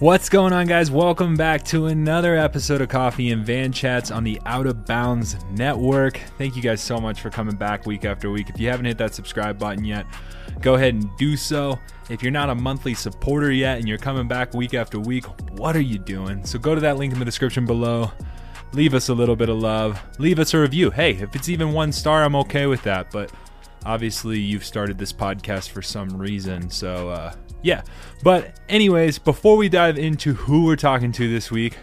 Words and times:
What's 0.00 0.30
going 0.30 0.54
on, 0.54 0.66
guys? 0.66 0.90
Welcome 0.90 1.36
back 1.36 1.62
to 1.64 1.88
another 1.88 2.34
episode 2.34 2.80
of 2.80 2.88
Coffee 2.88 3.32
and 3.32 3.44
Van 3.44 3.70
Chats 3.70 4.10
on 4.10 4.24
the 4.24 4.40
Out 4.46 4.66
of 4.66 4.86
Bounds 4.86 5.36
Network. 5.50 6.16
Thank 6.38 6.56
you 6.56 6.62
guys 6.62 6.80
so 6.80 6.98
much 6.98 7.20
for 7.20 7.28
coming 7.28 7.54
back 7.54 7.84
week 7.84 8.06
after 8.06 8.30
week. 8.30 8.48
If 8.48 8.58
you 8.58 8.70
haven't 8.70 8.86
hit 8.86 8.96
that 8.96 9.14
subscribe 9.14 9.58
button 9.58 9.84
yet, 9.84 10.06
go 10.62 10.76
ahead 10.76 10.94
and 10.94 11.14
do 11.18 11.36
so. 11.36 11.78
If 12.08 12.22
you're 12.22 12.32
not 12.32 12.48
a 12.48 12.54
monthly 12.54 12.94
supporter 12.94 13.52
yet 13.52 13.76
and 13.76 13.86
you're 13.86 13.98
coming 13.98 14.26
back 14.26 14.54
week 14.54 14.72
after 14.72 14.98
week, 14.98 15.26
what 15.58 15.76
are 15.76 15.82
you 15.82 15.98
doing? 15.98 16.46
So 16.46 16.58
go 16.58 16.74
to 16.74 16.80
that 16.80 16.96
link 16.96 17.12
in 17.12 17.18
the 17.18 17.26
description 17.26 17.66
below. 17.66 18.10
Leave 18.72 18.94
us 18.94 19.10
a 19.10 19.14
little 19.14 19.36
bit 19.36 19.50
of 19.50 19.58
love. 19.58 20.00
Leave 20.18 20.38
us 20.38 20.54
a 20.54 20.58
review. 20.58 20.90
Hey, 20.90 21.10
if 21.12 21.36
it's 21.36 21.50
even 21.50 21.74
one 21.74 21.92
star, 21.92 22.24
I'm 22.24 22.36
okay 22.36 22.66
with 22.66 22.82
that. 22.84 23.10
But 23.10 23.30
obviously, 23.84 24.38
you've 24.38 24.64
started 24.64 24.98
this 24.98 25.12
podcast 25.12 25.70
for 25.70 25.82
some 25.82 26.16
reason. 26.16 26.70
So, 26.70 27.08
uh, 27.08 27.34
yeah. 27.62 27.82
But, 28.22 28.60
anyways, 28.68 29.18
before 29.18 29.56
we 29.56 29.68
dive 29.68 29.98
into 29.98 30.34
who 30.34 30.64
we're 30.64 30.76
talking 30.76 31.12
to 31.12 31.28
this 31.28 31.50
week, 31.50 31.76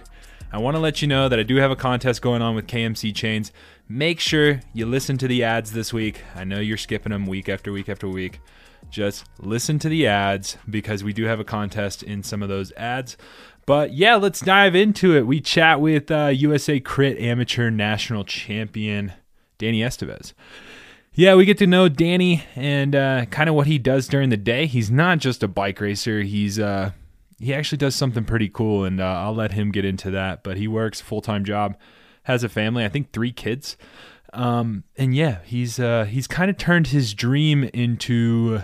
I 0.51 0.59
want 0.59 0.75
to 0.75 0.79
let 0.79 1.01
you 1.01 1.07
know 1.07 1.27
that 1.27 1.39
I 1.39 1.43
do 1.43 1.57
have 1.57 1.71
a 1.71 1.75
contest 1.75 2.21
going 2.21 2.41
on 2.41 2.55
with 2.55 2.67
KMC 2.67 3.13
Chains. 3.13 3.51
Make 3.89 4.19
sure 4.19 4.61
you 4.73 4.85
listen 4.85 5.17
to 5.17 5.27
the 5.27 5.43
ads 5.43 5.71
this 5.71 5.91
week. 5.91 6.21
I 6.35 6.43
know 6.43 6.59
you're 6.59 6.77
skipping 6.77 7.11
them 7.11 7.25
week 7.27 7.49
after 7.49 7.71
week 7.71 7.89
after 7.89 8.07
week. 8.07 8.39
Just 8.89 9.25
listen 9.39 9.79
to 9.79 9.89
the 9.89 10.07
ads 10.07 10.57
because 10.69 11.03
we 11.03 11.11
do 11.11 11.25
have 11.25 11.39
a 11.39 11.43
contest 11.43 12.03
in 12.03 12.23
some 12.23 12.41
of 12.41 12.49
those 12.49 12.71
ads. 12.73 13.17
But 13.65 13.93
yeah, 13.93 14.15
let's 14.15 14.39
dive 14.39 14.75
into 14.75 15.15
it. 15.17 15.27
We 15.27 15.41
chat 15.41 15.81
with 15.81 16.09
uh, 16.09 16.27
USA 16.27 16.79
Crit 16.79 17.19
Amateur 17.19 17.69
National 17.69 18.23
Champion 18.23 19.11
Danny 19.57 19.81
Estevez. 19.81 20.33
Yeah, 21.17 21.33
we 21.33 21.45
get 21.45 21.57
to 21.57 21.65
know 21.65 21.89
Danny 21.89 22.43
and 22.55 22.95
uh, 22.95 23.25
kind 23.25 23.49
of 23.49 23.55
what 23.55 23.65
he 23.65 23.79
does 23.79 24.07
during 24.07 24.29
the 24.29 24.37
day. 24.37 24.67
He's 24.67 24.91
not 24.91 25.17
just 25.17 25.41
a 25.41 25.47
bike 25.47 25.81
racer. 25.81 26.21
He's 26.21 26.59
uh, 26.59 26.91
he 27.39 27.55
actually 27.55 27.79
does 27.79 27.95
something 27.95 28.23
pretty 28.23 28.49
cool, 28.49 28.83
and 28.85 29.01
uh, 29.01 29.03
I'll 29.03 29.33
let 29.33 29.53
him 29.53 29.71
get 29.71 29.83
into 29.83 30.11
that. 30.11 30.43
But 30.43 30.57
he 30.57 30.67
works 30.67 31.01
full 31.01 31.21
time 31.21 31.43
job, 31.43 31.75
has 32.25 32.43
a 32.43 32.49
family. 32.49 32.85
I 32.85 32.89
think 32.89 33.13
three 33.13 33.31
kids, 33.31 33.77
um, 34.31 34.83
and 34.95 35.15
yeah, 35.15 35.39
he's 35.43 35.79
uh, 35.79 36.05
he's 36.05 36.27
kind 36.27 36.51
of 36.51 36.57
turned 36.59 36.87
his 36.87 37.15
dream 37.15 37.63
into 37.63 38.59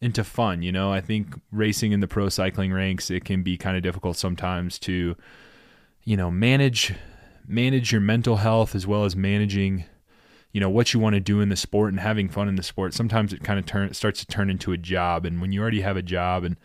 into 0.00 0.22
fun. 0.22 0.62
You 0.62 0.70
know, 0.70 0.92
I 0.92 1.00
think 1.00 1.40
racing 1.50 1.90
in 1.90 1.98
the 1.98 2.06
pro 2.06 2.28
cycling 2.28 2.72
ranks 2.72 3.10
it 3.10 3.24
can 3.24 3.42
be 3.42 3.58
kind 3.58 3.76
of 3.76 3.82
difficult 3.82 4.16
sometimes 4.16 4.78
to, 4.78 5.16
you 6.04 6.16
know, 6.16 6.30
manage 6.30 6.94
manage 7.48 7.90
your 7.90 8.00
mental 8.00 8.36
health 8.36 8.76
as 8.76 8.86
well 8.86 9.04
as 9.04 9.16
managing 9.16 9.86
you 10.52 10.60
know 10.60 10.70
what 10.70 10.92
you 10.92 11.00
want 11.00 11.14
to 11.14 11.20
do 11.20 11.40
in 11.40 11.48
the 11.48 11.56
sport 11.56 11.92
and 11.92 12.00
having 12.00 12.28
fun 12.28 12.48
in 12.48 12.56
the 12.56 12.62
sport 12.62 12.94
sometimes 12.94 13.32
it 13.32 13.42
kind 13.42 13.58
of 13.58 13.66
turn 13.66 13.92
starts 13.94 14.20
to 14.20 14.26
turn 14.26 14.50
into 14.50 14.72
a 14.72 14.76
job. 14.76 15.24
And 15.24 15.40
when 15.40 15.52
you 15.52 15.60
already 15.60 15.80
have 15.80 15.96
a 15.96 16.02
job 16.02 16.44
and 16.44 16.56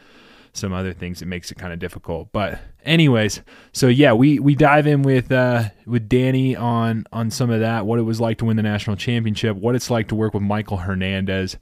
some 0.54 0.74
other 0.74 0.94
things 0.94 1.22
it 1.22 1.28
makes 1.28 1.52
it 1.52 1.58
kind 1.58 1.74
of 1.74 1.80
difficult. 1.80 2.32
But 2.32 2.60
anyways 2.84 3.42
so 3.74 3.88
yeah 3.88 4.14
we 4.14 4.40
we 4.40 4.56
dive 4.56 4.88
in 4.88 5.02
with 5.02 5.32
uh 5.32 5.70
with 5.86 6.08
danny 6.08 6.56
on 6.56 7.06
on 7.12 7.30
some 7.30 7.50
of 7.50 7.60
that 7.60 7.86
what 7.86 8.00
it 8.00 8.04
was 8.04 8.22
like 8.22 8.38
to 8.38 8.46
win 8.46 8.56
the 8.56 8.64
national 8.64 8.96
championship 8.96 9.58
what 9.58 9.76
it's 9.76 9.90
like 9.90 10.08
to 10.08 10.16
work 10.16 10.34
with 10.34 10.42
michael 10.42 10.78
hernandez 10.78 11.58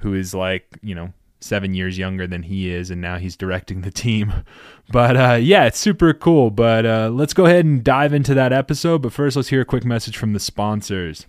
who 0.00 0.12
is 0.12 0.34
like 0.34 0.78
you 0.82 0.94
know 0.94 1.14
seven 1.40 1.72
years 1.74 1.96
younger 1.96 2.26
than 2.26 2.42
he 2.42 2.70
is 2.70 2.90
and 2.90 3.00
now 3.00 3.18
he's 3.18 3.36
directing 3.36 3.82
the 3.82 3.90
team. 3.90 4.32
But 4.92 5.16
uh 5.16 5.38
yeah 5.40 5.64
it's 5.64 5.80
super 5.80 6.14
cool. 6.14 6.50
But 6.50 6.86
uh 6.86 7.10
let's 7.12 7.34
go 7.34 7.46
ahead 7.46 7.64
and 7.64 7.82
dive 7.82 8.12
into 8.12 8.34
that 8.34 8.52
episode. 8.52 9.02
But 9.02 9.12
first 9.12 9.34
let's 9.34 9.48
hear 9.48 9.62
a 9.62 9.64
quick 9.64 9.84
message 9.84 10.16
from 10.16 10.32
the 10.32 10.38
sponsors 10.38 11.26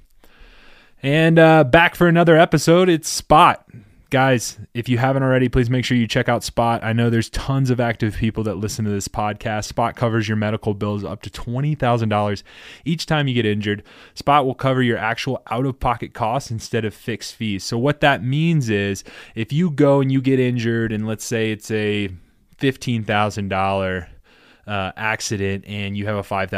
and 1.01 1.39
uh, 1.39 1.63
back 1.63 1.95
for 1.95 2.07
another 2.07 2.37
episode. 2.37 2.89
It's 2.89 3.09
Spot. 3.09 3.63
Guys, 4.09 4.57
if 4.73 4.87
you 4.87 4.97
haven't 4.97 5.23
already, 5.23 5.49
please 5.49 5.69
make 5.69 5.83
sure 5.83 5.97
you 5.97 6.07
check 6.07 6.29
out 6.29 6.41
Spot. 6.41 6.81
I 6.81 6.93
know 6.93 7.09
there's 7.09 7.29
tons 7.29 7.69
of 7.69 7.81
active 7.81 8.15
people 8.15 8.41
that 8.45 8.55
listen 8.55 8.85
to 8.85 8.91
this 8.91 9.09
podcast. 9.09 9.65
Spot 9.65 9.97
covers 9.97 10.29
your 10.29 10.37
medical 10.37 10.73
bills 10.73 11.03
up 11.03 11.21
to 11.23 11.29
$20,000 11.29 12.43
each 12.85 13.05
time 13.05 13.27
you 13.27 13.33
get 13.33 13.45
injured. 13.45 13.83
Spot 14.13 14.45
will 14.45 14.55
cover 14.55 14.81
your 14.81 14.97
actual 14.97 15.43
out 15.51 15.65
of 15.65 15.79
pocket 15.79 16.13
costs 16.13 16.51
instead 16.51 16.85
of 16.85 16.93
fixed 16.93 17.35
fees. 17.35 17.65
So, 17.65 17.77
what 17.77 17.99
that 17.99 18.23
means 18.23 18.69
is 18.69 19.03
if 19.35 19.51
you 19.51 19.71
go 19.71 19.99
and 19.99 20.09
you 20.09 20.21
get 20.21 20.39
injured, 20.39 20.93
and 20.93 21.05
let's 21.05 21.25
say 21.25 21.51
it's 21.51 21.69
a 21.69 22.09
$15,000 22.59 24.07
uh, 24.67 24.91
accident 24.97 25.63
and 25.67 25.97
you 25.97 26.05
have 26.05 26.17
a 26.17 26.21
$5,000 26.21 26.49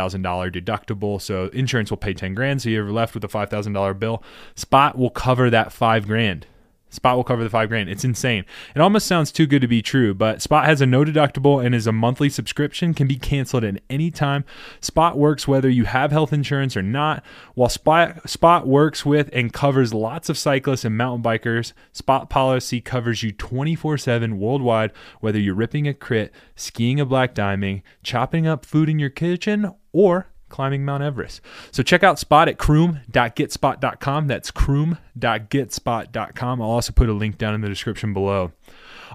deductible. 0.54 1.22
So 1.22 1.48
insurance 1.48 1.90
will 1.90 1.98
pay 1.98 2.14
10 2.14 2.34
grand. 2.34 2.62
So 2.62 2.70
you're 2.70 2.92
left 2.92 3.14
with 3.14 3.24
a 3.24 3.28
$5,000 3.28 4.00
bill. 4.00 4.24
Spot 4.56 4.98
will 4.98 5.12
cover 5.12 5.50
that 5.50 5.72
five 5.72 6.08
grand. 6.08 6.48
Spot 6.90 7.16
will 7.16 7.24
cover 7.24 7.44
the 7.44 7.50
five 7.50 7.70
grand. 7.70 7.90
It's 7.90 8.04
insane. 8.04 8.46
It 8.76 8.82
almost 8.82 9.06
sounds 9.06 9.32
too 9.32 9.46
good 9.46 9.62
to 9.62 9.68
be 9.68 9.82
true, 9.82 10.14
but 10.14 10.42
Spot 10.42 10.66
has 10.66 10.82
a 10.82 10.86
no 10.86 11.04
deductible 11.04 11.64
and 11.64 11.76
is 11.76 11.88
a 11.88 11.92
monthly 11.92 12.30
subscription, 12.30 12.94
can 12.94 13.08
be 13.08 13.16
canceled 13.16 13.64
at 13.64 13.82
any 13.90 14.10
time. 14.10 14.44
Spot 14.82 15.18
works 15.18 15.48
whether 15.48 15.70
you 15.70 15.86
have 15.86 16.12
health 16.12 16.34
insurance 16.34 16.76
or 16.76 16.82
not. 16.82 17.24
While 17.54 17.70
Spot, 17.70 18.28
Spot 18.28 18.68
works 18.68 19.06
with 19.06 19.30
and 19.34 19.54
covers 19.54 19.94
lots 19.94 20.30
of 20.30 20.38
cyclists 20.38 20.86
and 20.86 20.98
mountain 20.98 21.24
bikers, 21.24 21.74
Spot 21.92 22.30
policy 22.30 22.82
covers 22.82 23.22
you 23.24 23.32
24 23.32 23.98
7 23.98 24.40
worldwide, 24.40 24.92
whether 25.20 25.40
you're 25.40 25.56
ripping 25.56 25.88
a 25.88 25.94
crit, 25.94 26.34
skiing 26.56 27.00
a 27.00 27.06
black 27.06 27.34
diamond, 27.34 27.84
chopping 28.04 28.48
up 28.48 28.66
food 28.66 28.90
in 28.90 29.00
your 29.00 29.10
kitchen, 29.10 29.74
or 29.92 30.28
climbing 30.50 30.84
Mount 30.84 31.04
Everest. 31.04 31.42
So 31.72 31.84
check 31.84 32.04
out 32.04 32.20
Spot 32.20 32.50
at 32.50 32.58
croom.getspot.com. 32.58 34.28
That's 34.28 34.52
croom.getspot.com. 34.52 36.62
I'll 36.62 36.70
also 36.70 36.92
put 36.92 37.08
a 37.10 37.14
link 37.14 37.38
down 37.38 37.54
in 37.54 37.62
the 37.62 37.70
description 37.70 38.14
below. 38.14 38.52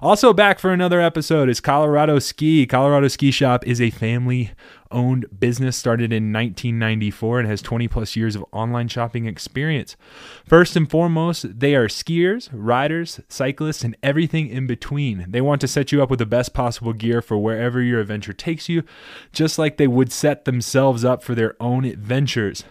Also, 0.05 0.33
back 0.33 0.59
for 0.59 0.71
another 0.71 1.01
episode 1.01 1.49
is 1.49 1.59
Colorado 1.59 2.19
Ski. 2.19 2.67
Colorado 2.67 3.07
Ski 3.07 3.31
Shop 3.31 3.65
is 3.65 3.81
a 3.81 3.89
family 3.89 4.51
owned 4.91 5.25
business 5.39 5.75
started 5.75 6.13
in 6.13 6.31
1994 6.31 7.39
and 7.39 7.49
has 7.49 7.59
20 7.63 7.87
plus 7.87 8.15
years 8.15 8.35
of 8.35 8.45
online 8.51 8.87
shopping 8.87 9.25
experience. 9.25 9.97
First 10.45 10.75
and 10.75 10.87
foremost, 10.87 11.59
they 11.59 11.73
are 11.73 11.87
skiers, 11.87 12.49
riders, 12.53 13.19
cyclists, 13.29 13.83
and 13.83 13.97
everything 14.03 14.47
in 14.47 14.67
between. 14.67 15.25
They 15.27 15.41
want 15.41 15.59
to 15.61 15.67
set 15.67 15.91
you 15.91 16.03
up 16.03 16.11
with 16.11 16.19
the 16.19 16.27
best 16.27 16.53
possible 16.53 16.93
gear 16.93 17.19
for 17.19 17.39
wherever 17.39 17.81
your 17.81 17.99
adventure 17.99 18.31
takes 18.31 18.69
you, 18.69 18.83
just 19.31 19.57
like 19.57 19.77
they 19.77 19.87
would 19.87 20.11
set 20.11 20.45
themselves 20.45 21.03
up 21.03 21.23
for 21.23 21.33
their 21.33 21.55
own 21.59 21.83
adventures. 21.83 22.63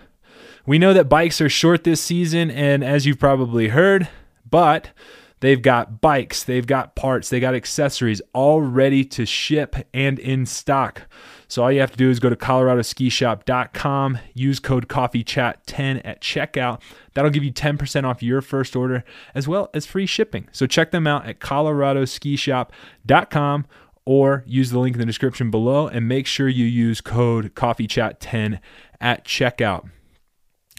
We 0.67 0.78
know 0.78 0.93
that 0.93 1.09
bikes 1.09 1.41
are 1.41 1.49
short 1.49 1.83
this 1.83 2.00
season, 2.00 2.53
and 2.53 2.84
as 2.84 3.06
you've 3.06 3.19
probably 3.19 3.71
heard, 3.71 4.06
but 4.49 4.93
They've 5.41 5.61
got 5.61 6.00
bikes, 6.00 6.43
they've 6.43 6.67
got 6.67 6.95
parts, 6.95 7.28
they 7.28 7.41
got 7.41 7.55
accessories 7.55 8.22
all 8.33 8.62
ready 8.62 9.05
to 9.05 9.27
ship 9.27 9.77
and 9.93 10.19
in 10.19 10.47
stock. 10.47 11.03
So 11.49 11.62
all 11.62 11.71
you 11.71 11.81
have 11.81 11.91
to 11.91 11.99
do 11.99 12.09
is 12.11 12.19
go 12.19 12.31
to 12.31 12.37
coloradoskishop.com, 12.37 14.19
use 14.33 14.59
code 14.59 14.89
coffeechat10 14.89 16.00
at 16.05 16.23
checkout. 16.23 16.81
That'll 17.12 17.31
give 17.31 17.44
you 17.44 17.53
10% 17.53 18.05
off 18.05 18.23
your 18.23 18.41
first 18.41 18.75
order 18.75 19.05
as 19.34 19.47
well 19.47 19.69
as 19.75 19.84
free 19.87 20.06
shipping. 20.06 20.49
So 20.53 20.67
check 20.67 20.91
them 20.91 21.06
out 21.06 21.27
at 21.27 21.41
coloradoskishop.com 21.41 23.67
or 24.06 24.44
use 24.47 24.71
the 24.71 24.78
link 24.78 24.94
in 24.94 25.00
the 25.00 25.06
description 25.06 25.50
below 25.50 25.87
and 25.87 26.09
make 26.09 26.27
sure 26.27 26.49
you 26.49 26.65
use 26.65 27.00
code 27.00 27.55
coffeechat10 27.55 28.61
at 29.00 29.25
checkout. 29.25 29.89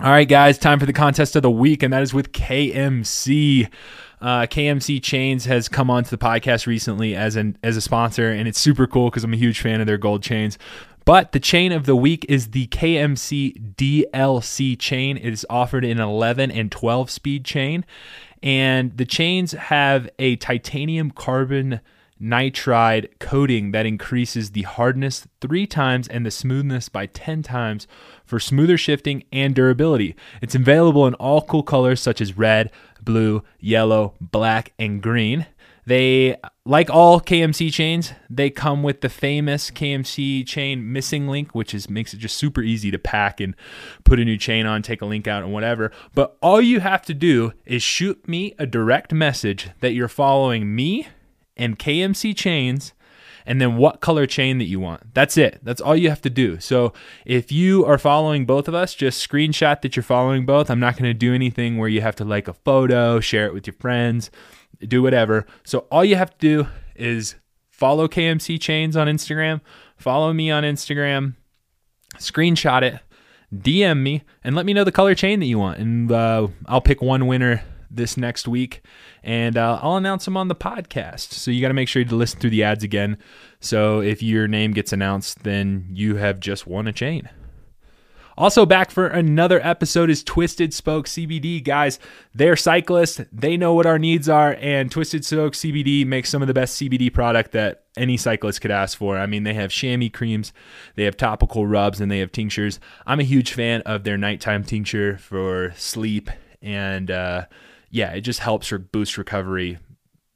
All 0.01 0.11
right, 0.11 0.27
guys, 0.27 0.57
time 0.57 0.77
for 0.77 0.85
the 0.85 0.91
contest 0.91 1.37
of 1.37 1.41
the 1.41 1.49
week, 1.49 1.81
and 1.81 1.93
that 1.93 2.03
is 2.03 2.13
with 2.13 2.33
KMC. 2.33 3.69
Uh, 4.25 4.47
KMC 4.47 5.03
Chains 5.03 5.45
has 5.45 5.69
come 5.69 5.91
onto 5.91 6.09
the 6.09 6.17
podcast 6.17 6.65
recently 6.65 7.15
as 7.15 7.35
an 7.35 7.59
as 7.61 7.77
a 7.77 7.81
sponsor, 7.81 8.31
and 8.31 8.47
it's 8.47 8.59
super 8.59 8.87
cool 8.87 9.11
because 9.11 9.23
I'm 9.23 9.33
a 9.33 9.37
huge 9.37 9.61
fan 9.61 9.81
of 9.81 9.85
their 9.85 9.99
gold 9.99 10.23
chains. 10.23 10.57
But 11.05 11.31
the 11.31 11.39
chain 11.39 11.71
of 11.71 11.85
the 11.85 11.95
week 11.95 12.25
is 12.27 12.47
the 12.47 12.65
KMC 12.65 13.75
DLC 13.75 14.79
chain. 14.79 15.17
It 15.17 15.31
is 15.31 15.45
offered 15.47 15.85
in 15.85 15.99
11 15.99 16.49
and 16.49 16.71
12 16.71 17.11
speed 17.11 17.45
chain, 17.45 17.85
and 18.41 18.97
the 18.97 19.05
chains 19.05 19.51
have 19.51 20.09
a 20.17 20.37
titanium 20.37 21.11
carbon 21.11 21.81
nitride 22.19 23.09
coating 23.19 23.71
that 23.71 23.85
increases 23.85 24.51
the 24.51 24.61
hardness 24.63 25.27
three 25.41 25.67
times 25.67 26.07
and 26.07 26.25
the 26.25 26.31
smoothness 26.31 26.87
by 26.89 27.05
10 27.07 27.43
times 27.43 27.87
for 28.23 28.39
smoother 28.39 28.77
shifting 28.77 29.23
and 29.31 29.53
durability. 29.53 30.15
It's 30.41 30.55
available 30.55 31.05
in 31.07 31.13
all 31.15 31.41
cool 31.41 31.63
colors 31.63 31.99
such 31.99 32.21
as 32.21 32.37
red, 32.37 32.71
blue, 33.05 33.43
yellow, 33.59 34.15
black, 34.19 34.73
and 34.77 35.01
green. 35.01 35.45
They, 35.87 36.35
like 36.65 36.89
all 36.89 37.21
KMC 37.21 37.71
chains, 37.71 38.11
they 38.27 38.49
come 38.49 38.81
with 38.81 39.01
the 39.01 39.09
famous 39.09 39.69
KMC 39.69 40.45
chain 40.47 40.91
missing 40.91 41.27
link, 41.27 41.53
which 41.53 41.75
is 41.75 41.89
makes 41.89 42.11
it 42.11 42.17
just 42.17 42.37
super 42.37 42.61
easy 42.61 42.89
to 42.89 42.97
pack 42.97 43.39
and 43.39 43.55
put 44.03 44.19
a 44.19 44.25
new 44.25 44.37
chain 44.37 44.65
on, 44.65 44.81
take 44.81 45.03
a 45.03 45.05
link 45.05 45.27
out, 45.27 45.43
and 45.43 45.53
whatever. 45.53 45.91
But 46.15 46.37
all 46.41 46.59
you 46.59 46.79
have 46.79 47.03
to 47.03 47.13
do 47.13 47.53
is 47.65 47.83
shoot 47.83 48.27
me 48.27 48.55
a 48.57 48.65
direct 48.65 49.13
message 49.13 49.69
that 49.81 49.93
you're 49.93 50.07
following 50.07 50.75
me 50.75 51.07
and 51.55 51.77
KMC 51.77 52.35
chains 52.35 52.93
and 53.45 53.61
then 53.61 53.77
what 53.77 54.01
color 54.01 54.25
chain 54.25 54.57
that 54.57 54.65
you 54.65 54.79
want. 54.79 55.13
That's 55.13 55.37
it. 55.37 55.59
That's 55.63 55.81
all 55.81 55.95
you 55.95 56.09
have 56.09 56.21
to 56.21 56.29
do. 56.29 56.59
So 56.59 56.93
if 57.25 57.51
you 57.51 57.85
are 57.85 57.97
following 57.97 58.45
both 58.45 58.67
of 58.67 58.73
us, 58.73 58.95
just 58.95 59.27
screenshot 59.27 59.81
that 59.81 59.95
you're 59.95 60.03
following 60.03 60.45
both. 60.45 60.69
I'm 60.69 60.79
not 60.79 60.93
going 60.97 61.09
to 61.09 61.13
do 61.13 61.33
anything 61.33 61.77
where 61.77 61.89
you 61.89 62.01
have 62.01 62.15
to 62.17 62.25
like 62.25 62.47
a 62.47 62.53
photo, 62.53 63.19
share 63.19 63.45
it 63.45 63.53
with 63.53 63.67
your 63.67 63.75
friends, 63.75 64.31
do 64.79 65.01
whatever. 65.01 65.45
So 65.63 65.79
all 65.91 66.03
you 66.03 66.15
have 66.15 66.31
to 66.31 66.37
do 66.37 66.67
is 66.95 67.35
follow 67.69 68.07
KMC 68.07 68.59
Chains 68.59 68.97
on 68.97 69.07
Instagram, 69.07 69.61
follow 69.97 70.33
me 70.33 70.49
on 70.49 70.63
Instagram, 70.63 71.35
screenshot 72.17 72.81
it, 72.81 72.99
DM 73.53 74.01
me, 74.01 74.23
and 74.43 74.55
let 74.55 74.65
me 74.65 74.73
know 74.73 74.83
the 74.83 74.91
color 74.91 75.15
chain 75.15 75.39
that 75.39 75.45
you 75.45 75.59
want. 75.59 75.79
And 75.79 76.11
uh, 76.11 76.47
I'll 76.65 76.81
pick 76.81 77.01
one 77.01 77.27
winner 77.27 77.63
this 77.89 78.17
next 78.17 78.47
week 78.47 78.81
and 79.23 79.57
uh, 79.57 79.79
I'll 79.81 79.97
announce 79.97 80.25
them 80.25 80.37
on 80.37 80.47
the 80.47 80.55
podcast. 80.55 81.31
So 81.31 81.51
you 81.51 81.61
got 81.61 81.69
to 81.69 81.73
make 81.73 81.87
sure 81.87 82.03
to 82.03 82.15
listen 82.15 82.39
through 82.39 82.51
the 82.51 82.63
ads 82.63 82.83
again. 82.83 83.17
So 83.59 84.01
if 84.01 84.21
your 84.21 84.47
name 84.47 84.71
gets 84.71 84.93
announced, 84.93 85.43
then 85.43 85.87
you 85.91 86.15
have 86.17 86.39
just 86.39 86.67
won 86.67 86.87
a 86.87 86.93
chain. 86.93 87.29
Also, 88.37 88.65
back 88.65 88.91
for 88.91 89.07
another 89.07 89.65
episode 89.65 90.09
is 90.09 90.21
Twisted 90.21 90.73
Spoke 90.73 91.07
CBD. 91.07 91.63
Guys, 91.63 91.99
they're 92.33 92.57
cyclists. 92.57 93.21
They 93.31 93.55
know 93.55 93.73
what 93.73 93.85
our 93.85 93.97
needs 93.97 94.27
are, 94.27 94.57
and 94.59 94.91
Twisted 94.91 95.23
Spoke 95.23 95.53
CBD 95.53 96.05
makes 96.05 96.29
some 96.29 96.41
of 96.41 96.49
the 96.49 96.53
best 96.53 96.79
CBD 96.79 97.13
product 97.13 97.53
that 97.53 97.85
any 97.95 98.17
cyclist 98.17 98.59
could 98.59 98.71
ask 98.71 98.97
for. 98.97 99.17
I 99.17 99.25
mean, 99.25 99.43
they 99.43 99.53
have 99.53 99.71
chamois 99.71 100.09
creams, 100.09 100.51
they 100.95 101.05
have 101.05 101.15
topical 101.15 101.65
rubs, 101.65 102.01
and 102.01 102.11
they 102.11 102.19
have 102.19 102.33
tinctures. 102.33 102.81
I'm 103.07 103.21
a 103.21 103.23
huge 103.23 103.53
fan 103.53 103.81
of 103.83 104.03
their 104.03 104.17
nighttime 104.17 104.65
tincture 104.65 105.17
for 105.17 105.71
sleep, 105.77 106.29
and 106.61 107.09
uh, 107.09 107.45
yeah, 107.95 108.11
it 108.11 108.21
just 108.21 108.41
helps 108.41 108.73
or 108.73 108.77
boost 108.77 109.17
recovery 109.17 109.77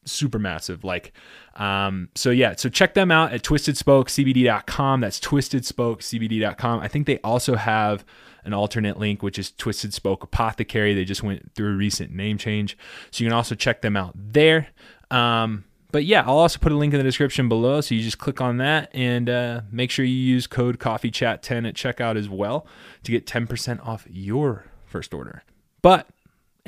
super 0.05 0.39
massive. 0.39 0.85
Like, 0.85 1.11
um, 1.55 2.07
so 2.15 2.29
yeah, 2.29 2.55
so 2.55 2.69
check 2.69 2.93
them 2.93 3.11
out 3.11 3.33
at 3.33 3.43
twistedspokecbd.com. 3.43 5.01
That's 5.01 5.19
twistedspokecbd.com. 5.19 6.79
I 6.79 6.87
think 6.87 7.05
they 7.05 7.19
also 7.19 7.55
have 7.55 8.05
an 8.45 8.53
alternate 8.53 8.97
link, 8.97 9.21
which 9.21 9.37
is 9.37 9.51
Twisted 9.51 9.93
Spoke 9.93 10.23
Apothecary. 10.23 10.93
They 10.93 11.03
just 11.03 11.21
went 11.21 11.53
through 11.53 11.73
a 11.73 11.75
recent 11.75 12.13
name 12.13 12.37
change. 12.37 12.77
So 13.11 13.25
you 13.25 13.29
can 13.29 13.35
also 13.35 13.55
check 13.55 13.81
them 13.81 13.97
out 13.97 14.13
there. 14.15 14.69
Um, 15.11 15.65
but 15.91 16.05
yeah, 16.05 16.21
I'll 16.21 16.37
also 16.37 16.59
put 16.59 16.71
a 16.71 16.77
link 16.77 16.93
in 16.93 16.97
the 16.97 17.03
description 17.03 17.49
below. 17.49 17.81
So 17.81 17.93
you 17.93 18.01
just 18.01 18.19
click 18.19 18.39
on 18.39 18.55
that 18.57 18.89
and 18.93 19.29
uh, 19.29 19.61
make 19.69 19.91
sure 19.91 20.05
you 20.05 20.15
use 20.15 20.47
code 20.47 20.79
CoffeeChat10 20.79 21.67
at 21.67 21.75
checkout 21.75 22.15
as 22.15 22.29
well 22.29 22.65
to 23.03 23.11
get 23.11 23.25
10% 23.25 23.85
off 23.85 24.07
your 24.09 24.63
first 24.85 25.13
order. 25.13 25.43
But, 25.81 26.07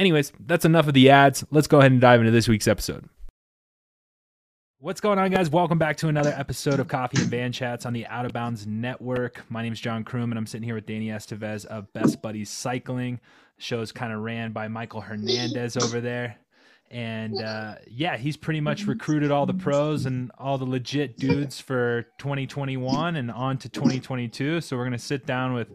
anyways, 0.01 0.33
that's 0.45 0.65
enough 0.65 0.87
of 0.87 0.95
the 0.95 1.09
ads. 1.11 1.45
Let's 1.51 1.67
go 1.67 1.79
ahead 1.79 1.91
and 1.91 2.01
dive 2.01 2.19
into 2.19 2.31
this 2.31 2.47
week's 2.47 2.67
episode. 2.67 3.07
What's 4.79 4.99
going 4.99 5.19
on, 5.19 5.29
guys? 5.29 5.47
Welcome 5.51 5.77
back 5.77 5.97
to 5.97 6.07
another 6.07 6.33
episode 6.35 6.79
of 6.79 6.87
Coffee 6.87 7.21
and 7.21 7.29
Van 7.29 7.51
Chats 7.51 7.85
on 7.85 7.93
the 7.93 8.07
Out 8.07 8.25
of 8.25 8.33
Bounds 8.33 8.65
Network. 8.65 9.45
My 9.47 9.61
name 9.61 9.73
is 9.73 9.79
John 9.79 10.03
Croom, 10.03 10.31
and 10.31 10.39
I'm 10.39 10.47
sitting 10.47 10.65
here 10.65 10.73
with 10.73 10.87
Danny 10.87 11.09
Estevez 11.09 11.65
of 11.65 11.93
Best 11.93 12.19
Buddies 12.19 12.49
Cycling. 12.49 13.19
The 13.57 13.61
show's 13.61 13.91
kind 13.91 14.11
of 14.11 14.21
ran 14.21 14.53
by 14.53 14.67
Michael 14.67 15.01
Hernandez 15.01 15.77
over 15.77 16.01
there. 16.01 16.35
And 16.89 17.39
uh, 17.39 17.75
yeah, 17.87 18.17
he's 18.17 18.35
pretty 18.35 18.59
much 18.59 18.87
recruited 18.87 19.29
all 19.29 19.45
the 19.45 19.53
pros 19.53 20.07
and 20.07 20.31
all 20.39 20.57
the 20.57 20.65
legit 20.65 21.15
dudes 21.15 21.61
for 21.61 22.07
2021 22.17 23.15
and 23.15 23.29
on 23.29 23.59
to 23.59 23.69
2022. 23.69 24.61
So 24.61 24.75
we're 24.75 24.83
going 24.83 24.93
to 24.93 24.97
sit 24.99 25.27
down 25.27 25.53
with 25.53 25.67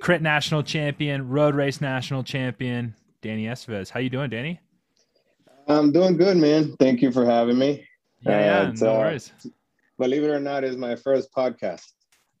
Crit 0.00 0.22
National 0.22 0.62
Champion, 0.62 1.28
Road 1.28 1.56
Race 1.56 1.80
National 1.80 2.22
Champion, 2.22 2.94
Danny 3.22 3.46
Estevez. 3.46 3.90
How 3.90 4.00
you 4.00 4.10
doing, 4.10 4.30
Danny? 4.30 4.60
I'm 5.68 5.92
doing 5.92 6.16
good, 6.16 6.36
man. 6.36 6.76
Thank 6.78 7.02
you 7.02 7.10
for 7.10 7.24
having 7.24 7.58
me. 7.58 7.86
Yeah, 8.20 8.66
yeah 8.66 8.72
no 8.80 8.94
uh, 8.94 8.98
worries. 8.98 9.32
Believe 9.98 10.24
it 10.24 10.30
or 10.30 10.40
not, 10.40 10.64
is 10.64 10.76
my 10.76 10.94
first 10.94 11.32
podcast. 11.32 11.92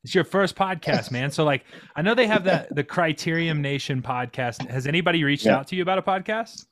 It's 0.04 0.14
your 0.14 0.24
first 0.24 0.54
podcast, 0.54 1.10
man. 1.10 1.30
So 1.30 1.44
like 1.44 1.64
I 1.96 2.02
know 2.02 2.14
they 2.14 2.28
have 2.28 2.44
that 2.44 2.72
the 2.74 2.84
Criterium 2.84 3.58
Nation 3.58 4.02
podcast. 4.02 4.68
Has 4.68 4.86
anybody 4.86 5.24
reached 5.24 5.46
yeah. 5.46 5.56
out 5.56 5.66
to 5.68 5.76
you 5.76 5.82
about 5.82 5.98
a 5.98 6.02
podcast? 6.02 6.66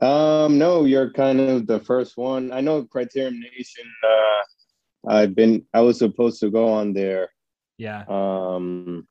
Um, 0.00 0.56
no, 0.56 0.84
you're 0.84 1.10
kind 1.10 1.40
of 1.40 1.66
the 1.66 1.80
first 1.80 2.16
one. 2.16 2.50
I 2.52 2.62
know 2.62 2.84
Criterium 2.84 3.38
Nation. 3.38 3.84
Uh, 4.02 5.10
I've 5.12 5.34
been. 5.34 5.66
I 5.74 5.80
was 5.80 5.98
supposed 5.98 6.40
to 6.40 6.50
go 6.50 6.68
on 6.68 6.94
there. 6.94 7.28
Yeah. 7.76 8.04
Um, 8.08 9.06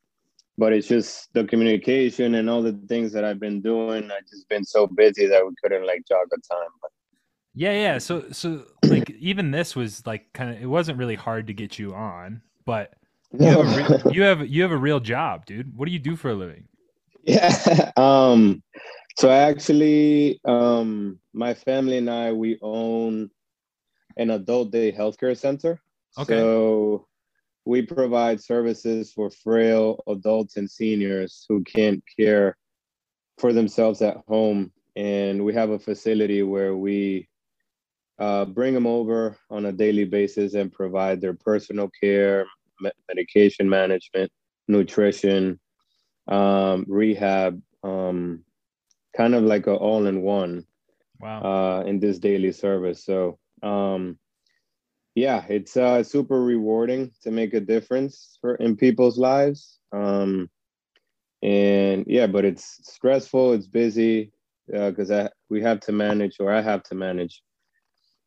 but 0.59 0.73
it's 0.73 0.89
just 0.89 1.33
the 1.33 1.45
communication 1.45 2.35
and 2.35 2.49
all 2.49 2.61
the 2.61 2.77
things 2.89 3.13
that 3.13 3.23
I've 3.23 3.39
been 3.39 3.61
doing. 3.61 4.11
I've 4.11 4.27
just 4.29 4.47
been 4.49 4.65
so 4.65 4.85
busy 4.87 5.25
that 5.25 5.43
we 5.45 5.53
couldn't 5.63 5.87
like 5.87 6.05
jog 6.05 6.27
the 6.29 6.37
time. 6.51 6.67
But 6.81 6.91
yeah, 7.55 7.71
yeah. 7.71 7.97
So, 7.97 8.25
so 8.31 8.65
like 8.83 9.09
even 9.11 9.51
this 9.51 9.73
was 9.73 10.05
like 10.05 10.31
kind 10.33 10.51
of 10.53 10.61
it 10.61 10.65
wasn't 10.65 10.97
really 10.97 11.15
hard 11.15 11.47
to 11.47 11.53
get 11.53 11.79
you 11.79 11.95
on, 11.95 12.41
but 12.65 12.93
you 13.31 13.45
have, 13.45 14.05
re- 14.05 14.11
you 14.11 14.21
have 14.23 14.47
you 14.47 14.61
have 14.61 14.71
a 14.71 14.77
real 14.77 14.99
job, 14.99 15.45
dude. 15.45 15.75
What 15.77 15.85
do 15.85 15.93
you 15.93 15.99
do 15.99 16.17
for 16.17 16.29
a 16.29 16.35
living? 16.35 16.67
Yeah. 17.23 17.91
Um. 17.97 18.61
So 19.17 19.29
I 19.29 19.37
actually, 19.49 20.39
um, 20.45 21.19
my 21.33 21.53
family 21.53 21.97
and 21.97 22.09
I 22.09 22.31
we 22.31 22.57
own 22.61 23.29
an 24.17 24.29
adult 24.31 24.71
day 24.71 24.91
healthcare 24.91 25.37
center. 25.37 25.81
Okay. 26.17 26.35
So 26.35 27.07
we 27.69 27.83
provide 27.83 28.41
services 28.41 29.11
for 29.11 29.29
frail 29.29 30.03
adults 30.07 30.57
and 30.57 30.67
seniors 30.67 31.45
who 31.47 31.63
can't 31.63 32.03
care 32.19 32.57
for 33.37 33.53
themselves 33.53 34.01
at 34.01 34.17
home 34.27 34.71
and 34.95 35.45
we 35.45 35.53
have 35.53 35.69
a 35.69 35.77
facility 35.77 36.41
where 36.41 36.75
we 36.75 37.29
uh, 38.17 38.43
bring 38.43 38.73
them 38.73 38.87
over 38.87 39.37
on 39.51 39.67
a 39.67 39.71
daily 39.71 40.03
basis 40.03 40.55
and 40.55 40.71
provide 40.71 41.21
their 41.21 41.35
personal 41.35 41.87
care, 42.01 42.47
me- 42.81 42.99
medication 43.07 43.69
management, 43.69 44.31
nutrition, 44.67 45.59
um, 46.27 46.85
rehab, 46.87 47.61
um, 47.83 48.43
kind 49.15 49.35
of 49.35 49.43
like 49.43 49.67
a 49.67 49.75
all-in-one 49.75 50.65
wow. 51.19 51.41
uh, 51.43 51.83
in 51.83 51.99
this 51.99 52.17
daily 52.17 52.51
service. 52.51 53.05
So 53.05 53.37
um, 53.61 54.17
yeah, 55.19 55.43
it's 55.49 55.75
uh, 55.75 56.01
super 56.01 56.41
rewarding 56.41 57.11
to 57.23 57.31
make 57.31 57.53
a 57.53 57.59
difference 57.59 58.37
for 58.39 58.55
in 58.55 58.77
people's 58.77 59.17
lives. 59.17 59.79
Um, 59.91 60.49
and 61.43 62.05
yeah, 62.07 62.25
but 62.25 62.45
it's 62.45 62.79
stressful. 62.83 63.51
It's 63.53 63.67
busy 63.67 64.31
because 64.67 65.11
uh, 65.11 65.27
we 65.49 65.61
have 65.61 65.81
to 65.81 65.91
manage, 65.91 66.37
or 66.39 66.53
I 66.53 66.61
have 66.61 66.83
to 66.83 66.95
manage 66.95 67.41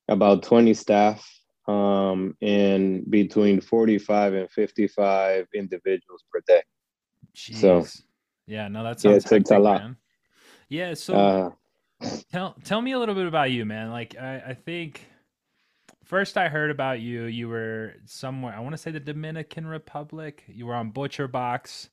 about 0.09 0.43
20 0.43 0.75
staff 0.75 1.27
um, 1.67 2.37
and 2.43 3.11
between 3.11 3.63
45 3.63 4.35
and 4.35 4.51
55 4.51 5.47
individuals 5.55 6.25
per 6.31 6.41
day. 6.47 6.63
Jeez. 7.35 7.57
So, 7.57 7.87
yeah, 8.47 8.69
no, 8.69 8.85
that 8.85 9.01
sounds 9.01 9.25
yeah, 9.31 9.39
it's, 9.39 9.51
a 9.51 9.59
lot. 9.59 9.81
Man. 9.81 9.97
Yeah, 10.69 10.93
so 10.93 11.15
uh, 11.15 11.51
tell 12.31 12.55
tell 12.65 12.83
me 12.83 12.93
a 12.93 12.99
little 12.99 13.15
bit 13.15 13.27
about 13.27 13.51
you, 13.51 13.65
man. 13.65 13.91
Like, 13.91 14.15
I, 14.19 14.43
I 14.49 14.55
think 14.55 15.07
first 16.13 16.37
I 16.37 16.51
heard 16.51 16.71
about 16.71 17.01
you, 17.01 17.25
you 17.25 17.49
were 17.49 17.95
somewhere. 18.05 18.55
I 18.55 18.61
want 18.61 18.75
to 18.75 18.77
say 18.77 18.91
the 18.91 19.01
Dominican 19.01 19.67
Republic. 19.67 20.45
You 20.47 20.67
were 20.67 20.75
on 20.75 20.91
Butcher 20.91 21.27
Box. 21.27 21.89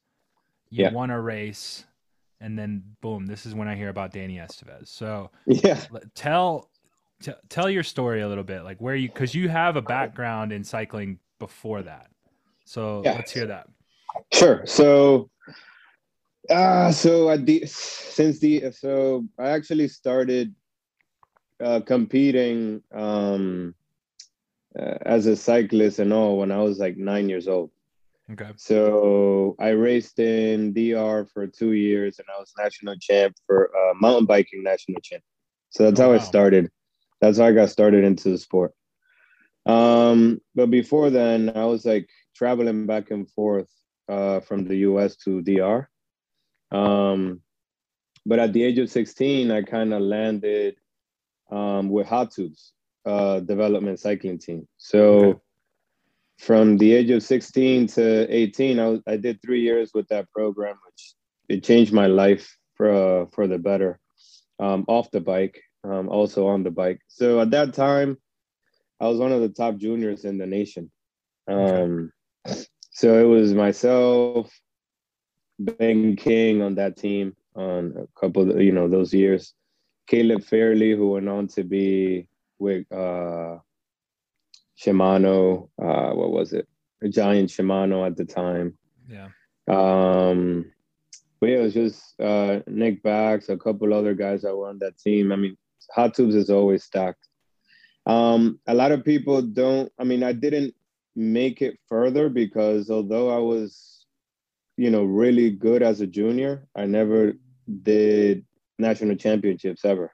You 0.69 0.83
yeah. 0.83 0.91
won 0.91 1.09
a 1.09 1.19
race, 1.19 1.85
and 2.41 2.59
then 2.59 2.83
boom, 2.99 3.25
this 3.25 3.45
is 3.45 3.55
when 3.55 3.69
I 3.69 3.75
hear 3.75 3.87
about 3.87 4.11
Danny 4.11 4.35
Estevez. 4.35 4.89
So, 4.89 5.31
yeah, 5.47 5.81
tell 6.15 6.69
T- 7.21 7.31
tell 7.49 7.69
your 7.69 7.83
story 7.83 8.21
a 8.21 8.27
little 8.27 8.45
bit, 8.45 8.63
like 8.63 8.79
where 8.79 8.95
you, 8.95 9.09
because 9.09 9.35
you 9.35 9.49
have 9.49 9.75
a 9.75 9.81
background 9.81 10.53
in 10.53 10.63
cycling 10.63 11.19
before 11.37 11.81
that. 11.81 12.07
So 12.65 13.01
yeah. 13.03 13.15
let's 13.15 13.31
hear 13.31 13.45
that. 13.47 13.67
Sure. 14.31 14.65
So, 14.65 15.29
uh, 16.49 16.91
so 16.91 17.29
at 17.29 17.45
the 17.45 17.65
since 17.65 18.39
the 18.39 18.71
so 18.71 19.25
I 19.37 19.49
actually 19.49 19.89
started 19.89 20.55
uh, 21.61 21.81
competing 21.81 22.81
um, 22.93 23.75
uh, 24.77 24.97
as 25.01 25.25
a 25.25 25.35
cyclist 25.35 25.99
and 25.99 26.13
all 26.13 26.37
when 26.37 26.51
I 26.51 26.59
was 26.61 26.79
like 26.79 26.97
nine 26.97 27.29
years 27.29 27.47
old. 27.47 27.71
Okay. 28.31 28.51
So 28.57 29.55
I 29.59 29.69
raced 29.69 30.19
in 30.19 30.73
DR 30.73 31.25
for 31.33 31.47
two 31.47 31.71
years, 31.71 32.19
and 32.19 32.27
I 32.35 32.39
was 32.39 32.53
national 32.57 32.95
champ 32.99 33.35
for 33.47 33.71
uh, 33.75 33.93
mountain 33.95 34.25
biking 34.25 34.63
national 34.63 35.01
champ. 35.01 35.23
So 35.71 35.83
that's 35.83 35.99
oh, 35.99 36.03
how 36.03 36.09
wow. 36.09 36.15
I 36.15 36.19
started 36.19 36.69
that's 37.21 37.37
how 37.37 37.45
I 37.45 37.51
got 37.51 37.69
started 37.69 38.03
into 38.03 38.29
the 38.29 38.37
sport. 38.37 38.73
Um, 39.65 40.41
but 40.55 40.71
before 40.71 41.09
then, 41.09 41.51
I 41.55 41.65
was 41.65 41.85
like 41.85 42.09
traveling 42.35 42.85
back 42.85 43.11
and 43.11 43.29
forth 43.29 43.69
uh, 44.07 44.39
from 44.39 44.65
the 44.65 44.77
US 44.77 45.15
to 45.17 45.41
DR. 45.41 45.89
Um, 46.71 47.41
but 48.25 48.39
at 48.39 48.53
the 48.53 48.63
age 48.63 48.79
of 48.79 48.89
16, 48.89 49.51
I 49.51 49.61
kind 49.63 49.93
of 49.93 50.01
landed 50.01 50.75
um, 51.51 51.89
with 51.89 52.07
Hot 52.07 52.31
Tubes 52.31 52.73
uh, 53.05 53.39
development 53.41 53.99
cycling 53.99 54.39
team. 54.39 54.67
So 54.77 55.01
okay. 55.01 55.39
from 56.37 56.77
the 56.77 56.93
age 56.93 57.09
of 57.11 57.23
16 57.23 57.87
to 57.87 58.35
18, 58.35 58.79
I, 58.79 58.99
I 59.07 59.17
did 59.17 59.41
three 59.41 59.61
years 59.61 59.91
with 59.93 60.07
that 60.09 60.29
program, 60.31 60.75
which 60.85 61.13
it 61.47 61.63
changed 61.63 61.93
my 61.93 62.07
life 62.07 62.55
for, 62.75 62.89
uh, 62.91 63.25
for 63.33 63.47
the 63.47 63.57
better 63.57 63.99
um, 64.59 64.85
off 64.87 65.09
the 65.11 65.21
bike 65.21 65.61
um, 65.83 66.09
also 66.09 66.47
on 66.47 66.63
the 66.63 66.71
bike. 66.71 67.01
So 67.07 67.39
at 67.39 67.51
that 67.51 67.73
time, 67.73 68.17
I 68.99 69.07
was 69.07 69.17
one 69.17 69.31
of 69.31 69.41
the 69.41 69.49
top 69.49 69.77
juniors 69.77 70.25
in 70.25 70.37
the 70.37 70.45
nation. 70.45 70.91
Um, 71.47 72.11
so 72.91 73.19
it 73.19 73.23
was 73.23 73.53
myself, 73.53 74.51
Ben 75.57 76.15
King 76.15 76.61
on 76.61 76.75
that 76.75 76.97
team 76.97 77.35
on 77.55 77.93
a 77.97 78.19
couple 78.19 78.51
of, 78.51 78.61
you 78.61 78.71
know, 78.71 78.87
those 78.87 79.13
years. 79.13 79.53
Caleb 80.07 80.43
Fairly, 80.43 80.91
who 80.91 81.11
went 81.11 81.29
on 81.29 81.47
to 81.49 81.63
be 81.63 82.27
with 82.59 82.91
uh, 82.91 83.57
Shimano. 84.79 85.69
Uh, 85.81 86.11
what 86.13 86.31
was 86.31 86.53
it? 86.53 86.67
A 87.01 87.09
giant 87.09 87.49
Shimano 87.49 88.05
at 88.05 88.17
the 88.17 88.25
time. 88.25 88.77
Yeah. 89.07 89.29
Um, 89.67 90.71
but 91.39 91.49
yeah, 91.49 91.59
it 91.59 91.63
was 91.63 91.73
just 91.73 92.19
uh, 92.19 92.59
Nick 92.67 93.01
Bax, 93.01 93.49
a 93.49 93.57
couple 93.57 93.93
other 93.93 94.13
guys 94.13 94.41
that 94.41 94.55
were 94.55 94.67
on 94.67 94.79
that 94.79 94.97
team. 94.97 95.31
I 95.31 95.37
mean, 95.37 95.57
Hot 95.93 96.13
Tubes 96.13 96.35
is 96.35 96.49
always 96.49 96.83
stacked. 96.83 97.27
Um, 98.05 98.59
a 98.67 98.73
lot 98.73 98.91
of 98.91 99.05
people 99.05 99.41
don't. 99.41 99.91
I 99.99 100.03
mean, 100.03 100.23
I 100.23 100.33
didn't 100.33 100.73
make 101.15 101.61
it 101.61 101.77
further 101.87 102.29
because 102.29 102.89
although 102.89 103.29
I 103.29 103.39
was, 103.39 104.05
you 104.77 104.89
know, 104.89 105.03
really 105.03 105.51
good 105.51 105.83
as 105.83 106.01
a 106.01 106.07
junior, 106.07 106.67
I 106.75 106.85
never 106.85 107.33
did 107.83 108.45
national 108.77 109.15
championships 109.15 109.85
ever. 109.85 110.13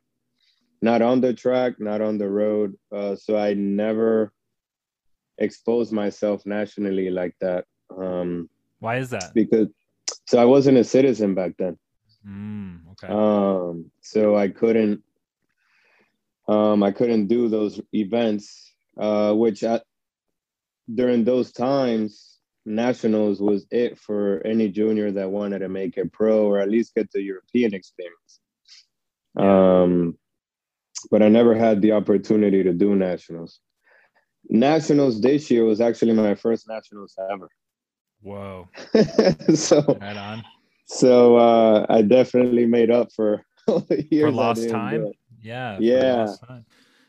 Not 0.86 1.02
on 1.02 1.20
the 1.20 1.34
track, 1.34 1.80
not 1.80 2.00
on 2.02 2.20
the 2.20 2.30
road. 2.30 2.76
Uh, 2.92 3.16
so 3.16 3.36
I 3.36 3.56
never 3.56 4.32
exposed 5.40 5.92
myself 5.92 6.46
nationally 6.46 7.10
like 7.10 7.36
that. 7.42 7.66
Um, 7.90 8.48
Why 8.78 8.98
is 8.98 9.10
that? 9.10 9.34
Because 9.34 9.70
so 10.28 10.38
I 10.38 10.46
wasn't 10.46 10.78
a 10.78 10.84
citizen 10.84 11.34
back 11.34 11.54
then. 11.58 11.80
Mm, 12.24 12.82
okay. 12.92 13.08
Um, 13.08 13.90
so 14.02 14.36
I 14.36 14.48
couldn't 14.50 15.02
um, 16.48 16.84
I 16.84 16.92
couldn't 16.92 17.26
do 17.26 17.50
those 17.50 17.82
events, 17.92 18.46
uh, 19.00 19.34
which 19.34 19.64
I, 19.64 19.82
during 20.94 21.24
those 21.24 21.52
times, 21.52 22.38
nationals 22.64 23.42
was 23.42 23.66
it 23.72 23.98
for 23.98 24.46
any 24.46 24.70
junior 24.70 25.12
that 25.14 25.32
wanted 25.32 25.60
to 25.60 25.70
make 25.70 25.98
it 25.98 26.14
pro 26.14 26.46
or 26.46 26.60
at 26.60 26.70
least 26.70 26.94
get 26.94 27.12
the 27.12 27.24
European 27.24 27.74
experience. 27.74 28.40
Um, 29.36 30.16
but 31.12 31.22
I 31.22 31.30
never 31.30 31.56
had 31.56 31.82
the 31.82 31.92
opportunity 31.92 32.64
to 32.64 32.74
do 32.74 32.96
nationals. 32.96 33.60
Nationals 34.50 35.22
this 35.22 35.50
year 35.50 35.66
was 35.66 35.82
actually 35.82 36.14
my 36.14 36.36
first 36.36 36.68
nationals 36.68 37.18
ever. 37.32 37.50
Whoa. 38.22 38.68
so 39.56 39.98
right 40.02 40.18
on. 40.18 40.44
So 40.88 41.38
uh, 41.38 41.86
I 41.90 42.02
definitely 42.02 42.66
made 42.66 42.92
up 42.92 43.12
for 43.12 43.44
for 43.66 44.32
lost 44.32 44.70
time. 44.70 45.12
Yeah. 45.42 45.78
Yeah. 45.80 46.28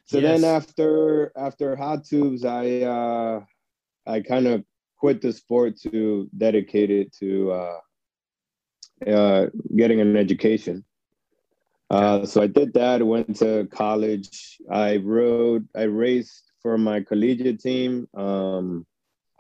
So 0.06 0.18
yes. 0.18 0.40
then 0.40 0.44
after 0.44 1.32
after 1.36 1.76
hot 1.76 2.04
tubes, 2.04 2.44
I 2.44 2.82
uh, 2.82 3.40
I 4.06 4.20
kind 4.20 4.46
of 4.46 4.64
quit 4.98 5.20
the 5.20 5.32
sport 5.32 5.78
to 5.82 6.28
dedicate 6.36 6.90
it 6.90 7.12
to 7.14 7.52
uh, 7.52 9.10
uh, 9.10 9.46
getting 9.74 10.00
an 10.00 10.16
education. 10.16 10.84
Uh, 11.90 12.26
so 12.26 12.43
I 12.43 12.47
did 12.47 12.73
that. 12.75 13.07
Went 13.07 13.37
to 13.37 13.66
college. 13.71 14.59
I 14.71 14.97
rode. 14.97 15.69
I 15.76 15.83
raced 15.83 16.52
for 16.61 16.76
my 16.76 17.00
collegiate 17.00 17.61
team. 17.61 18.09
Um, 18.16 18.87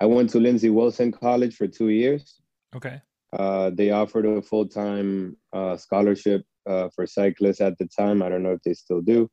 I 0.00 0.06
went 0.06 0.30
to 0.30 0.40
Lindsey 0.40 0.70
Wilson 0.70 1.10
College 1.10 1.56
for 1.56 1.66
two 1.66 1.88
years. 1.88 2.40
Okay. 2.74 3.00
Uh, 3.32 3.70
they 3.70 3.90
offered 3.90 4.26
a 4.26 4.42
full 4.42 4.68
time 4.68 5.36
uh, 5.52 5.76
scholarship 5.76 6.44
uh, 6.66 6.88
for 6.94 7.06
cyclists 7.06 7.60
at 7.60 7.76
the 7.78 7.86
time. 7.86 8.22
I 8.22 8.28
don't 8.28 8.42
know 8.42 8.52
if 8.52 8.62
they 8.62 8.74
still 8.74 9.00
do. 9.00 9.28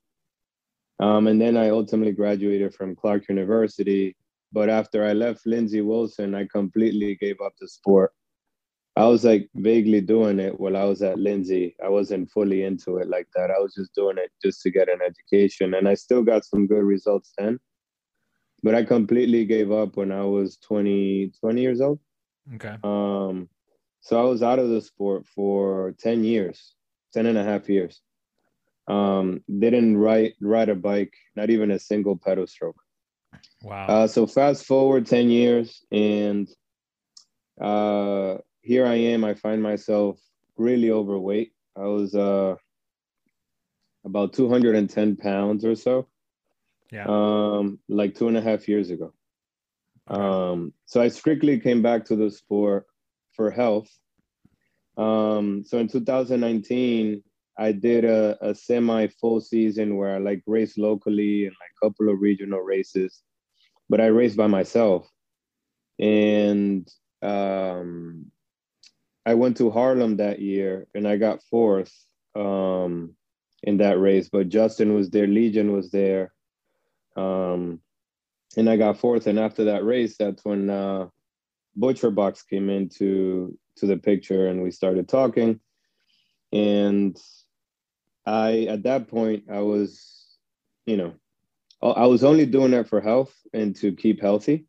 Um, 0.99 1.27
and 1.27 1.39
then 1.39 1.57
I 1.57 1.69
ultimately 1.69 2.13
graduated 2.13 2.73
from 2.73 2.95
Clark 2.95 3.29
University. 3.29 4.15
But 4.51 4.69
after 4.69 5.05
I 5.05 5.13
left 5.13 5.45
Lindsey 5.45 5.81
Wilson, 5.81 6.35
I 6.35 6.47
completely 6.51 7.15
gave 7.15 7.41
up 7.41 7.53
the 7.59 7.67
sport. 7.67 8.11
I 8.95 9.05
was 9.05 9.23
like 9.23 9.49
vaguely 9.55 10.01
doing 10.01 10.39
it 10.39 10.59
while 10.59 10.77
I 10.77 10.83
was 10.83 11.01
at 11.01 11.17
Lindsey. 11.17 11.75
I 11.83 11.89
wasn't 11.89 12.29
fully 12.29 12.63
into 12.63 12.97
it 12.97 13.07
like 13.07 13.27
that. 13.35 13.49
I 13.49 13.59
was 13.59 13.73
just 13.73 13.95
doing 13.95 14.17
it 14.19 14.31
just 14.43 14.61
to 14.61 14.69
get 14.69 14.87
an 14.87 14.99
education. 15.01 15.73
And 15.73 15.87
I 15.87 15.95
still 15.95 16.21
got 16.21 16.45
some 16.45 16.67
good 16.67 16.83
results 16.83 17.33
then. 17.37 17.59
But 18.61 18.75
I 18.75 18.83
completely 18.83 19.45
gave 19.45 19.71
up 19.71 19.97
when 19.97 20.11
I 20.11 20.23
was 20.23 20.57
20, 20.57 21.33
20 21.39 21.61
years 21.61 21.81
old. 21.81 21.99
Okay. 22.55 22.75
Um, 22.83 23.49
so 24.01 24.19
I 24.21 24.29
was 24.29 24.43
out 24.43 24.59
of 24.59 24.69
the 24.69 24.81
sport 24.81 25.25
for 25.25 25.95
10 25.99 26.23
years, 26.23 26.75
10 27.13 27.25
and 27.25 27.37
a 27.37 27.43
half 27.43 27.67
years. 27.67 27.99
Um, 28.87 29.43
didn't 29.59 29.97
ride, 29.97 30.33
ride 30.39 30.69
a 30.69 30.75
bike, 30.75 31.13
not 31.35 31.49
even 31.49 31.71
a 31.71 31.79
single 31.79 32.17
pedal 32.17 32.45
stroke. 32.45 32.79
Wow. 33.63 33.87
Uh, 33.87 34.07
so 34.07 34.27
fast 34.27 34.65
forward 34.65 35.07
10 35.07 35.29
years 35.29 35.83
and 35.91 36.47
uh, 37.59 38.37
here 38.63 38.87
I 38.87 38.95
am. 38.95 39.23
I 39.23 39.35
find 39.35 39.61
myself 39.61 40.19
really 40.57 40.89
overweight. 40.89 41.51
I 41.75 41.83
was 41.83 42.15
uh, 42.15 42.55
about 44.05 44.33
210 44.33 45.17
pounds 45.17 45.65
or 45.65 45.75
so. 45.75 46.07
Yeah. 46.91 47.05
Um, 47.07 47.79
like 47.89 48.15
two 48.15 48.27
and 48.27 48.37
a 48.37 48.41
half 48.41 48.67
years 48.67 48.89
ago. 48.89 49.13
Um, 50.07 50.73
so 50.85 51.01
I 51.01 51.09
strictly 51.09 51.59
came 51.59 51.81
back 51.81 52.05
to 52.05 52.15
the 52.15 52.31
sport 52.31 52.85
for 53.35 53.51
health. 53.51 53.89
Um, 54.97 55.63
so 55.65 55.79
in 55.79 55.87
2019, 55.87 57.23
I 57.57 57.71
did 57.71 58.05
a, 58.05 58.37
a 58.41 58.55
semi 58.55 59.07
full 59.07 59.41
season 59.41 59.97
where 59.97 60.15
I 60.15 60.19
like 60.19 60.41
raced 60.47 60.77
locally 60.77 61.45
and 61.45 61.55
like 61.59 61.69
a 61.81 61.85
couple 61.85 62.09
of 62.09 62.19
regional 62.19 62.61
races, 62.61 63.21
but 63.89 63.99
I 63.99 64.07
raced 64.07 64.37
by 64.37 64.47
myself. 64.47 65.09
And 65.99 66.87
um, 67.21 68.31
I 69.25 69.35
went 69.35 69.57
to 69.57 69.71
Harlem 69.71 70.17
that 70.17 70.39
year 70.39 70.87
and 70.93 71.07
I 71.07 71.17
got 71.17 71.43
fourth 71.43 71.93
um, 72.35 73.15
in 73.61 73.77
that 73.77 73.99
race, 73.99 74.29
but 74.29 74.49
Justin 74.49 74.93
was 74.93 75.09
there, 75.09 75.27
Legion 75.27 75.71
was 75.71 75.91
there. 75.91 76.33
Um, 77.15 77.79
and 78.57 78.69
I 78.69 78.77
got 78.77 78.99
fourth. 78.99 79.27
And 79.27 79.39
after 79.39 79.65
that 79.65 79.85
race, 79.85 80.17
that's 80.17 80.43
when 80.43 80.69
uh, 80.69 81.07
Butcher 81.75 82.11
Box 82.11 82.43
came 82.43 82.69
into 82.69 83.57
to 83.77 83.87
the 83.87 83.97
picture 83.97 84.47
and 84.47 84.61
we 84.61 84.71
started 84.71 85.07
talking. 85.07 85.59
And 86.51 87.17
I, 88.25 88.67
at 88.69 88.83
that 88.83 89.07
point, 89.07 89.45
I 89.51 89.59
was, 89.59 90.37
you 90.85 90.97
know, 90.97 91.13
I 91.81 92.05
was 92.05 92.23
only 92.23 92.45
doing 92.45 92.71
that 92.71 92.87
for 92.87 93.01
health 93.01 93.33
and 93.53 93.75
to 93.77 93.93
keep 93.93 94.21
healthy. 94.21 94.67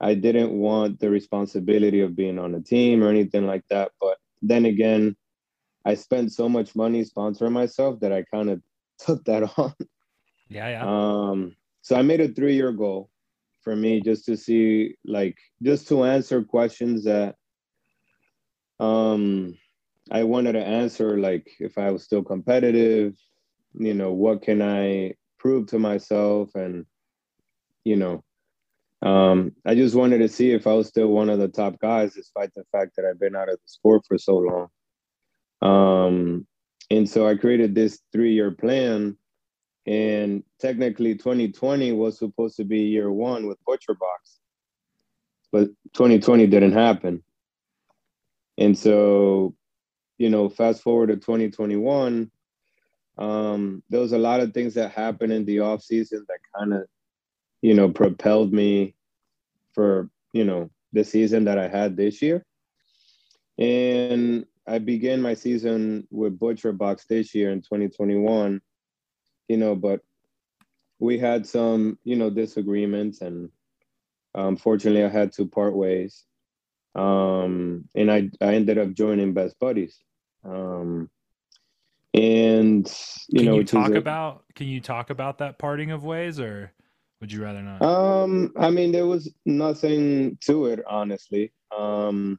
I 0.00 0.14
didn't 0.14 0.52
want 0.52 0.98
the 0.98 1.10
responsibility 1.10 2.00
of 2.00 2.16
being 2.16 2.38
on 2.38 2.54
a 2.54 2.60
team 2.60 3.04
or 3.04 3.08
anything 3.08 3.46
like 3.46 3.64
that. 3.68 3.92
But 4.00 4.16
then 4.40 4.64
again, 4.64 5.16
I 5.84 5.94
spent 5.94 6.32
so 6.32 6.48
much 6.48 6.74
money 6.74 7.04
sponsoring 7.04 7.52
myself 7.52 8.00
that 8.00 8.12
I 8.12 8.24
kind 8.32 8.50
of 8.50 8.62
took 8.98 9.24
that 9.26 9.42
on. 9.58 9.74
Yeah, 10.48 10.68
yeah. 10.68 10.84
Um, 10.84 11.54
so 11.82 11.96
I 11.96 12.02
made 12.02 12.20
a 12.20 12.28
three 12.28 12.54
year 12.54 12.72
goal 12.72 13.10
for 13.62 13.76
me 13.76 14.00
just 14.00 14.24
to 14.24 14.36
see, 14.36 14.96
like, 15.04 15.36
just 15.62 15.86
to 15.88 16.04
answer 16.04 16.42
questions 16.42 17.04
that 17.04 17.36
um, 18.78 19.54
I 20.10 20.22
wanted 20.24 20.52
to 20.52 20.66
answer, 20.66 21.18
like, 21.18 21.46
if 21.58 21.76
I 21.76 21.90
was 21.90 22.02
still 22.02 22.22
competitive, 22.22 23.14
you 23.74 23.92
know, 23.92 24.12
what 24.12 24.42
can 24.42 24.62
I 24.62 25.14
prove 25.38 25.66
to 25.68 25.78
myself? 25.78 26.54
And, 26.54 26.86
you 27.84 27.96
know, 27.96 28.24
um, 29.02 29.52
I 29.64 29.74
just 29.74 29.94
wanted 29.94 30.18
to 30.18 30.28
see 30.28 30.52
if 30.52 30.66
I 30.66 30.74
was 30.74 30.88
still 30.88 31.08
one 31.08 31.30
of 31.30 31.38
the 31.38 31.48
top 31.48 31.78
guys, 31.80 32.14
despite 32.14 32.52
the 32.54 32.64
fact 32.70 32.96
that 32.96 33.06
I've 33.06 33.20
been 33.20 33.36
out 33.36 33.48
of 33.48 33.56
the 33.56 33.68
sport 33.68 34.02
for 34.06 34.18
so 34.18 34.36
long. 34.38 34.68
Um, 35.62 36.46
and 36.90 37.08
so 37.08 37.26
I 37.26 37.36
created 37.36 37.74
this 37.74 38.00
three 38.12 38.34
year 38.34 38.50
plan. 38.50 39.16
And 39.86 40.44
technically, 40.60 41.14
2020 41.14 41.92
was 41.92 42.18
supposed 42.18 42.56
to 42.56 42.64
be 42.64 42.80
year 42.80 43.10
one 43.10 43.46
with 43.46 43.58
Butcher 43.66 43.94
Box, 43.94 44.38
but 45.50 45.68
2020 45.94 46.46
didn't 46.46 46.72
happen. 46.72 47.22
And 48.58 48.76
so, 48.76 49.54
you 50.18 50.28
know, 50.28 50.50
fast 50.50 50.82
forward 50.82 51.06
to 51.08 51.16
2021, 51.16 52.30
um, 53.16 53.82
there 53.88 54.00
was 54.00 54.12
a 54.12 54.18
lot 54.18 54.40
of 54.40 54.52
things 54.52 54.74
that 54.74 54.92
happened 54.92 55.32
in 55.32 55.46
the 55.46 55.60
off 55.60 55.82
season 55.82 56.26
that 56.28 56.38
kind 56.56 56.74
of 56.74 56.82
you 57.62 57.74
know, 57.74 57.88
propelled 57.88 58.52
me 58.52 58.94
for, 59.72 60.10
you 60.32 60.44
know, 60.44 60.70
the 60.92 61.04
season 61.04 61.44
that 61.44 61.58
I 61.58 61.68
had 61.68 61.96
this 61.96 62.22
year. 62.22 62.44
And 63.58 64.46
I 64.66 64.78
began 64.78 65.20
my 65.20 65.34
season 65.34 66.06
with 66.10 66.38
Butcher 66.38 66.72
Box 66.72 67.04
this 67.06 67.34
year 67.34 67.50
in 67.50 67.60
2021, 67.60 68.60
you 69.48 69.56
know, 69.56 69.74
but 69.74 70.00
we 70.98 71.18
had 71.18 71.46
some, 71.46 71.98
you 72.04 72.16
know, 72.16 72.30
disagreements 72.30 73.20
and 73.20 73.50
unfortunately 74.34 75.04
I 75.04 75.08
had 75.08 75.32
to 75.34 75.46
part 75.46 75.74
ways. 75.74 76.24
Um, 76.94 77.88
and 77.94 78.10
I, 78.10 78.30
I 78.40 78.54
ended 78.54 78.78
up 78.78 78.92
joining 78.92 79.32
Best 79.32 79.58
Buddies. 79.58 79.98
Um, 80.44 81.10
and 82.12 82.92
you 83.28 83.38
can 83.40 83.46
know, 83.46 83.54
you 83.56 83.64
talk 83.64 83.90
a, 83.90 83.98
about 83.98 84.44
can 84.54 84.66
you 84.66 84.80
talk 84.80 85.10
about 85.10 85.38
that 85.38 85.58
parting 85.58 85.92
of 85.92 86.02
ways 86.02 86.40
or 86.40 86.72
would 87.20 87.32
you 87.32 87.42
rather 87.42 87.62
not? 87.62 87.82
Um, 87.82 88.52
I 88.56 88.70
mean, 88.70 88.92
there 88.92 89.06
was 89.06 89.32
nothing 89.44 90.38
to 90.42 90.66
it, 90.66 90.80
honestly. 90.88 91.52
Um, 91.76 92.38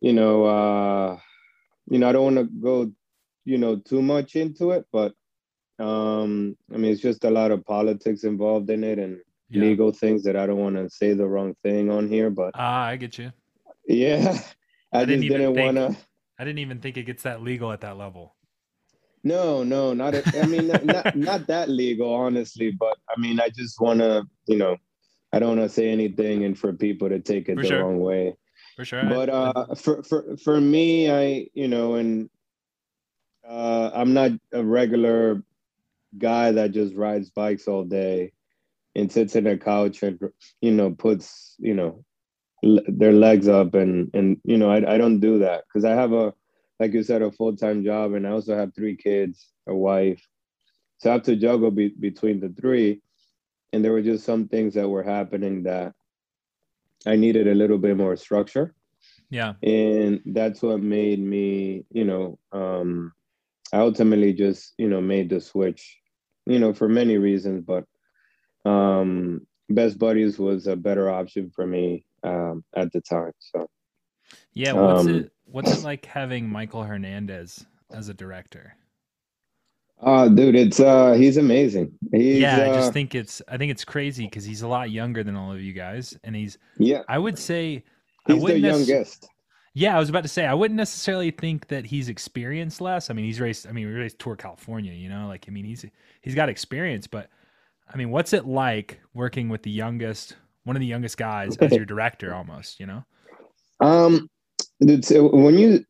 you 0.00 0.12
know, 0.12 0.44
uh, 0.44 1.18
you 1.88 1.98
know, 1.98 2.08
I 2.08 2.12
don't 2.12 2.34
want 2.34 2.36
to 2.36 2.44
go, 2.60 2.92
you 3.44 3.58
know, 3.58 3.76
too 3.76 4.02
much 4.02 4.34
into 4.34 4.72
it, 4.72 4.84
but 4.92 5.14
um, 5.78 6.56
I 6.72 6.76
mean, 6.76 6.92
it's 6.92 7.00
just 7.00 7.24
a 7.24 7.30
lot 7.30 7.50
of 7.50 7.64
politics 7.64 8.24
involved 8.24 8.68
in 8.70 8.84
it, 8.84 8.98
and 8.98 9.20
yeah. 9.48 9.60
legal 9.60 9.92
things 9.92 10.22
that 10.24 10.36
I 10.36 10.46
don't 10.46 10.58
want 10.58 10.76
to 10.76 10.90
say 10.90 11.12
the 11.12 11.26
wrong 11.26 11.54
thing 11.62 11.90
on 11.90 12.08
here, 12.08 12.30
but 12.30 12.52
ah, 12.54 12.86
I 12.86 12.96
get 12.96 13.18
you. 13.18 13.32
Yeah, 13.84 14.38
I, 14.92 15.00
I 15.00 15.04
didn't 15.04 15.22
just 15.22 15.36
didn't 15.36 15.54
want 15.56 15.76
to. 15.76 15.96
I 16.38 16.44
didn't 16.44 16.60
even 16.60 16.78
think 16.78 16.96
it 16.96 17.02
gets 17.02 17.24
that 17.24 17.42
legal 17.42 17.72
at 17.72 17.80
that 17.80 17.96
level. 17.96 18.36
No, 19.24 19.62
no, 19.62 19.94
not. 19.94 20.14
A, 20.14 20.40
I 20.40 20.46
mean, 20.46 20.66
not, 20.66 21.14
not 21.14 21.46
that 21.46 21.68
legal, 21.68 22.12
honestly. 22.12 22.70
But 22.72 22.96
I 23.14 23.20
mean, 23.20 23.40
I 23.40 23.50
just 23.50 23.80
want 23.80 24.00
to, 24.00 24.24
you 24.46 24.56
know, 24.56 24.76
I 25.32 25.38
don't 25.38 25.56
want 25.56 25.68
to 25.68 25.74
say 25.74 25.90
anything 25.90 26.44
and 26.44 26.58
for 26.58 26.72
people 26.72 27.08
to 27.08 27.20
take 27.20 27.48
it 27.48 27.56
for 27.56 27.62
the 27.62 27.68
sure. 27.68 27.82
wrong 27.82 28.00
way. 28.00 28.36
For 28.76 28.84
sure. 28.84 29.04
But 29.08 29.28
uh, 29.28 29.74
for 29.76 30.02
for 30.02 30.36
for 30.38 30.60
me, 30.60 31.10
I 31.10 31.46
you 31.54 31.68
know, 31.68 31.94
and 31.94 32.28
uh, 33.48 33.90
I'm 33.94 34.12
not 34.14 34.32
a 34.52 34.64
regular 34.64 35.42
guy 36.18 36.52
that 36.52 36.72
just 36.72 36.94
rides 36.94 37.30
bikes 37.30 37.68
all 37.68 37.84
day 37.84 38.32
and 38.94 39.10
sits 39.10 39.36
in 39.36 39.46
a 39.46 39.56
couch 39.56 40.02
and 40.02 40.18
you 40.60 40.70
know 40.70 40.90
puts 40.90 41.54
you 41.58 41.74
know 41.74 42.04
l- 42.64 42.84
their 42.86 43.12
legs 43.12 43.48
up 43.48 43.74
and 43.74 44.10
and 44.14 44.38
you 44.44 44.58
know 44.58 44.70
I 44.70 44.94
I 44.94 44.98
don't 44.98 45.20
do 45.20 45.38
that 45.38 45.64
because 45.66 45.84
I 45.84 45.92
have 45.92 46.12
a 46.12 46.34
like 46.82 46.94
you 46.94 47.04
said 47.04 47.22
a 47.22 47.30
full 47.30 47.56
time 47.56 47.84
job 47.84 48.14
and 48.14 48.26
I 48.26 48.30
also 48.30 48.56
have 48.56 48.74
three 48.74 48.96
kids, 48.96 49.46
a 49.68 49.74
wife, 49.74 50.20
so 50.98 51.10
I 51.10 51.12
have 51.12 51.22
to 51.24 51.36
juggle 51.36 51.70
be- 51.70 51.94
between 52.00 52.40
the 52.40 52.48
three 52.60 53.00
and 53.72 53.84
there 53.84 53.92
were 53.92 54.02
just 54.02 54.24
some 54.24 54.48
things 54.48 54.74
that 54.74 54.88
were 54.88 55.04
happening 55.04 55.62
that 55.62 55.94
I 57.06 57.14
needed 57.14 57.46
a 57.46 57.54
little 57.54 57.78
bit 57.78 57.96
more 57.96 58.16
structure. 58.16 58.74
Yeah. 59.30 59.52
And 59.62 60.20
that's 60.26 60.60
what 60.60 60.82
made 60.82 61.20
me, 61.20 61.84
you 61.90 62.04
know, 62.04 62.40
um, 62.50 63.12
I 63.72 63.78
ultimately 63.78 64.32
just, 64.32 64.74
you 64.76 64.88
know, 64.88 65.00
made 65.00 65.30
the 65.30 65.40
switch, 65.40 66.00
you 66.46 66.58
know, 66.58 66.74
for 66.74 66.88
many 66.88 67.16
reasons, 67.16 67.64
but 67.64 67.84
um, 68.68 69.46
Best 69.70 70.00
Buddies 70.00 70.36
was 70.36 70.66
a 70.66 70.74
better 70.74 71.08
option 71.08 71.52
for 71.54 71.64
me 71.64 72.04
um, 72.24 72.64
at 72.74 72.92
the 72.92 73.00
time. 73.00 73.32
So, 73.38 73.68
yeah, 74.52 74.72
what's 74.72 75.02
um, 75.02 75.08
it 75.08 75.31
what's 75.52 75.78
it 75.78 75.84
like 75.84 76.06
having 76.06 76.48
Michael 76.48 76.82
Hernandez 76.82 77.64
as 77.90 78.08
a 78.08 78.14
director? 78.14 78.74
Uh 80.00 80.28
dude, 80.28 80.56
it's 80.56 80.80
uh 80.80 81.12
he's 81.12 81.36
amazing. 81.36 81.92
He's, 82.10 82.38
yeah, 82.38 82.62
I 82.62 82.74
just 82.74 82.88
uh, 82.88 82.92
think 82.92 83.14
it's 83.14 83.40
I 83.46 83.56
think 83.56 83.70
it's 83.70 83.84
crazy 83.84 84.24
because 84.24 84.44
he's 84.44 84.62
a 84.62 84.68
lot 84.68 84.90
younger 84.90 85.22
than 85.22 85.36
all 85.36 85.52
of 85.52 85.60
you 85.60 85.72
guys, 85.72 86.16
and 86.24 86.34
he's 86.34 86.58
yeah. 86.78 87.02
I 87.08 87.18
would 87.18 87.38
say 87.38 87.84
he's 88.26 88.42
the 88.42 88.58
youngest. 88.58 89.28
Yeah, 89.74 89.96
I 89.96 89.98
was 89.98 90.10
about 90.10 90.24
to 90.24 90.28
say 90.28 90.44
I 90.44 90.54
wouldn't 90.54 90.76
necessarily 90.76 91.30
think 91.30 91.68
that 91.68 91.86
he's 91.86 92.08
experienced 92.08 92.80
less. 92.80 93.10
I 93.10 93.14
mean, 93.14 93.24
he's 93.24 93.40
raced. 93.40 93.66
I 93.66 93.72
mean, 93.72 93.86
we 93.86 93.94
raced 93.94 94.18
Tour 94.18 94.36
California. 94.36 94.92
You 94.92 95.08
know, 95.08 95.28
like 95.28 95.46
I 95.48 95.50
mean, 95.50 95.64
he's 95.64 95.86
he's 96.20 96.34
got 96.34 96.48
experience, 96.48 97.06
but 97.06 97.28
I 97.92 97.96
mean, 97.96 98.10
what's 98.10 98.32
it 98.32 98.44
like 98.44 99.00
working 99.14 99.48
with 99.48 99.62
the 99.62 99.70
youngest, 99.70 100.36
one 100.64 100.76
of 100.76 100.80
the 100.80 100.86
youngest 100.86 101.16
guys 101.16 101.56
as 101.58 101.72
your 101.72 101.84
director, 101.86 102.34
almost? 102.34 102.80
You 102.80 102.86
know. 102.86 103.04
Um, 103.80 104.28
it's, 104.90 105.12
when 105.14 105.58
you, 105.58 105.84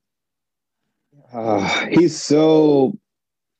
uh, 1.32 1.86
he's 1.86 2.20
so 2.20 2.94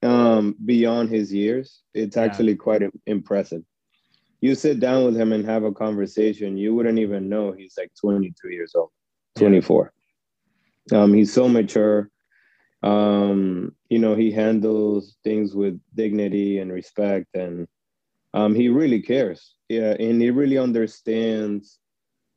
um, 0.02 0.56
beyond 0.64 1.10
his 1.10 1.32
years. 1.32 1.82
It's 1.94 2.16
actually 2.16 2.52
yeah. 2.52 2.58
quite 2.58 2.82
impressive. 3.06 3.62
You 4.40 4.54
sit 4.54 4.80
down 4.80 5.04
with 5.04 5.16
him 5.16 5.32
and 5.32 5.44
have 5.44 5.62
a 5.62 5.72
conversation, 5.72 6.56
you 6.56 6.74
wouldn't 6.74 6.98
even 6.98 7.28
know 7.28 7.52
he's 7.52 7.74
like 7.78 7.92
22 8.00 8.50
years 8.50 8.74
old, 8.74 8.90
24. 9.36 9.92
Yeah. 10.90 11.00
Um, 11.00 11.14
he's 11.14 11.32
so 11.32 11.48
mature. 11.48 12.10
Um, 12.82 13.76
you 13.88 14.00
know, 14.00 14.16
he 14.16 14.32
handles 14.32 15.16
things 15.22 15.54
with 15.54 15.80
dignity 15.94 16.58
and 16.58 16.72
respect, 16.72 17.28
and 17.34 17.68
um, 18.34 18.56
he 18.56 18.68
really 18.68 19.00
cares. 19.00 19.54
Yeah, 19.68 19.94
and 20.00 20.20
he 20.20 20.30
really 20.30 20.58
understands 20.58 21.78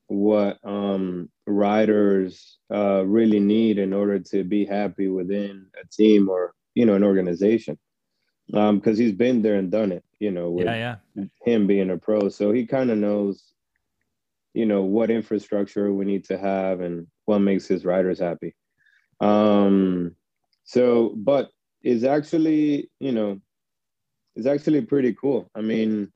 what 0.08 0.60
um, 0.64 1.30
riders 1.48 2.58
uh, 2.74 3.04
really 3.06 3.40
need 3.40 3.78
in 3.80 3.94
order 3.94 4.20
to 4.20 4.44
be 4.44 4.66
happy 4.66 5.08
within 5.08 5.68
a 5.82 5.88
team 5.88 6.30
or 6.30 6.54
you 6.74 6.86
know 6.86 6.94
an 6.94 7.04
organization. 7.04 7.78
Um 8.54 8.78
because 8.78 8.98
he's 8.98 9.12
been 9.12 9.42
there 9.42 9.56
and 9.56 9.72
done 9.72 9.92
it 9.92 10.04
you 10.20 10.30
know 10.30 10.52
with 10.52 10.66
yeah, 10.66 10.98
yeah. 11.16 11.26
him 11.44 11.66
being 11.66 11.90
a 11.90 11.98
pro. 11.98 12.30
So 12.30 12.52
he 12.52 12.68
kind 12.68 12.92
of 12.92 12.98
knows 12.98 13.54
you 14.54 14.66
know 14.66 14.84
what 14.84 15.10
infrastructure 15.10 15.92
we 15.92 16.06
need 16.06 16.26
to 16.26 16.38
have 16.38 16.82
and 16.82 17.08
what 17.26 17.40
makes 17.40 17.68
his 17.68 17.86
riders 17.86 18.20
happy. 18.20 18.54
Um 19.20 20.16
so 20.64 21.14
but 21.16 21.50
it's 21.82 22.04
actually 22.04 22.92
you 23.00 23.12
know 23.12 23.42
it's 24.36 24.48
actually 24.48 24.82
pretty 24.82 25.14
cool. 25.14 25.50
I 25.56 25.62
mean 25.62 26.12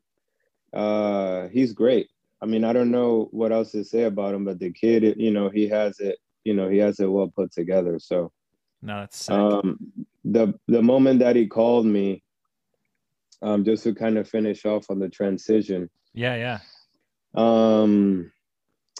uh 0.71 1.47
he's 1.47 1.73
great 1.73 2.10
i 2.41 2.45
mean 2.45 2.63
i 2.63 2.73
don't 2.73 2.91
know 2.91 3.28
what 3.32 3.52
else 3.52 3.71
to 3.71 3.84
say 3.84 4.04
about 4.04 4.34
him 4.34 4.45
but 4.45 4.60
the 4.60 4.71
kid 4.71 5.15
you 5.17 5.32
know 5.32 5.49
he 5.49 5.67
has 5.67 5.99
it 5.99 6.17
you 6.43 6.54
know 6.54 6.69
he 6.69 6.78
has 6.78 6.99
it 6.99 7.12
well 7.12 7.28
put 7.28 7.52
together 7.52 7.99
so 7.99 8.32
no, 8.82 9.02
that's 9.02 9.25
sick. 9.25 9.36
um 9.36 9.78
the 10.25 10.54
the 10.67 10.82
moment 10.82 11.19
that 11.19 11.36
he 11.36 11.47
called 11.47 11.86
me, 11.86 12.23
um, 13.41 13.63
just 13.63 13.84
to 13.84 13.93
kind 13.93 14.17
of 14.17 14.28
finish 14.28 14.65
off 14.65 14.89
on 14.89 14.99
the 14.99 15.10
transition. 15.10 15.89
Yeah, 16.13 16.36
yeah. 16.36 16.60
Um, 17.36 18.32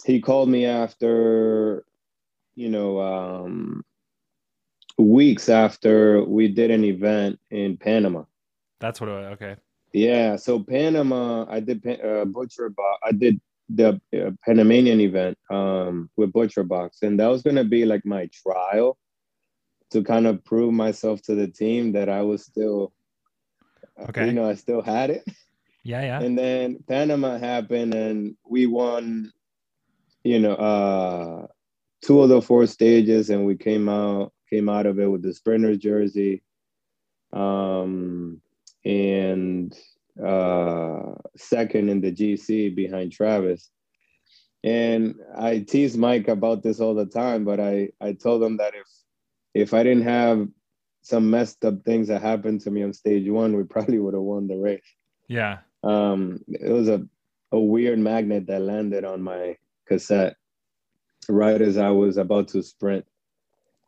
he 0.04 0.20
called 0.20 0.48
me 0.48 0.66
after, 0.66 1.84
you 2.54 2.70
know, 2.70 3.00
um, 3.00 3.84
weeks 4.98 5.48
after 5.48 6.24
we 6.24 6.48
did 6.48 6.70
an 6.70 6.84
event 6.84 7.38
in 7.50 7.76
Panama. 7.76 8.24
That's 8.78 9.00
what. 9.00 9.10
I, 9.10 9.24
okay. 9.32 9.56
Yeah, 9.92 10.36
so 10.36 10.60
Panama, 10.62 11.46
I 11.48 11.60
did 11.60 11.84
uh, 11.86 12.24
Butcher 12.24 12.68
Box. 12.70 13.00
I 13.04 13.12
did 13.12 13.40
the 13.68 14.00
uh, 14.14 14.30
Panamanian 14.44 15.00
event 15.00 15.38
um, 15.50 16.10
with 16.16 16.32
Butcher 16.32 16.64
Box, 16.64 17.02
and 17.02 17.18
that 17.18 17.26
was 17.26 17.42
gonna 17.42 17.64
be 17.64 17.84
like 17.84 18.04
my 18.04 18.28
trial 18.32 18.98
to 19.90 20.04
kind 20.04 20.26
of 20.26 20.44
prove 20.44 20.72
myself 20.72 21.20
to 21.22 21.34
the 21.34 21.48
team 21.48 21.92
that 21.92 22.08
I 22.08 22.22
was 22.22 22.44
still, 22.44 22.92
okay, 24.08 24.26
you 24.26 24.32
know, 24.32 24.48
I 24.48 24.54
still 24.54 24.82
had 24.82 25.10
it. 25.10 25.24
Yeah, 25.82 26.02
yeah. 26.02 26.20
And 26.20 26.38
then 26.38 26.84
Panama 26.88 27.38
happened, 27.38 27.94
and 27.94 28.36
we 28.48 28.66
won, 28.66 29.32
you 30.22 30.38
know, 30.38 30.54
uh, 30.54 31.46
two 32.02 32.20
of 32.20 32.28
the 32.28 32.40
four 32.42 32.66
stages, 32.66 33.30
and 33.30 33.44
we 33.44 33.56
came 33.56 33.88
out 33.88 34.32
came 34.50 34.68
out 34.68 34.86
of 34.86 34.98
it 34.98 35.06
with 35.06 35.22
the 35.22 35.32
sprinter's 35.32 35.78
jersey, 35.78 36.42
um, 37.32 38.40
and 38.84 39.76
uh, 40.24 41.14
second 41.36 41.88
in 41.88 42.00
the 42.00 42.12
GC 42.12 42.74
behind 42.74 43.12
Travis. 43.12 43.70
And 44.62 45.14
I 45.36 45.60
tease 45.60 45.96
Mike 45.96 46.28
about 46.28 46.62
this 46.62 46.80
all 46.80 46.94
the 46.94 47.06
time, 47.06 47.44
but 47.44 47.60
I 47.60 47.90
I 48.00 48.12
told 48.12 48.42
him 48.42 48.58
that 48.58 48.74
if 48.74 48.86
if 49.54 49.74
I 49.74 49.82
didn't 49.82 50.04
have 50.04 50.48
some 51.02 51.30
messed 51.30 51.64
up 51.64 51.82
things 51.84 52.08
that 52.08 52.22
happened 52.22 52.60
to 52.62 52.70
me 52.70 52.82
on 52.82 52.92
stage 52.92 53.28
one, 53.28 53.56
we 53.56 53.62
probably 53.74 53.98
would 53.98 54.14
have 54.14 54.22
won 54.22 54.48
the 54.48 54.56
race. 54.56 54.80
Yeah. 55.28 55.58
Um, 55.82 56.40
it 56.48 56.70
was 56.70 56.88
a, 56.88 57.06
a 57.52 57.58
weird 57.58 57.98
magnet 57.98 58.46
that 58.48 58.60
landed 58.60 59.04
on 59.04 59.22
my 59.22 59.56
cassette 59.86 60.36
right 61.28 61.60
as 61.60 61.78
I 61.78 61.90
was 61.90 62.16
about 62.16 62.48
to 62.48 62.62
sprint. 62.62 63.06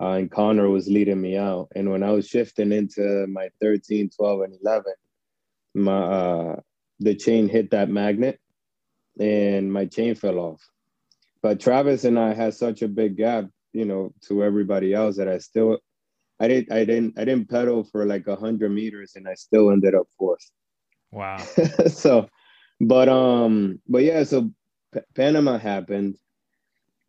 Uh, 0.03 0.15
and 0.15 0.31
Connor 0.31 0.69
was 0.69 0.89
leading 0.89 1.21
me 1.21 1.37
out. 1.37 1.69
And 1.77 1.91
when 1.91 2.03
I 2.03 2.11
was 2.11 2.27
shifting 2.27 2.73
into 2.73 3.27
my 3.29 3.51
13, 3.61 4.11
12, 4.11 4.41
and 4.41 4.55
11, 4.65 4.93
my 5.75 6.03
uh, 6.03 6.57
the 6.99 7.15
chain 7.15 7.49
hit 7.49 7.71
that 7.71 7.89
magnet 7.89 8.41
and 9.21 9.73
my 9.73 9.87
chain 9.87 10.15
fell 10.17 10.39
off. 10.39 10.61
But 11.41 11.61
Travis 11.61 12.05
and 12.05 12.19
I 12.19 12.35
had 12.35 12.55
such 12.55 12.83
a 12.83 12.89
big 12.89 13.17
gap 13.17 13.47
you 13.73 13.85
know 13.85 14.13
to 14.29 14.45
everybody 14.45 14.93
else 14.95 15.17
that 15.17 15.29
I 15.29 15.39
still 15.39 15.79
I 16.41 16.49
didn't 16.49 16.73
I 16.73 16.85
didn't 16.85 17.19
I 17.19 17.25
didn't 17.25 17.49
pedal 17.49 17.85
for 17.85 18.05
like 18.05 18.27
a 18.27 18.37
hundred 18.37 18.73
meters 18.73 19.13
and 19.17 19.29
I 19.29 19.35
still 19.35 19.71
ended 19.71 19.95
up 19.95 20.07
fourth. 20.19 20.51
Wow. 21.11 21.39
so, 21.87 22.29
but 22.81 23.09
um, 23.09 23.81
but 23.89 24.03
yeah, 24.03 24.25
so 24.25 24.51
P- 24.93 25.01
Panama 25.15 25.59
happened, 25.59 26.17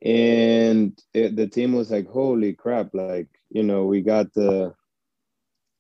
and 0.04 1.00
it, 1.14 1.36
the 1.36 1.48
team 1.48 1.74
was 1.74 1.90
like, 1.90 2.08
"Holy 2.08 2.54
crap!" 2.54 2.94
Like 2.94 3.30
you 3.50 3.64
know, 3.64 3.86
we 3.86 4.02
got 4.02 4.34
the 4.34 4.74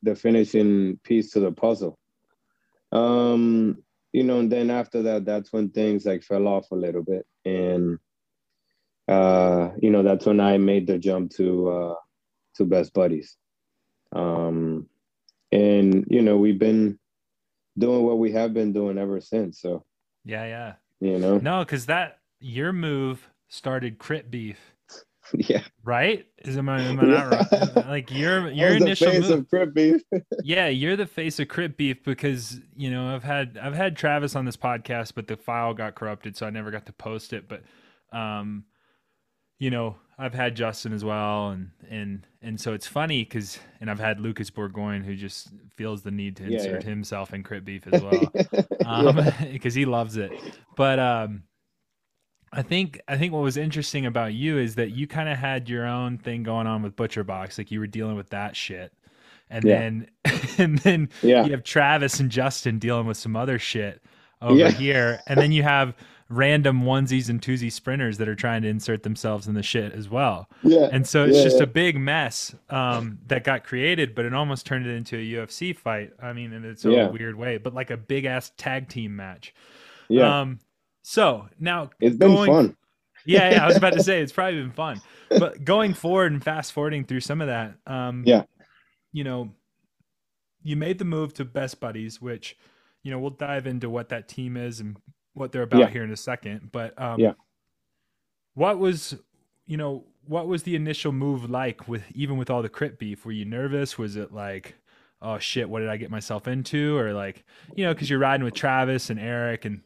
the 0.01 0.15
finishing 0.15 0.99
piece 1.03 1.31
to 1.31 1.39
the 1.39 1.51
puzzle. 1.51 1.99
Um, 2.91 3.83
you 4.11 4.23
know, 4.23 4.39
and 4.39 4.51
then 4.51 4.69
after 4.69 5.03
that, 5.03 5.25
that's 5.25 5.51
when 5.51 5.69
things 5.69 6.05
like 6.05 6.23
fell 6.23 6.47
off 6.47 6.71
a 6.71 6.75
little 6.75 7.03
bit, 7.03 7.25
and 7.43 7.99
uh, 9.07 9.71
you 9.81 9.89
know, 9.89 10.03
that's 10.03 10.25
when 10.25 10.39
I 10.39 10.57
made 10.57 10.87
the 10.87 10.97
jump 10.97 11.31
to 11.31 11.69
uh, 11.69 11.95
to 12.55 12.65
Best 12.65 12.93
Buddies. 12.93 13.35
Um, 14.13 14.87
and 15.51 16.05
you 16.09 16.21
know, 16.21 16.37
we've 16.37 16.59
been 16.59 16.97
doing 17.77 18.03
what 18.03 18.19
we 18.19 18.31
have 18.31 18.53
been 18.53 18.71
doing 18.71 18.97
ever 18.97 19.19
since. 19.19 19.59
So 19.59 19.83
yeah, 20.23 20.45
yeah, 20.45 20.73
you 21.01 21.19
know, 21.19 21.39
no, 21.39 21.59
because 21.59 21.87
that 21.87 22.19
your 22.39 22.71
move 22.71 23.29
started 23.53 23.99
crit 23.99 24.31
beef 24.31 24.73
Yeah. 25.33 25.63
Right? 25.83 26.25
Is 26.39 26.57
am 26.57 26.69
I, 26.69 26.81
am 26.81 26.99
I 26.99 27.03
not 27.03 27.31
right? 27.31 27.75
Like 27.87 28.11
your 28.11 28.49
your 28.51 28.69
initial 28.69 29.07
the 29.07 29.13
face 29.13 29.29
move. 29.29 29.39
of 29.39 29.49
Crit 29.49 29.73
Beef. 29.73 30.01
yeah, 30.43 30.67
you're 30.67 30.95
the 30.95 31.05
face 31.05 31.39
of 31.39 31.47
Crit 31.47 31.77
Beef 31.77 32.03
because 32.03 32.59
you 32.75 32.91
know 32.91 33.13
I've 33.13 33.23
had 33.23 33.57
I've 33.61 33.73
had 33.73 33.95
Travis 33.95 34.35
on 34.35 34.45
this 34.45 34.57
podcast, 34.57 35.13
but 35.15 35.27
the 35.27 35.37
file 35.37 35.73
got 35.73 35.95
corrupted, 35.95 36.37
so 36.37 36.45
I 36.45 36.49
never 36.49 36.71
got 36.71 36.85
to 36.87 36.93
post 36.93 37.33
it. 37.33 37.47
But 37.47 37.63
um, 38.17 38.65
you 39.59 39.71
know 39.71 39.97
I've 40.17 40.33
had 40.33 40.55
Justin 40.55 40.93
as 40.93 41.03
well, 41.03 41.49
and 41.49 41.71
and 41.89 42.27
and 42.41 42.59
so 42.59 42.73
it's 42.73 42.87
funny 42.87 43.23
because 43.23 43.59
and 43.79 43.89
I've 43.89 43.99
had 43.99 44.19
Lucas 44.19 44.49
Bourgoin 44.51 45.03
who 45.03 45.15
just 45.15 45.49
feels 45.75 46.03
the 46.03 46.11
need 46.11 46.35
to 46.37 46.43
insert 46.43 46.83
yeah. 46.83 46.89
himself 46.89 47.33
in 47.33 47.43
Crit 47.43 47.65
Beef 47.65 47.87
as 47.87 48.01
well 48.01 48.31
um 48.85 49.19
because 49.51 49.73
he 49.73 49.85
loves 49.85 50.17
it 50.17 50.31
but 50.75 50.99
um 50.99 51.43
i 52.53 52.61
think 52.61 53.01
i 53.07 53.17
think 53.17 53.33
what 53.33 53.41
was 53.41 53.57
interesting 53.57 54.05
about 54.05 54.33
you 54.33 54.57
is 54.57 54.75
that 54.75 54.91
you 54.91 55.07
kind 55.07 55.27
of 55.27 55.37
had 55.37 55.67
your 55.67 55.85
own 55.85 56.17
thing 56.17 56.43
going 56.43 56.67
on 56.67 56.81
with 56.81 56.95
butcher 56.95 57.23
box 57.23 57.57
like 57.57 57.71
you 57.71 57.79
were 57.79 57.87
dealing 57.87 58.15
with 58.15 58.29
that 58.29 58.55
shit 58.55 58.93
and 59.49 59.63
Yeah. 59.65 59.79
then 59.79 60.07
and 60.57 60.77
then 60.79 61.09
Yeah. 61.21 61.43
you 61.45 61.51
have 61.51 61.63
travis 61.63 62.19
and 62.19 62.29
justin 62.31 62.79
dealing 62.79 63.05
with 63.07 63.17
some 63.17 63.35
other 63.35 63.59
shit 63.59 64.01
over 64.41 64.55
Yeah. 64.55 64.69
here 64.71 65.19
and 65.27 65.39
then 65.39 65.51
you 65.51 65.63
have 65.63 65.95
random 66.29 66.81
onesies 66.83 67.29
and 67.29 67.39
twosies 67.41 67.73
sprinters 67.73 68.17
that 68.17 68.27
are 68.27 68.35
trying 68.35 68.61
to 68.63 68.67
insert 68.67 69.03
themselves 69.03 69.47
in 69.47 69.53
the 69.53 69.61
shit 69.61 69.91
as 69.91 70.09
well 70.09 70.49
yeah. 70.63 70.89
and 70.91 71.05
so 71.07 71.25
it's 71.25 71.43
just 71.43 71.59
a 71.61 71.67
big 71.67 71.97
mess 71.99 72.55
um, 72.71 73.19
that 73.27 73.43
got 73.43 73.63
created, 73.63 74.15
but 74.15 74.25
it 74.25 74.33
almost 74.33 74.65
turned 74.65 74.87
it 74.87 74.95
into 74.95 75.15
a 75.15 75.19
UFC 75.19 75.75
fight. 75.75 76.11
I 76.21 76.33
mean, 76.33 76.51
in 76.53 76.65
its 76.65 76.85
own 76.85 77.13
weird 77.13 77.35
way, 77.35 77.57
but 77.57 77.75
like 77.75 77.91
a 77.91 77.97
big 77.97 78.25
ass 78.25 78.51
tag 78.57 78.89
team 78.89 79.15
match. 79.15 79.53
yeah. 80.09 80.41
Um, 80.41 80.59
so 81.03 81.47
now 81.59 81.91
it's 81.99 82.15
been 82.17 82.33
going- 82.33 82.51
fun. 82.51 82.77
yeah, 83.25 83.51
yeah, 83.51 83.63
I 83.63 83.67
was 83.67 83.77
about 83.77 83.93
to 83.93 84.03
say 84.03 84.21
it's 84.23 84.31
probably 84.33 84.59
been 84.61 84.71
fun, 84.71 84.99
but 85.29 85.63
going 85.63 85.93
forward 85.93 86.31
and 86.31 86.43
fast 86.43 86.73
forwarding 86.73 87.05
through 87.05 87.19
some 87.21 87.39
of 87.41 87.47
that, 87.47 87.75
um, 87.87 88.23
Yeah. 88.25 88.43
you 89.11 89.23
know, 89.23 89.51
you 90.63 90.75
made 90.75 90.97
the 90.97 91.05
move 91.05 91.33
to 91.35 91.45
Best 91.45 91.79
Buddies, 91.79 92.19
which 92.21 92.57
you 93.03 93.11
know 93.11 93.19
we'll 93.19 93.29
dive 93.31 93.67
into 93.67 93.89
what 93.89 94.09
that 94.09 94.27
team 94.27 94.57
is 94.57 94.79
and 94.79 94.97
what 95.33 95.51
they're 95.51 95.61
about 95.63 95.79
Yeah. 95.79 95.89
here 95.89 96.03
in 96.03 96.11
a 96.11 96.17
second. 96.17 96.69
But 96.71 96.99
um, 97.01 97.19
Yeah. 97.19 97.33
what 98.53 98.79
was 98.79 99.15
you 99.65 99.77
know 99.77 100.05
what 100.25 100.47
was 100.47 100.63
the 100.63 100.75
initial 100.75 101.11
move 101.11 101.49
like 101.49 101.87
with 101.87 102.03
even 102.13 102.37
with 102.37 102.49
all 102.49 102.61
the 102.61 102.69
crit 102.69 102.97
beef? 102.99 103.25
Were 103.25 103.31
you 103.31 103.45
nervous? 103.45 103.97
Was 103.97 104.15
it 104.15 104.31
like 104.33 104.75
oh 105.21 105.37
shit, 105.39 105.69
what 105.69 105.79
did 105.79 105.89
I 105.89 105.97
get 105.97 106.11
myself 106.11 106.47
into? 106.47 106.97
Or 106.97 107.13
like 107.13 107.43
you 107.75 107.83
know 107.85 107.93
because 107.93 108.09
you're 108.09 108.19
riding 108.19 108.43
with 108.43 108.53
Travis 108.53 109.09
and 109.09 109.19
Eric 109.19 109.65
and 109.65 109.81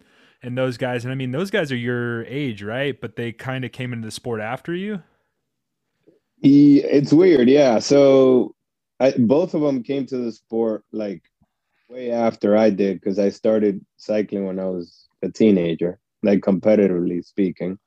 and 0.48 0.58
those 0.58 0.78
guys, 0.78 1.04
and 1.04 1.12
I 1.12 1.16
mean 1.16 1.32
those 1.32 1.52
guys 1.52 1.72
are 1.72 1.76
your 1.76 2.24
age, 2.26 2.64
right? 2.64 3.00
But 3.00 3.18
they 3.18 3.34
kind 3.34 3.66
of 3.66 3.74
came 3.74 3.92
into 3.94 4.06
the 4.06 4.12
sport 4.12 4.40
after 4.40 4.74
you. 4.74 5.04
It's 6.42 7.12
weird, 7.12 7.50
yeah. 7.50 7.80
So 7.80 8.56
I, 9.00 9.14
both 9.18 9.54
of 9.54 9.62
them 9.62 9.84
came 9.84 10.06
to 10.08 10.18
the 10.18 10.32
sport 10.32 10.86
like 10.92 11.24
way 11.90 12.12
after 12.12 12.56
I 12.56 12.70
did 12.70 13.00
because 13.00 13.20
I 13.20 13.30
started 13.30 13.86
cycling 13.98 14.46
when 14.46 14.60
I 14.60 14.66
was 14.66 15.08
a 15.22 15.30
teenager, 15.30 16.00
like 16.24 16.40
competitively 16.40 17.24
speaking. 17.26 17.78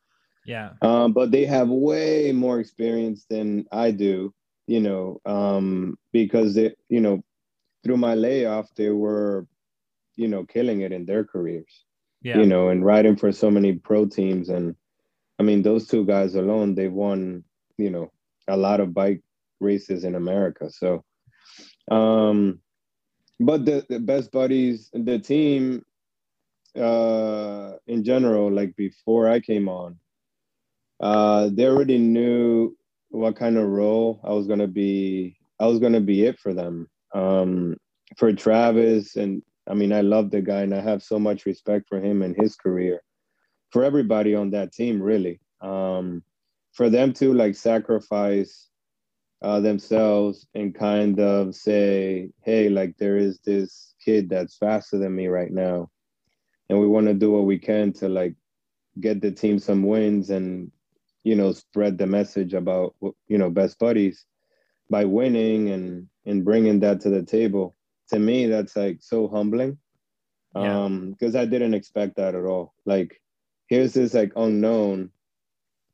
Yeah, 0.45 0.71
Um, 0.83 1.13
but 1.13 1.31
they 1.31 1.45
have 1.47 1.69
way 1.69 2.33
more 2.33 2.61
experience 2.61 3.25
than 3.29 3.67
I 3.73 3.91
do, 3.91 4.35
you 4.67 4.81
know, 4.81 5.21
um, 5.25 5.99
because 6.13 6.55
they, 6.55 6.75
you 6.89 7.01
know, 7.01 7.23
through 7.85 7.99
my 7.99 8.15
layoff, 8.15 8.69
they 8.75 8.91
were, 8.91 9.47
you 10.17 10.29
know, 10.29 10.45
killing 10.45 10.81
it 10.81 10.93
in 10.93 11.07
their 11.07 11.25
careers, 11.25 11.85
yeah, 12.23 12.39
you 12.39 12.47
know, 12.47 12.69
and 12.69 12.85
riding 12.85 13.17
for 13.17 13.33
so 13.33 13.51
many 13.51 13.75
pro 13.75 14.07
teams. 14.07 14.49
And 14.49 14.75
I 15.39 15.43
mean, 15.43 15.63
those 15.63 15.87
two 15.87 16.05
guys 16.05 16.35
alone, 16.35 16.75
they've 16.75 16.93
won, 16.93 17.45
you 17.79 17.91
know, 17.91 18.13
a 18.49 18.57
lot 18.57 18.81
of 18.81 18.95
bike 18.95 19.23
races 19.61 20.05
in 20.05 20.15
America. 20.15 20.71
So, 20.71 21.05
um, 21.91 22.61
but 23.39 23.65
the, 23.65 23.87
the 23.89 24.01
best 24.01 24.33
buddies, 24.33 24.91
the 24.93 25.19
team, 25.19 25.85
uh, 26.79 27.73
in 27.87 28.05
general, 28.05 28.53
like 28.53 28.77
before 28.77 29.29
I 29.29 29.41
came 29.41 29.69
on, 29.69 29.99
uh, 31.01 31.49
they 31.53 31.67
already 31.67 31.99
knew 31.99 32.77
what 33.09 33.37
kind 33.37 33.57
of 33.57 33.67
role 33.67 34.21
I 34.23 34.33
was 34.33 34.47
gonna 34.47 34.69
be. 34.69 35.37
I 35.59 35.67
was 35.67 35.79
gonna 35.79 36.01
be 36.01 36.25
it 36.25 36.39
for 36.39 36.55
them. 36.55 36.89
Um, 37.15 37.77
for 38.17 38.33
Travis, 38.33 39.17
and 39.17 39.43
I 39.69 39.75
mean, 39.75 39.93
I 39.93 40.01
love 40.01 40.31
the 40.31 40.43
guy, 40.43 40.63
and 40.63 40.75
I 40.75 40.81
have 40.81 41.03
so 41.03 41.19
much 41.19 41.47
respect 41.47 41.89
for 41.89 42.01
him 42.01 42.23
and 42.23 42.35
his 42.37 42.57
career. 42.57 43.03
For 43.71 43.85
everybody 43.85 44.35
on 44.35 44.51
that 44.51 44.73
team, 44.73 45.01
really, 45.01 45.41
um, 45.61 46.23
for 46.73 46.91
them 46.91 47.13
to 47.15 47.33
like 47.35 47.55
sacrifice 47.55 48.69
uh, 49.43 49.61
themselves 49.61 50.47
and 50.55 50.75
kind 50.75 51.21
of 51.21 51.55
say, 51.55 52.31
"Hey, 52.43 52.69
like 52.69 52.97
there 52.99 53.17
is 53.17 53.41
this 53.41 53.95
kid 54.05 54.29
that's 54.29 54.57
faster 54.57 54.99
than 54.99 55.15
me 55.15 55.29
right 55.29 55.53
now, 55.53 55.91
and 56.69 56.81
we 56.81 56.87
want 56.87 57.07
to 57.07 57.15
do 57.15 57.31
what 57.31 57.45
we 57.45 57.59
can 57.59 57.93
to 57.95 58.09
like 58.09 58.35
get 58.99 59.21
the 59.21 59.31
team 59.31 59.59
some 59.59 59.85
wins 59.85 60.31
and 60.31 60.71
you 61.23 61.35
know 61.35 61.53
spread 61.53 61.99
the 61.99 62.07
message 62.07 62.55
about 62.55 62.95
you 63.29 63.39
know 63.39 63.51
best 63.51 63.79
buddies 63.79 64.25
by 64.91 65.05
winning 65.05 65.71
and 65.71 66.09
and 66.27 66.45
bringing 66.45 66.81
that 66.81 67.01
to 67.01 67.11
the 67.11 67.23
table 67.23 67.77
to 68.11 68.19
me 68.19 68.47
that's 68.47 68.77
like 68.77 68.99
so 69.01 69.29
humbling. 69.29 69.79
Yeah. 70.55 70.85
um 70.85 71.11
because 71.13 71.37
i 71.37 71.45
didn't 71.45 71.75
expect 71.75 72.17
that 72.17 72.35
at 72.35 72.45
all. 72.45 72.75
Like 72.85 73.21
here's 73.69 73.93
this 73.95 74.15
like 74.15 74.33
unknown 74.37 75.11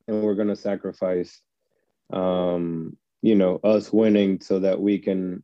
and 0.08 0.22
we're 0.22 0.34
gonna 0.34 0.56
sacrifice 0.56 1.42
um 2.12 2.96
you 3.22 3.34
know 3.34 3.60
us 3.64 3.92
winning 3.92 4.40
so 4.40 4.58
that 4.60 4.80
we 4.80 4.98
can 4.98 5.42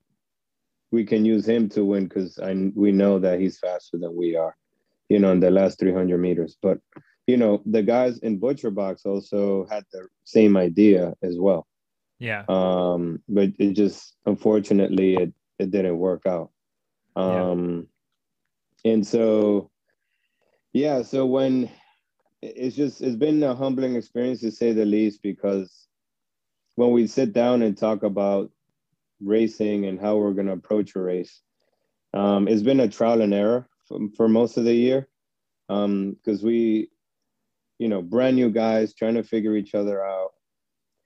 we 0.93 1.05
can 1.05 1.25
use 1.25 1.47
him 1.49 1.69
to 1.71 1.85
win 1.85 2.07
because 2.07 2.39
i 2.39 2.53
we 2.75 2.93
know 2.93 3.19
that 3.19 3.41
he's 3.41 3.59
faster 3.59 3.99
than 3.99 4.15
we 4.15 4.37
are 4.37 4.55
you 5.09 5.19
know 5.19 5.33
in 5.33 5.41
the 5.41 5.51
last 5.51 5.79
300 5.79 6.19
meters. 6.19 6.57
But 6.63 6.79
you 7.27 7.37
know 7.37 7.63
the 7.67 7.83
guys 7.83 8.19
in 8.19 8.39
butcher 8.39 8.71
box 8.71 9.05
also 9.05 9.67
had 9.71 9.85
the 9.93 10.09
same 10.25 10.57
idea 10.57 11.15
as 11.23 11.39
well. 11.39 11.67
Yeah, 12.19 12.45
um 12.49 13.23
but 13.29 13.51
it 13.59 13.73
just 13.75 14.17
unfortunately 14.27 15.15
it 15.17 15.33
it 15.59 15.71
didn't 15.71 15.99
work 15.99 16.25
out 16.27 16.51
um 17.17 17.87
and 18.85 19.07
so 19.07 19.71
yeah 20.73 21.03
so 21.03 21.27
when 21.27 21.71
it's 22.41 22.75
just 22.75 23.01
it's 23.01 23.17
been 23.17 23.43
a 23.43 23.55
humbling 23.55 23.95
experience 23.95 24.41
to 24.41 24.51
say 24.51 24.73
the 24.73 24.85
least 24.85 25.23
because 25.23 25.87
when 26.77 26.91
we 26.91 27.07
sit 27.07 27.33
down 27.33 27.63
and 27.63 27.77
talk 27.77 28.03
about 28.03 28.51
racing 29.21 29.85
and 29.87 30.01
how 30.01 30.17
we're 30.17 30.33
going 30.33 30.47
to 30.47 30.53
approach 30.53 30.97
a 30.97 31.01
race 31.01 31.43
um 32.15 32.49
it's 32.49 32.63
been 32.63 32.81
a 32.81 32.89
trial 32.89 33.21
and 33.21 33.35
error 33.35 33.69
for, 33.87 33.99
for 34.17 34.29
most 34.29 34.57
of 34.57 34.65
the 34.65 34.75
year. 34.75 35.09
Um 35.69 36.13
because 36.13 36.43
we 36.43 36.89
you 37.79 37.89
know 37.89 38.03
brand 38.03 38.37
new 38.37 38.51
guys 38.51 38.95
trying 38.95 39.15
to 39.15 39.23
figure 39.23 39.57
each 39.57 39.75
other 39.75 40.05
out 40.05 40.31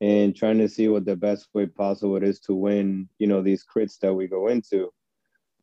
and 0.00 0.36
trying 0.36 0.58
to 0.58 0.68
see 0.68 0.88
what 0.88 1.04
the 1.04 1.16
best 1.16 1.48
way 1.54 1.66
possible 1.66 2.16
it 2.16 2.22
is 2.22 2.40
to 2.40 2.54
win 2.54 3.08
you 3.18 3.26
know 3.26 3.42
these 3.42 3.64
crits 3.64 3.98
that 4.00 4.14
we 4.14 4.26
go 4.26 4.48
into 4.48 4.90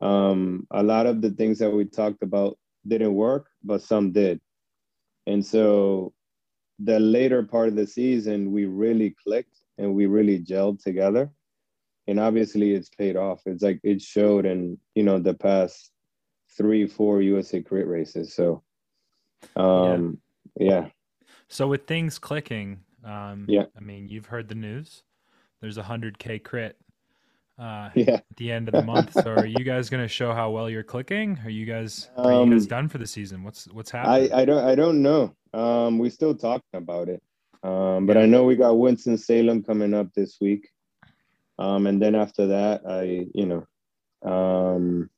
um 0.03 0.67
a 0.71 0.83
lot 0.83 1.05
of 1.05 1.21
the 1.21 1.31
things 1.31 1.57
that 1.59 1.71
we 1.71 1.85
talked 1.85 2.21
about 2.21 2.57
didn't 2.85 3.13
work 3.13 3.47
but 3.63 3.81
some 3.81 4.11
did. 4.11 4.41
And 5.25 5.45
so 5.45 6.13
the 6.79 6.99
later 6.99 7.43
part 7.43 7.69
of 7.69 7.75
the 7.75 7.87
season 7.87 8.51
we 8.51 8.65
really 8.65 9.15
clicked 9.23 9.57
and 9.77 9.95
we 9.95 10.05
really 10.05 10.39
gelled 10.39 10.83
together. 10.83 11.31
And 12.07 12.19
obviously 12.19 12.73
it's 12.73 12.89
paid 12.89 13.15
off. 13.15 13.41
It's 13.45 13.63
like 13.63 13.79
it 13.83 14.01
showed 14.01 14.45
in 14.45 14.77
you 14.95 15.03
know 15.03 15.19
the 15.19 15.33
past 15.33 15.91
three 16.57 16.85
four 16.85 17.21
usa 17.21 17.61
crit 17.61 17.87
races. 17.87 18.35
So 18.35 18.61
um 19.55 20.19
yeah. 20.59 20.89
So 21.47 21.67
with 21.67 21.87
things 21.87 22.19
clicking, 22.19 22.79
um, 23.05 23.45
Yeah. 23.47 23.65
I 23.77 23.81
mean, 23.81 24.09
you've 24.09 24.27
heard 24.27 24.49
the 24.49 24.55
news. 24.55 25.03
There's 25.61 25.77
a 25.77 25.83
hundred 25.83 26.19
k 26.19 26.39
crit 26.39 26.77
uh, 27.59 27.89
yeah 27.95 28.15
at 28.15 28.23
the 28.37 28.51
end 28.51 28.67
of 28.67 28.73
the 28.73 28.81
month. 28.83 29.13
so 29.13 29.31
are 29.31 29.45
you 29.45 29.63
guys 29.63 29.89
going 29.89 30.01
to 30.03 30.07
show 30.07 30.33
how 30.33 30.49
well 30.51 30.69
you're 30.69 30.83
clicking? 30.83 31.39
Are 31.43 31.49
you 31.49 31.65
guys 31.65 32.09
are 32.17 32.31
you 32.43 32.51
guys 32.51 32.63
Um, 32.63 32.67
done 32.67 32.89
for 32.89 32.97
the 32.97 33.07
season? 33.07 33.43
What's 33.43 33.65
what's 33.67 33.93
I, 33.93 33.97
happening? 33.97 34.33
I 34.33 34.45
don't 34.45 34.63
I 34.65 34.75
don't 34.75 35.01
know. 35.01 35.35
Um, 35.53 35.99
we 35.99 36.09
still 36.09 36.35
talking 36.35 36.63
about 36.73 37.09
it. 37.09 37.21
Um, 37.63 38.05
but 38.05 38.15
Yeah. 38.17 38.23
I 38.23 38.25
know 38.25 38.43
we 38.43 38.55
got 38.55 38.73
Winston 38.77 39.17
Salem 39.17 39.63
coming 39.63 39.93
up 39.93 40.11
this 40.13 40.37
week. 40.41 40.69
Um, 41.59 41.85
and 41.87 42.01
then 42.01 42.15
after 42.15 42.47
that, 42.47 42.81
I 42.87 43.27
you 43.33 43.45
know, 43.45 44.29
um, 44.29 45.09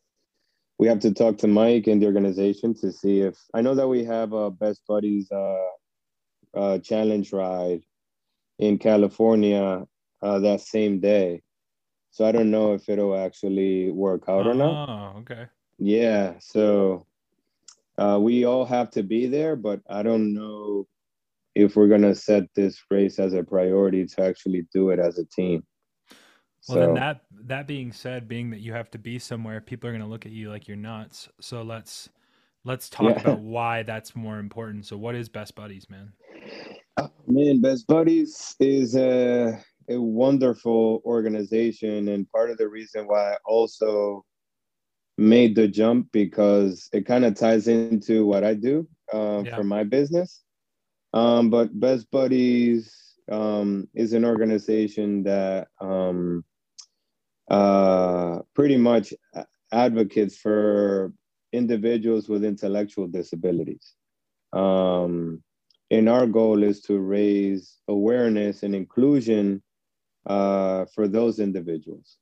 we 0.77 0.87
have 0.87 0.99
to 0.99 1.13
talk 1.13 1.37
to 1.39 1.47
Mike 1.47 1.87
and 1.87 2.01
the 2.01 2.05
organization 2.05 2.73
to 2.81 2.91
see 2.91 3.21
if 3.21 3.37
I 3.53 3.61
know 3.61 3.75
that 3.75 3.87
we 3.87 4.03
have 4.03 4.33
a 4.33 4.51
best 4.51 4.81
buddies 4.87 5.31
uh, 5.31 5.55
uh, 6.53 6.79
challenge 6.79 7.31
ride 7.31 7.81
in 8.59 8.77
California 8.77 9.85
uh, 10.21 10.39
that 10.39 10.59
same 10.61 10.99
day. 10.99 11.41
So 12.15 12.25
I 12.25 12.31
don't 12.31 12.49
know 12.49 12.73
if 12.73 12.87
it'll 12.87 13.17
actually 13.17 13.91
work 13.91 14.23
out 14.29 14.47
or 14.47 14.53
not. 14.53 14.87
Oh, 14.87 15.19
okay. 15.19 15.47
Yeah, 15.77 16.35
so 16.39 17.05
uh, 17.97 18.17
we 18.21 18.45
all 18.45 18.63
have 18.63 18.89
to 18.91 19.03
be 19.03 19.27
there, 19.27 19.57
but 19.57 19.81
I 19.89 20.01
don't 20.01 20.33
know 20.33 20.87
if 21.55 21.75
we're 21.75 21.89
gonna 21.89 22.15
set 22.15 22.43
this 22.55 22.81
race 22.89 23.19
as 23.19 23.33
a 23.33 23.43
priority 23.43 24.05
to 24.05 24.23
actually 24.23 24.65
do 24.73 24.91
it 24.91 24.99
as 24.99 25.19
a 25.19 25.25
team. 25.25 25.65
Well, 26.69 26.77
so, 26.77 26.79
then 26.79 26.93
that 26.93 27.23
that 27.47 27.67
being 27.67 27.91
said, 27.91 28.29
being 28.29 28.49
that 28.51 28.61
you 28.61 28.71
have 28.71 28.89
to 28.91 28.97
be 28.97 29.19
somewhere, 29.19 29.59
people 29.59 29.89
are 29.89 29.91
gonna 29.91 30.07
look 30.07 30.25
at 30.25 30.31
you 30.31 30.49
like 30.49 30.69
you're 30.69 30.77
nuts. 30.77 31.27
So 31.41 31.63
let's 31.63 32.07
let's 32.63 32.89
talk 32.89 33.17
yeah. 33.17 33.21
about 33.23 33.39
why 33.41 33.83
that's 33.83 34.15
more 34.15 34.39
important. 34.39 34.85
So, 34.85 34.95
what 34.95 35.15
is 35.15 35.27
Best 35.27 35.53
Buddies, 35.53 35.89
man? 35.89 36.13
Man, 37.27 37.59
Best 37.59 37.87
Buddies 37.87 38.55
is 38.61 38.95
a 38.95 39.61
a 39.89 39.99
wonderful 39.99 41.01
organization, 41.05 42.07
and 42.09 42.29
part 42.31 42.49
of 42.49 42.57
the 42.57 42.67
reason 42.67 43.07
why 43.07 43.33
I 43.33 43.37
also 43.45 44.25
made 45.17 45.55
the 45.55 45.67
jump 45.67 46.11
because 46.11 46.89
it 46.91 47.05
kind 47.05 47.25
of 47.25 47.35
ties 47.35 47.67
into 47.67 48.25
what 48.25 48.43
I 48.43 48.53
do 48.53 48.87
uh, 49.13 49.43
yeah. 49.45 49.55
for 49.55 49.63
my 49.63 49.83
business. 49.83 50.41
Um, 51.13 51.49
but 51.49 51.79
Best 51.79 52.11
Buddies 52.11 52.93
um, 53.31 53.87
is 53.93 54.13
an 54.13 54.25
organization 54.25 55.23
that 55.23 55.69
um, 55.79 56.43
uh, 57.49 58.39
pretty 58.53 58.77
much 58.77 59.13
advocates 59.71 60.37
for 60.37 61.13
individuals 61.53 62.27
with 62.27 62.43
intellectual 62.43 63.07
disabilities. 63.07 63.93
Um, 64.51 65.41
and 65.91 66.09
our 66.09 66.27
goal 66.27 66.63
is 66.63 66.81
to 66.81 66.99
raise 66.99 67.77
awareness 67.87 68.63
and 68.63 68.75
inclusion 68.75 69.61
uh, 70.25 70.85
for 70.93 71.07
those 71.07 71.39
individuals 71.39 72.17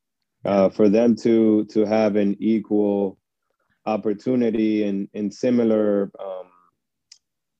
uh, 0.45 0.69
for 0.69 0.89
them 0.89 1.15
to 1.15 1.65
to 1.65 1.85
have 1.85 2.15
an 2.15 2.35
equal 2.39 3.17
opportunity 3.85 4.83
and, 4.83 5.07
and 5.13 5.33
similar 5.33 6.11
um, 6.19 6.47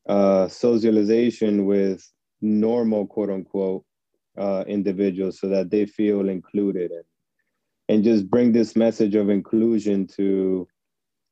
uh, 0.08 0.48
socialization 0.48 1.66
with 1.66 2.10
normal 2.42 3.08
quote 3.08 3.30
unquote 3.30 3.86
uh, 4.38 4.64
individuals 4.68 5.40
so 5.40 5.48
that 5.48 5.70
they 5.70 5.86
feel 5.86 6.30
included 6.30 6.92
and 6.92 7.04
and 7.90 8.04
just 8.04 8.30
bring 8.30 8.52
this 8.52 8.76
message 8.76 9.16
of 9.16 9.30
inclusion 9.30 10.08
to 10.08 10.68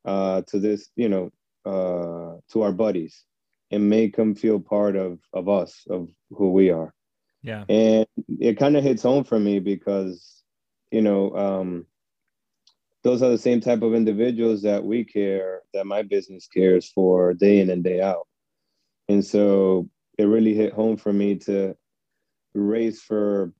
uh, 0.05 0.41
to 0.47 0.59
this 0.59 0.89
you 0.95 1.09
know 1.09 1.31
uh, 1.65 2.37
to 2.51 2.61
our 2.61 2.71
buddies 2.71 3.25
and 3.71 3.89
make 3.89 4.15
them 4.15 4.35
feel 4.35 4.59
part 4.59 4.95
of 4.95 5.19
of 5.33 5.49
us 5.49 5.85
of 5.89 6.09
who 6.29 6.51
we 6.51 6.69
are 6.69 6.93
yeah 7.43 7.63
and 7.69 8.05
it 8.39 8.57
kind 8.57 8.77
of 8.77 8.83
hits 8.83 9.03
home 9.03 9.23
for 9.23 9.39
me 9.39 9.59
because 9.59 10.41
you 10.91 11.01
know, 11.01 11.33
um, 11.35 11.85
those 13.03 13.23
are 13.23 13.29
the 13.29 13.37
same 13.37 13.61
type 13.61 13.81
of 13.81 13.95
individuals 13.95 14.61
that 14.61 14.83
we 14.83 15.03
care, 15.03 15.61
that 15.73 15.85
my 15.85 16.03
business 16.03 16.47
cares 16.47 16.87
for 16.89 17.33
day 17.33 17.59
in 17.59 17.69
and 17.69 17.83
day 17.83 18.01
out. 18.01 18.27
And 19.09 19.25
so 19.25 19.89
it 20.17 20.25
really 20.25 20.53
hit 20.53 20.73
home 20.73 20.97
for 20.97 21.11
me 21.11 21.35
to 21.39 21.75
race 22.53 23.01
for 23.01 23.53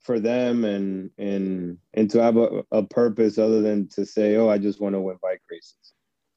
for 0.00 0.20
them 0.20 0.64
and 0.64 1.10
and 1.18 1.78
and 1.94 2.08
to 2.08 2.22
have 2.22 2.36
a, 2.36 2.62
a 2.70 2.84
purpose 2.84 3.38
other 3.38 3.60
than 3.60 3.88
to 3.88 4.06
say, 4.06 4.36
oh, 4.36 4.48
I 4.48 4.58
just 4.58 4.80
want 4.80 4.94
to 4.94 5.00
win 5.00 5.18
bike 5.20 5.42
races. 5.50 5.92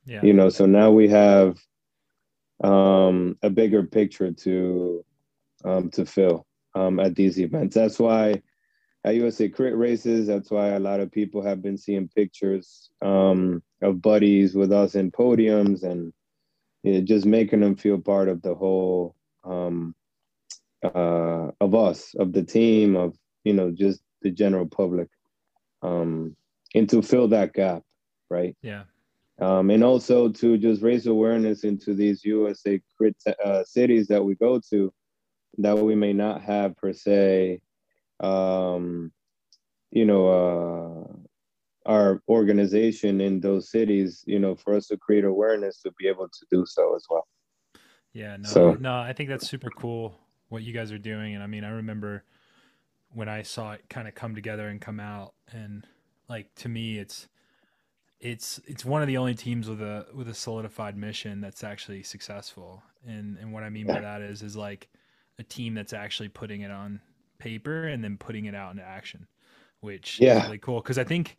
Yeah. 0.05 0.21
You 0.23 0.33
know, 0.33 0.49
so 0.49 0.65
now 0.65 0.91
we 0.91 1.07
have 1.07 1.57
um 2.63 3.37
a 3.41 3.49
bigger 3.49 3.83
picture 3.83 4.31
to 4.31 5.05
um 5.63 5.89
to 5.91 6.05
fill 6.05 6.45
um 6.75 6.99
at 6.99 7.15
these 7.15 7.39
events. 7.39 7.75
That's 7.75 7.99
why 7.99 8.41
at 9.03 9.15
USA 9.15 9.49
Crit 9.49 9.77
races. 9.77 10.27
That's 10.27 10.51
why 10.51 10.69
a 10.69 10.79
lot 10.79 10.99
of 10.99 11.11
people 11.11 11.41
have 11.41 11.61
been 11.61 11.77
seeing 11.77 12.09
pictures 12.09 12.89
um, 13.01 13.63
of 13.81 14.01
buddies 14.01 14.55
with 14.55 14.71
us 14.71 14.95
in 14.95 15.11
podiums 15.11 15.83
and 15.83 16.13
you 16.83 16.93
know, 16.93 17.01
just 17.01 17.25
making 17.25 17.61
them 17.61 17.75
feel 17.75 17.99
part 17.99 18.29
of 18.29 18.41
the 18.41 18.55
whole 18.55 19.15
um, 19.43 19.95
uh, 20.83 21.51
of 21.59 21.75
us, 21.75 22.13
of 22.15 22.33
the 22.33 22.43
team, 22.43 22.95
of 22.95 23.15
you 23.43 23.53
know, 23.53 23.71
just 23.71 24.01
the 24.21 24.31
general 24.31 24.65
public, 24.65 25.09
um, 25.81 26.35
and 26.75 26.89
to 26.89 27.01
fill 27.01 27.27
that 27.29 27.53
gap, 27.53 27.83
right? 28.29 28.55
Yeah. 28.61 28.83
Um, 29.41 29.69
and 29.69 29.83
also 29.85 30.27
to 30.27 30.57
just 30.57 30.81
raise 30.81 31.07
awareness 31.07 31.63
into 31.63 31.93
these 31.93 32.25
USA 32.25 32.81
crit 32.97 33.15
uh, 33.43 33.63
cities 33.63 34.07
that 34.07 34.23
we 34.23 34.35
go 34.35 34.59
to 34.69 34.91
that 35.57 35.77
we 35.77 35.95
may 35.95 36.13
not 36.13 36.41
have 36.41 36.77
per 36.77 36.93
se 36.93 37.61
um, 38.19 39.11
you 39.91 40.05
know, 40.05 40.27
uh, 40.27 41.89
our 41.89 42.21
organization 42.29 43.21
in 43.21 43.39
those 43.39 43.71
cities, 43.71 44.23
you 44.27 44.39
know, 44.39 44.55
for 44.55 44.75
us 44.75 44.87
to 44.87 44.97
create 44.97 45.23
awareness 45.23 45.81
to 45.81 45.91
be 45.97 46.07
able 46.07 46.27
to 46.27 46.45
do 46.51 46.65
so 46.65 46.95
as 46.95 47.05
well. 47.09 47.27
Yeah, 48.13 48.37
no, 48.37 48.49
so, 48.49 48.73
no, 48.73 48.97
I 48.97 49.13
think 49.13 49.29
that's 49.29 49.49
super 49.49 49.69
cool 49.69 50.15
what 50.49 50.63
you 50.63 50.73
guys 50.73 50.91
are 50.91 50.99
doing. 50.99 51.35
And 51.35 51.43
I 51.43 51.47
mean, 51.47 51.63
I 51.63 51.69
remember 51.69 52.23
when 53.11 53.29
I 53.29 53.43
saw 53.43 53.73
it 53.73 53.85
kind 53.89 54.07
of 54.07 54.15
come 54.15 54.35
together 54.35 54.67
and 54.67 54.81
come 54.81 54.99
out 54.99 55.33
and 55.51 55.85
like, 56.27 56.53
to 56.55 56.69
me, 56.69 56.99
it's, 56.99 57.27
it's, 58.19 58.59
it's 58.65 58.83
one 58.83 59.01
of 59.01 59.07
the 59.07 59.17
only 59.17 59.33
teams 59.33 59.69
with 59.69 59.81
a, 59.81 60.05
with 60.13 60.27
a 60.27 60.33
solidified 60.33 60.97
mission 60.97 61.39
that's 61.39 61.63
actually 61.63 62.03
successful. 62.03 62.83
And, 63.07 63.37
and 63.37 63.53
what 63.53 63.63
I 63.63 63.69
mean 63.69 63.87
by 63.87 64.01
that 64.01 64.21
is, 64.21 64.43
is 64.43 64.55
like 64.55 64.89
a 65.39 65.43
team 65.43 65.73
that's 65.73 65.93
actually 65.93 66.29
putting 66.29 66.61
it 66.61 66.69
on 66.69 66.99
paper 67.39 67.87
and 67.87 68.03
then 68.03 68.17
putting 68.17 68.45
it 68.45 68.53
out 68.53 68.71
into 68.71 68.83
action, 68.83 69.25
which 69.79 70.19
yeah. 70.19 70.37
is 70.37 70.43
really 70.43 70.57
cool. 70.59 70.81
Because 70.81 70.97
I 70.97 71.03
think 71.03 71.37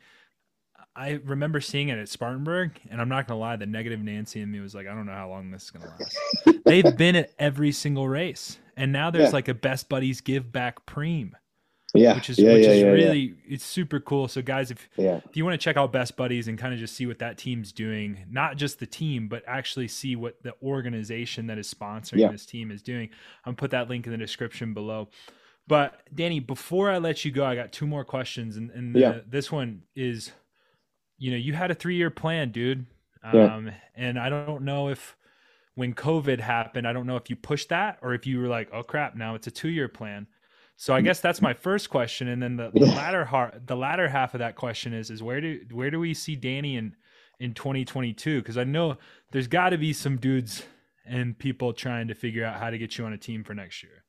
I 0.97 1.21
remember 1.25 1.61
seeing 1.61 1.91
it 1.91 1.99
at 1.99 2.09
Spartanburg, 2.09 2.73
and 2.91 3.01
I'm 3.01 3.09
not 3.09 3.29
gonna 3.29 3.39
lie, 3.39 3.57
the 3.57 3.67
negative 3.67 4.01
Nancy 4.01 4.41
in 4.41 4.51
me 4.51 4.61
was 4.61 4.75
like, 4.75 4.87
I 4.87 4.95
don't 4.95 5.07
know 5.07 5.13
how 5.13 5.29
long 5.29 5.51
this 5.51 5.65
is 5.65 5.71
gonna 5.71 5.87
last. 5.87 6.59
They've 6.65 6.97
been 6.97 7.15
at 7.17 7.33
every 7.39 7.73
single 7.73 8.09
race, 8.09 8.59
and 8.77 8.91
now 8.91 9.11
there's 9.11 9.29
yeah. 9.29 9.35
like 9.35 9.49
a 9.49 9.55
best 9.55 9.89
buddies 9.89 10.21
give 10.21 10.51
back 10.51 10.87
preem. 10.87 11.33
Yeah, 11.95 12.15
which 12.15 12.31
is 12.31 12.39
yeah, 12.39 12.53
which 12.53 12.67
yeah, 12.67 12.73
is 12.73 12.85
really 12.85 13.35
it's 13.49 13.65
super 13.65 13.99
cool. 13.99 14.29
So 14.29 14.43
guys, 14.43 14.71
if 14.71 14.89
yeah. 14.97 15.21
if 15.29 15.37
you 15.37 15.45
want 15.45 15.61
to 15.61 15.65
check 15.65 15.77
out 15.77 15.93
Best 15.93 16.17
Buddies 16.17 16.47
and 16.47 16.59
kind 16.59 16.73
of 16.73 16.79
just 16.79 16.95
see 16.95 17.07
what 17.07 17.19
that 17.19 17.37
team's 17.37 17.73
doing, 17.73 18.27
not 18.31 18.57
just 18.57 18.79
the 18.79 18.87
team, 18.87 19.29
but 19.29 19.43
actually 19.47 19.89
see 19.89 20.15
what 20.15 20.43
the 20.43 20.55
organization 20.63 21.47
that 21.49 21.59
is 21.59 21.73
sponsoring 21.73 22.31
this 22.31 22.47
team 22.47 22.71
is 22.71 22.83
doing, 22.83 23.11
I'm 23.45 23.57
put 23.57 23.73
that 23.73 23.89
link 23.89 24.07
in 24.07 24.13
the 24.13 24.19
description 24.19 24.73
below. 24.73 25.09
But 25.67 26.03
Danny, 26.15 26.41
before 26.41 26.91
I 26.91 26.99
let 26.99 27.25
you 27.25 27.31
go, 27.31 27.45
I 27.45 27.55
got 27.55 27.73
two 27.73 27.87
more 27.87 28.05
questions, 28.05 28.57
and, 28.57 28.71
and 28.71 28.95
the, 28.95 29.01
yeah. 29.01 29.19
this 29.29 29.53
one 29.53 29.83
is, 29.95 30.33
you 31.19 31.31
know, 31.31 31.37
you 31.37 31.53
had 31.53 31.71
a 31.71 31.75
three 31.75 31.97
year 31.97 32.11
plan, 32.11 32.51
dude, 32.51 32.87
um, 33.23 33.67
yeah. 33.67 33.73
and 33.95 34.19
I 34.19 34.29
don't 34.31 34.63
know 34.63 34.89
if 34.89 35.17
when 35.75 35.95
COVID 35.95 36.41
happened, 36.41 36.87
I 36.87 36.93
don't 36.93 37.07
know 37.07 37.17
if 37.17 37.31
you 37.31 37.37
pushed 37.37 37.69
that 37.71 37.99
or 38.03 38.15
if 38.15 38.27
you 38.27 38.41
were 38.41 38.49
like, 38.49 38.69
oh 38.73 38.83
crap, 38.83 39.17
now 39.17 39.35
it's 39.35 39.47
a 39.47 39.51
two 39.51 39.69
year 39.69 39.89
plan. 39.89 40.27
So 40.81 40.95
I 40.95 41.03
guess 41.03 41.21
that's 41.21 41.43
my 41.43 41.53
first 41.53 41.91
question, 41.91 42.29
and 42.29 42.43
then 42.43 42.57
the, 42.57 42.71
the 42.73 42.87
latter 42.87 43.27
heart, 43.27 43.67
the 43.67 43.77
latter 43.77 44.09
half 44.09 44.33
of 44.33 44.39
that 44.39 44.57
question 44.57 44.95
is, 44.95 45.11
is 45.11 45.23
where 45.23 45.39
do 45.39 45.61
where 45.73 45.91
do 45.91 46.01
we 46.01 46.15
see 46.15 46.37
Danny 46.37 46.77
in 46.77 46.97
in 47.39 47.53
2022? 47.53 48.41
Because 48.41 48.57
I 48.57 48.65
know 48.65 48.97
there's 49.31 49.47
got 49.47 49.71
to 49.71 49.77
be 49.77 49.93
some 49.93 50.17
dudes 50.17 50.63
and 51.05 51.39
people 51.39 51.75
trying 51.75 52.09
to 52.09 52.15
figure 52.15 52.47
out 52.47 52.59
how 52.59 52.71
to 52.71 52.79
get 52.79 52.97
you 52.97 53.05
on 53.05 53.13
a 53.13 53.19
team 53.19 53.45
for 53.45 53.53
next 53.53 53.83
year. 53.83 54.05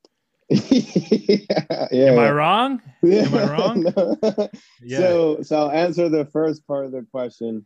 yeah, 0.50 2.14
Am 2.14 2.20
I 2.20 2.32
wrong? 2.32 2.82
Yeah. 3.04 3.24
Am 3.24 3.36
I 3.36 3.52
wrong? 3.52 3.82
no. 3.98 4.50
yeah. 4.82 4.98
So, 4.98 5.42
so 5.42 5.58
I'll 5.58 5.72
answer 5.72 6.08
the 6.08 6.24
first 6.24 6.66
part 6.66 6.86
of 6.86 6.94
the 6.94 7.06
question. 7.12 7.66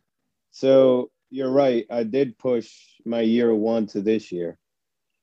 So 0.50 1.12
you're 1.30 1.52
right. 1.52 1.86
I 1.92 2.02
did 2.02 2.38
push 2.38 2.74
my 3.04 3.20
year 3.20 3.54
one 3.54 3.86
to 3.88 4.00
this 4.00 4.32
year, 4.32 4.58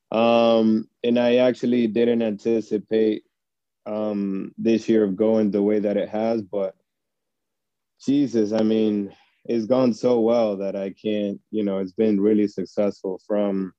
um, 0.10 0.88
and 1.04 1.20
I 1.20 1.36
actually 1.36 1.88
didn't 1.88 2.22
anticipate 2.22 3.24
um, 3.86 4.54
this 4.58 4.88
year 4.88 5.04
of 5.04 5.16
going 5.16 5.52
the 5.52 5.62
way 5.62 5.80
that 5.80 5.98
it 5.98 6.10
has. 6.10 6.42
But 6.42 6.76
Jesus, 8.06 8.52
I 8.52 8.62
mean, 8.62 9.16
it's 9.46 9.66
gone 9.66 9.94
so 9.94 10.20
well 10.20 10.58
that 10.58 10.76
I 10.76 10.92
can't. 10.92 11.40
You 11.52 11.64
know, 11.64 11.80
it's 11.80 11.94
been 11.94 12.20
really 12.20 12.48
successful 12.48 13.22
from 13.28 13.74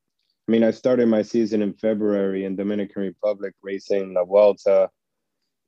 I 0.47 0.53
mean, 0.53 0.63
I 0.63 0.73
started 0.73 1.09
my 1.09 1.23
season 1.23 1.63
in 1.63 1.73
February 1.73 2.45
in 2.45 2.55
Dominican 2.55 3.03
Republic 3.03 3.55
racing 3.63 4.13
La 4.13 4.25
Vuelta. 4.25 4.91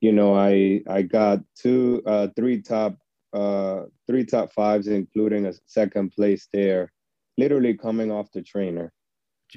You 0.03 0.12
know, 0.12 0.35
I 0.37 0.83
I 0.87 1.03
got 1.03 1.40
two, 1.59 2.03
uh, 2.07 2.29
three 2.37 2.61
top, 2.61 2.99
uh, 3.33 3.85
three 4.07 4.27
top 4.27 4.53
fives, 4.53 4.87
including 4.87 5.46
a 5.46 5.55
second 5.64 6.12
place 6.12 6.49
there, 6.53 6.92
literally 7.38 7.75
coming 7.75 8.12
off 8.12 8.31
the 8.33 8.42
trainer. 8.42 8.92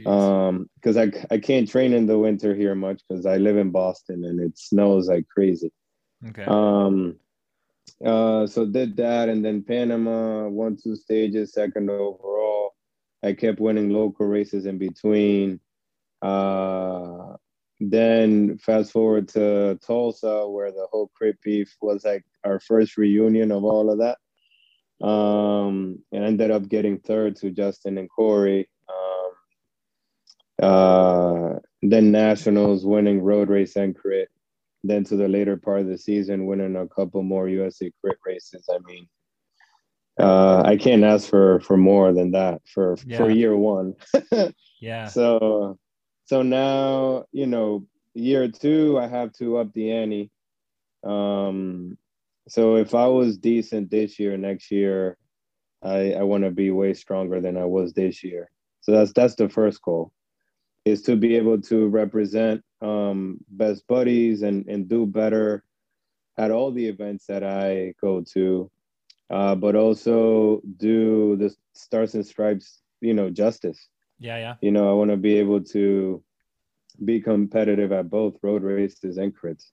Um, 0.06 0.69
because 0.75 0.97
I 0.97 1.12
I 1.32 1.39
can't 1.39 1.69
train 1.69 1.93
in 1.93 2.06
the 2.06 2.17
winter 2.17 2.56
here 2.56 2.75
much 2.75 3.02
because 3.08 3.25
I 3.25 3.38
live 3.38 3.58
in 3.58 3.71
Boston 3.71 4.23
and 4.25 4.39
it 4.39 4.58
snows 4.58 5.08
like 5.08 5.28
crazy. 5.28 5.71
Okay. 6.28 6.45
Um, 6.45 7.15
uh, 8.04 8.47
so 8.47 8.65
did 8.65 8.95
that, 8.97 9.30
and 9.30 9.43
then 9.43 9.63
Panama 9.63 10.47
won 10.47 10.78
two 10.82 10.95
stages, 10.95 11.54
second 11.54 11.89
overall. 11.89 12.75
I 13.23 13.34
kept 13.34 13.60
winning 13.60 13.89
local 13.89 14.25
races 14.25 14.65
in 14.65 14.78
between. 14.78 15.60
Uh, 16.21 17.36
then 17.80 18.58
fast 18.58 18.91
forward 18.91 19.28
to 19.30 19.80
Tulsa, 19.86 20.47
where 20.47 20.71
the 20.71 20.88
whole 20.91 21.10
crit 21.15 21.38
beef 21.41 21.75
was 21.82 22.04
like 22.04 22.25
our 22.43 22.60
first 22.60 22.97
reunion 22.97 23.52
of 23.52 23.63
all 23.63 23.89
of 23.89 23.99
that. 23.99 24.17
Um, 25.06 25.99
and 26.12 26.25
ended 26.25 26.52
up 26.52 26.67
getting 26.67 26.99
third 26.99 27.38
to 27.38 27.52
Justin 27.52 27.97
and 27.97 28.10
Corey. 28.10 28.69
Uh, 30.62 31.60
then 31.82 32.12
nationals, 32.12 32.86
winning 32.86 33.22
road 33.22 33.50
race 33.50 33.76
and 33.76 33.95
crit. 33.95 34.30
Then 34.84 35.04
to 35.06 35.15
the 35.15 35.28
later 35.28 35.58
part 35.58 35.82
of 35.82 35.88
the 35.88 35.98
season, 35.98 36.45
winning 36.45 36.76
a 36.76 36.88
couple 36.88 37.22
more 37.22 37.50
USA 37.50 37.91
crit 38.02 38.17
races. 38.26 38.69
I 38.74 38.78
mean, 38.86 39.08
uh, 40.19 40.63
I 40.65 40.78
can't 40.78 41.04
ask 41.04 41.30
for 41.30 41.60
for 41.62 41.78
more 41.78 42.13
than 42.13 42.32
that 42.32 42.62
for 42.74 42.98
yeah. 43.06 43.17
for 43.17 43.30
year 43.30 43.56
one. 43.56 43.95
yeah. 44.82 45.08
So 45.08 45.78
so 46.26 46.41
now 46.41 47.26
you 47.32 47.48
know 47.48 47.86
year 48.13 48.50
two, 48.50 49.00
I 49.00 49.08
have 49.08 49.34
to 49.34 49.58
up 49.58 49.74
the 49.74 49.91
ante. 49.91 50.32
Um, 51.04 51.98
so 52.48 52.76
if 52.76 52.93
I 52.93 53.08
was 53.08 53.38
decent 53.38 53.91
this 53.91 54.19
year, 54.19 54.38
next 54.38 54.72
year, 54.72 55.17
I 55.82 56.13
I 56.13 56.24
want 56.24 56.43
to 56.43 56.52
be 56.52 56.72
way 56.72 56.93
stronger 56.93 57.39
than 57.39 57.58
I 57.58 57.65
was 57.65 57.93
this 57.93 58.24
year. 58.24 58.50
So 58.82 58.91
that's 58.91 59.13
that's 59.13 59.36
the 59.36 59.50
first 59.50 59.82
goal, 59.82 60.12
is 60.86 61.02
to 61.04 61.15
be 61.15 61.36
able 61.36 61.62
to 61.62 61.88
represent 61.88 62.63
um, 62.82 63.39
best 63.50 63.88
buddies 63.88 64.42
and 64.42 64.68
and 64.68 64.88
do 64.88 65.06
better 65.06 65.63
at 66.38 66.52
all 66.52 66.72
the 66.72 66.88
events 66.88 67.26
that 67.26 67.44
I 67.44 67.94
go 68.00 68.22
to, 68.34 68.72
uh, 69.30 69.56
but 69.56 69.76
also 69.76 70.62
do 70.78 71.36
the 71.36 71.54
stars 71.74 72.15
and 72.15 72.26
stripes, 72.26 72.80
you 73.02 73.13
know, 73.13 73.30
justice. 73.30 73.89
Yeah, 74.20 74.38
yeah. 74.38 74.56
You 74.62 74.72
know, 74.72 74.89
I 74.89 74.94
want 74.94 75.12
to 75.12 75.18
be 75.18 75.36
able 75.36 75.62
to 75.76 76.24
be 77.04 77.22
competitive 77.22 77.92
at 77.92 78.10
both 78.10 78.38
road 78.42 78.63
races 78.63 79.18
and 79.18 79.36
crits. 79.36 79.72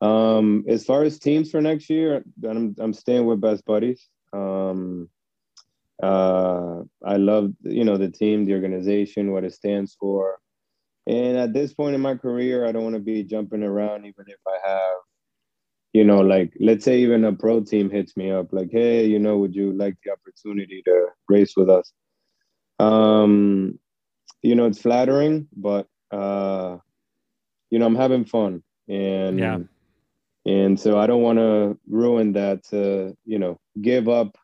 Um, 0.00 0.64
as 0.68 0.84
far 0.84 1.02
as 1.02 1.18
teams 1.18 1.50
for 1.50 1.60
next 1.60 1.90
year, 1.90 2.22
I'm 2.48 2.76
I'm 2.78 2.92
staying 2.92 3.26
with 3.26 3.40
best 3.40 3.64
buddies. 3.64 4.08
Um, 4.32 5.08
uh, 6.02 6.82
I 7.04 7.16
love 7.16 7.52
you 7.62 7.84
know 7.84 7.96
the 7.96 8.10
team, 8.10 8.44
the 8.44 8.54
organization, 8.54 9.32
what 9.32 9.44
it 9.44 9.54
stands 9.54 9.96
for. 9.98 10.38
And 11.06 11.38
at 11.38 11.54
this 11.54 11.72
point 11.72 11.94
in 11.94 12.02
my 12.02 12.16
career, 12.16 12.66
I 12.66 12.72
don't 12.72 12.84
want 12.84 12.94
to 12.94 13.00
be 13.00 13.22
jumping 13.22 13.62
around, 13.62 14.04
even 14.04 14.26
if 14.26 14.38
I 14.46 14.68
have, 14.68 14.96
you 15.94 16.04
know, 16.04 16.20
like 16.20 16.52
let's 16.60 16.84
say 16.84 17.00
even 17.00 17.24
a 17.24 17.32
pro 17.32 17.64
team 17.64 17.88
hits 17.88 18.14
me 18.14 18.30
up, 18.30 18.52
like, 18.52 18.68
hey, 18.70 19.06
you 19.06 19.18
know, 19.18 19.38
would 19.38 19.54
you 19.54 19.72
like 19.72 19.96
the 20.04 20.12
opportunity 20.12 20.82
to 20.84 21.06
race 21.28 21.54
with 21.56 21.70
us? 21.70 21.90
Um, 22.78 23.78
you 24.42 24.54
know, 24.54 24.66
it's 24.66 24.80
flattering, 24.80 25.48
but 25.56 25.86
uh, 26.10 26.76
you 27.70 27.78
know, 27.78 27.86
I'm 27.86 27.96
having 27.96 28.24
fun, 28.24 28.62
and 28.88 29.38
yeah, 29.38 29.58
and 30.46 30.78
so 30.78 30.98
I 30.98 31.06
don't 31.06 31.22
want 31.22 31.38
to 31.38 31.78
ruin 31.88 32.32
that 32.34 32.64
to 32.68 33.16
you 33.24 33.38
know 33.38 33.58
give 33.80 34.08
up 34.08 34.36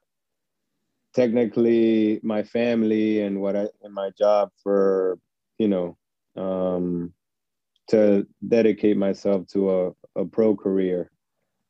technically 1.14 2.20
my 2.22 2.42
family 2.42 3.20
and 3.22 3.40
what 3.40 3.57
I 3.57 3.68
and 3.83 3.94
my 3.94 4.11
job 4.18 4.50
for 4.62 5.18
you 5.59 5.68
know 5.68 5.96
um, 6.37 7.12
to 7.88 8.27
dedicate 8.46 8.96
myself 8.96 9.46
to 9.48 9.70
a, 9.70 10.20
a 10.20 10.24
pro 10.24 10.57
career 10.57 11.11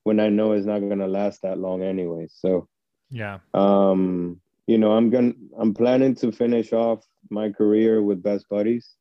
when 0.05 0.21
I 0.21 0.29
know 0.29 0.53
it's 0.53 0.67
not 0.67 0.81
going 0.81 0.99
to 0.99 1.07
last 1.07 1.43
that 1.43 1.59
long 1.59 1.83
anyway. 1.83 2.29
So 2.31 2.69
yeah, 3.11 3.39
um, 3.53 4.41
you 4.67 4.79
know, 4.79 4.93
I'm 4.93 5.11
gonna 5.11 5.33
I'm 5.59 5.75
planning 5.75 6.15
to 6.17 6.33
finish 6.33 6.73
off 6.73 7.05
my 7.31 7.51
career 7.51 8.03
with 8.03 8.23
best 8.23 8.49
buddies. 8.49 8.95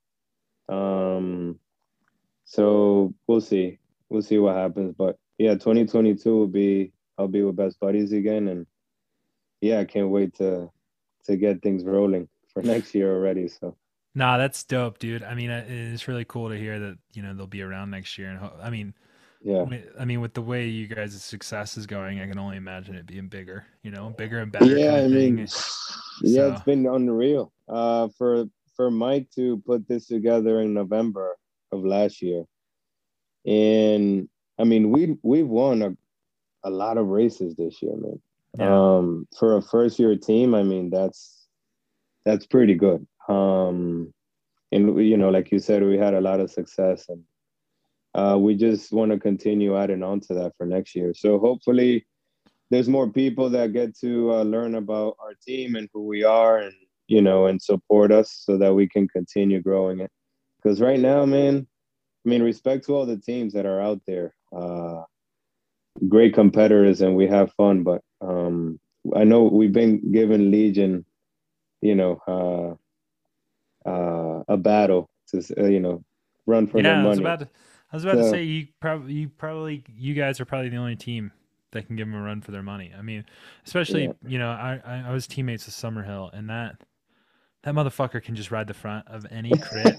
Um, 0.70 1.60
so 2.46 3.14
we'll 3.28 3.42
see, 3.42 3.80
we'll 4.10 4.22
see 4.22 4.38
what 4.38 4.56
happens. 4.56 4.94
But 4.98 5.18
yeah, 5.38 5.54
2022 5.54 6.36
will 6.36 6.48
be 6.48 6.92
I'll 7.18 7.28
be 7.28 7.44
with 7.44 7.56
best 7.56 7.80
buddies 7.80 8.12
again, 8.12 8.48
and 8.48 8.66
yeah, 9.64 9.80
I 9.80 9.86
can't 9.86 10.10
wait 10.10 10.36
to 10.36 10.70
to 11.26 11.38
get 11.38 11.62
things 11.62 11.84
rolling 11.86 12.28
for 12.54 12.62
next 12.74 12.94
year 12.94 13.16
already. 13.16 13.48
So. 13.48 13.76
Nah, 14.14 14.38
that's 14.38 14.64
dope, 14.64 15.00
dude. 15.00 15.24
I 15.24 15.34
mean, 15.34 15.50
it's 15.50 16.08
really 16.08 16.26
cool 16.26 16.50
to 16.50 16.58
hear 16.58 16.78
that 16.78 16.98
you 17.14 17.24
know 17.24 17.34
they'll 17.34 17.48
be 17.48 17.62
around 17.62 17.90
next 17.90 18.18
year, 18.18 18.30
and 18.30 18.52
I 18.62 18.70
mean, 18.70 18.94
yeah, 19.42 19.66
I 20.00 20.06
mean, 20.06 20.22
with 20.22 20.34
the 20.34 20.42
way 20.42 20.68
you 20.68 20.88
guys' 20.88 21.24
success 21.24 21.78
is 21.78 21.88
going, 21.88 22.20
I 22.20 22.28
can 22.28 22.38
only 22.38 22.58
imagine 22.58 22.96
it 22.96 23.08
being 23.08 23.28
bigger. 23.28 23.66
You 23.82 23.92
know, 23.92 24.10
bigger 24.10 24.40
and 24.40 24.52
better. 24.52 24.78
Yeah, 24.78 24.96
I 24.96 25.08
mean, 25.08 25.48
so. 25.48 25.96
yeah, 26.22 26.54
it's 26.54 26.62
been 26.62 26.86
unreal. 26.86 27.52
Uh, 27.68 28.10
for 28.18 28.46
for 28.76 28.92
Mike 28.92 29.30
to 29.36 29.58
put 29.66 29.88
this 29.88 30.08
together 30.08 30.60
in 30.60 30.74
November 30.74 31.36
of 31.72 31.84
last 31.84 32.22
year, 32.22 32.44
and 33.46 34.30
I 34.60 34.66
mean, 34.66 34.92
we 34.92 35.18
we've 35.24 35.48
won 35.48 35.82
a, 35.82 35.98
a 36.66 36.70
lot 36.70 36.98
of 36.98 37.08
races 37.08 37.56
this 37.56 37.82
year, 37.82 37.96
man. 37.96 38.22
Yeah. 38.58 38.98
Um, 38.98 39.28
for 39.38 39.58
a 39.58 39.62
first 39.62 40.00
year 40.00 40.16
team, 40.16 40.54
I 40.54 40.64
mean, 40.64 40.90
that's 40.90 41.48
that's 42.26 42.46
pretty 42.46 42.76
good. 42.76 43.06
Um, 43.28 44.14
and 44.72 45.04
you 45.06 45.18
know, 45.18 45.30
like 45.30 45.52
you 45.52 45.60
said, 45.60 45.84
we 45.84 45.98
had 45.98 46.14
a 46.14 46.22
lot 46.22 46.40
of 46.40 46.52
success, 46.52 47.06
and 47.10 47.24
uh, 48.14 48.38
we 48.38 48.56
just 48.56 48.92
want 48.92 49.12
to 49.12 49.20
continue 49.20 49.78
adding 49.78 50.04
on 50.04 50.20
to 50.22 50.34
that 50.36 50.54
for 50.58 50.66
next 50.66 50.96
year. 50.96 51.14
So 51.16 51.40
hopefully, 51.40 52.06
there's 52.70 52.90
more 52.90 53.10
people 53.10 53.50
that 53.52 53.74
get 53.74 53.98
to 54.00 54.34
uh, 54.34 54.44
learn 54.44 54.76
about 54.76 55.18
our 55.20 55.34
team 55.46 55.76
and 55.76 55.90
who 55.94 56.06
we 56.06 56.24
are, 56.24 56.60
and 56.60 56.74
you 57.08 57.22
know, 57.22 57.48
and 57.48 57.62
support 57.62 58.12
us 58.12 58.44
so 58.46 58.58
that 58.58 58.74
we 58.74 58.88
can 58.88 59.08
continue 59.08 59.62
growing 59.62 60.00
it. 60.00 60.12
Because 60.62 60.80
right 60.80 61.00
now, 61.00 61.26
man, 61.26 61.68
I 62.26 62.30
mean, 62.30 62.42
respect 62.42 62.86
to 62.86 62.96
all 62.96 63.06
the 63.06 63.18
teams 63.18 63.54
that 63.54 63.66
are 63.66 63.82
out 63.82 64.02
there. 64.08 64.36
Uh, 64.56 65.02
great 66.08 66.34
competitors, 66.34 67.02
and 67.02 67.16
we 67.16 67.28
have 67.28 67.54
fun. 67.54 67.84
But 67.84 68.02
um, 68.22 68.80
I 69.16 69.24
know 69.24 69.44
we've 69.44 69.74
been 69.74 70.12
given 70.12 70.52
Legion, 70.52 71.06
you 71.82 71.96
know, 71.96 72.78
uh, 73.86 73.90
uh, 73.90 74.44
a 74.48 74.58
battle 74.58 75.10
to 75.30 75.44
uh, 75.58 75.66
you 75.66 75.80
know 75.80 76.04
run 76.46 76.68
for 76.68 76.78
yeah, 76.78 76.84
their 76.84 76.96
money. 76.96 77.08
I 77.08 77.10
was 77.10 77.20
about 77.20 77.40
to, 77.40 77.50
I 77.92 77.96
was 77.96 78.04
about 78.04 78.16
so, 78.18 78.22
to 78.24 78.30
say 78.30 78.44
you 78.44 78.68
probably 78.80 79.14
you 79.14 79.30
probably 79.30 79.84
you 79.96 80.14
guys 80.14 80.40
are 80.40 80.46
probably 80.46 80.70
the 80.70 80.78
only 80.78 80.96
team 80.96 81.32
that 81.72 81.88
can 81.88 81.96
give 81.96 82.08
them 82.08 82.16
a 82.16 82.22
run 82.22 82.42
for 82.42 82.52
their 82.52 82.64
money. 82.64 82.92
I 82.98 83.02
mean, 83.02 83.26
especially 83.66 84.06
yeah. 84.06 84.14
you 84.26 84.40
know 84.40 84.50
I, 84.50 84.80
I 84.86 85.04
I 85.08 85.14
was 85.14 85.28
teammates 85.28 85.66
with 85.66 85.76
Summerhill, 85.76 86.32
and 86.34 86.50
that 86.50 86.78
that 87.64 87.74
motherfucker 87.74 88.24
can 88.24 88.36
just 88.36 88.52
ride 88.52 88.68
the 88.68 88.74
front 88.74 89.08
of 89.08 89.26
any 89.30 89.52
crit 89.62 89.98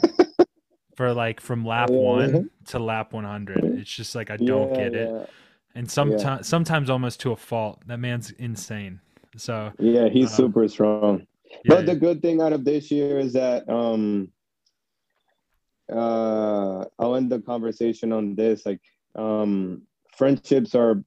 for 0.96 1.12
like 1.12 1.40
from 1.40 1.64
lap 1.64 1.90
yeah. 1.90 1.96
one 1.96 2.50
to 2.66 2.78
lap 2.78 3.12
100. 3.12 3.64
It's 3.78 3.90
just 3.90 4.14
like 4.14 4.30
I 4.30 4.36
don't 4.36 4.72
get 4.74 4.94
it, 4.94 5.30
and 5.74 5.90
sometimes 5.90 6.46
sometimes 6.46 6.90
almost 6.90 7.20
to 7.20 7.32
a 7.32 7.36
fault. 7.36 7.82
That 7.86 7.98
man's 7.98 8.30
insane. 8.32 9.00
So 9.36 9.72
yeah, 9.78 10.08
he's 10.08 10.32
uh, 10.32 10.36
super 10.36 10.68
strong. 10.68 11.26
but 11.66 11.86
the 11.86 11.94
good 11.94 12.22
thing 12.22 12.40
out 12.40 12.52
of 12.52 12.64
this 12.64 12.90
year 12.90 13.18
is 13.18 13.32
that 13.34 13.68
um 13.68 14.30
uh 15.92 16.84
I'll 16.98 17.16
end 17.16 17.30
the 17.30 17.40
conversation 17.40 18.12
on 18.12 18.34
this. 18.34 18.64
Like 18.66 18.80
um 19.14 19.82
friendships 20.16 20.74
are 20.74 21.02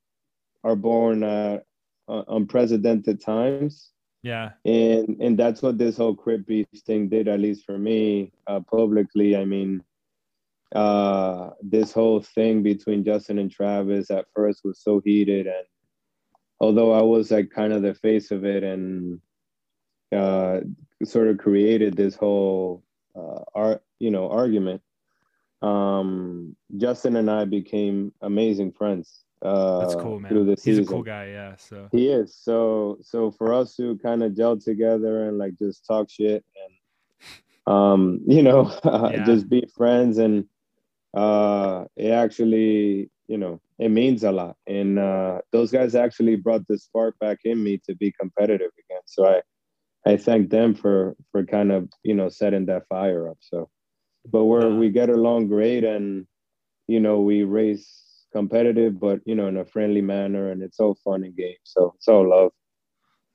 are 0.64 0.76
born 0.76 1.24
at 1.24 1.66
uh, 2.08 2.24
unprecedented 2.28 3.22
times 3.22 3.92
yeah. 4.28 4.52
And 4.66 5.18
and 5.22 5.40
that's 5.40 5.62
what 5.62 5.78
this 5.78 5.98
whole 5.98 6.16
Crit 6.16 6.46
Beef 6.46 6.68
thing 6.86 7.08
did, 7.08 7.28
at 7.28 7.40
least 7.40 7.66
for 7.66 7.78
me, 7.78 8.32
uh, 8.48 8.60
publicly. 8.60 9.38
I 9.38 9.46
mean, 9.46 9.82
uh, 10.76 11.52
this 11.62 11.92
whole 11.92 12.22
thing 12.22 12.64
between 12.64 13.04
Justin 13.04 13.40
and 13.40 13.52
Travis 13.52 14.12
at 14.12 14.26
first 14.34 14.62
was 14.64 14.80
so 14.80 15.02
heated, 15.04 15.48
and 15.48 15.66
although 16.60 16.92
I 16.92 17.02
was 17.02 17.32
like 17.32 17.50
kind 17.50 17.74
of 17.74 17.82
the 17.82 17.94
face 17.94 18.32
of 18.32 18.46
it 18.46 18.64
and 18.64 19.22
uh, 20.16 20.62
sort 21.04 21.28
of 21.28 21.38
created 21.38 21.96
this 21.96 22.16
whole 22.16 22.84
uh, 23.16 23.44
art, 23.54 23.84
you 24.00 24.12
know, 24.12 24.30
argument. 24.30 24.82
Um, 25.62 26.56
Justin 26.78 27.16
and 27.16 27.32
I 27.32 27.46
became 27.46 28.14
amazing 28.22 28.74
friends 28.74 29.26
uh, 29.42 29.80
That's 29.80 29.96
cool, 29.96 30.20
man. 30.20 30.30
Through 30.30 30.46
the 30.46 30.52
He's 30.52 30.64
season. 30.64 30.84
a 30.84 30.88
cool 30.88 31.04
guy, 31.04 31.28
yeah. 31.28 31.56
So 31.58 31.90
he 31.92 32.08
is. 32.08 32.36
So 32.36 32.98
so 33.02 33.32
for 33.32 33.54
us 33.54 33.76
to 33.76 33.98
kind 34.00 34.24
of 34.24 34.36
gel 34.36 34.58
together 34.58 35.28
and 35.28 35.38
like 35.38 35.58
just 35.60 35.86
talk 35.86 36.10
shit 36.10 36.44
and 36.56 37.74
um, 37.74 38.22
you 38.26 38.42
know, 38.42 38.74
yeah. 38.86 39.26
just 39.26 39.50
be 39.50 39.68
friends 39.76 40.18
and 40.18 40.46
uh 41.18 41.86
it 41.96 42.12
actually, 42.12 43.10
you 43.28 43.38
know, 43.38 43.60
it 43.80 43.90
means 43.90 44.24
a 44.24 44.32
lot. 44.32 44.56
And 44.68 45.00
uh 45.00 45.40
those 45.52 45.72
guys 45.72 45.96
actually 45.96 46.36
brought 46.36 46.68
the 46.68 46.78
spark 46.78 47.18
back 47.20 47.40
in 47.44 47.64
me 47.64 47.80
to 47.86 47.96
be 47.96 48.14
competitive 48.20 48.72
again. 48.84 49.02
So 49.06 49.26
I 49.26 49.42
I 50.06 50.18
thank 50.18 50.50
them 50.50 50.76
for 50.76 51.16
for 51.32 51.44
kind 51.46 51.72
of, 51.72 51.90
you 52.04 52.14
know, 52.14 52.30
setting 52.30 52.66
that 52.68 52.88
fire 52.88 53.30
up. 53.30 53.38
So 53.42 53.70
but 54.26 54.46
we're 54.46 54.74
we 54.76 54.90
get 54.90 55.10
along 55.10 55.48
great 55.48 55.84
and 55.84 56.28
you 56.88 57.00
know, 57.02 57.20
we 57.20 57.44
race 57.44 58.08
competitive, 58.34 59.00
but 59.00 59.20
you 59.26 59.36
know, 59.36 59.48
in 59.48 59.58
a 59.58 59.66
friendly 59.66 60.02
manner, 60.02 60.52
and 60.52 60.62
it's 60.62 60.80
all 60.80 60.96
fun 61.04 61.24
and 61.24 61.36
games. 61.36 61.58
So 61.64 61.94
it's 61.96 62.08
all 62.08 62.30
love. 62.30 62.52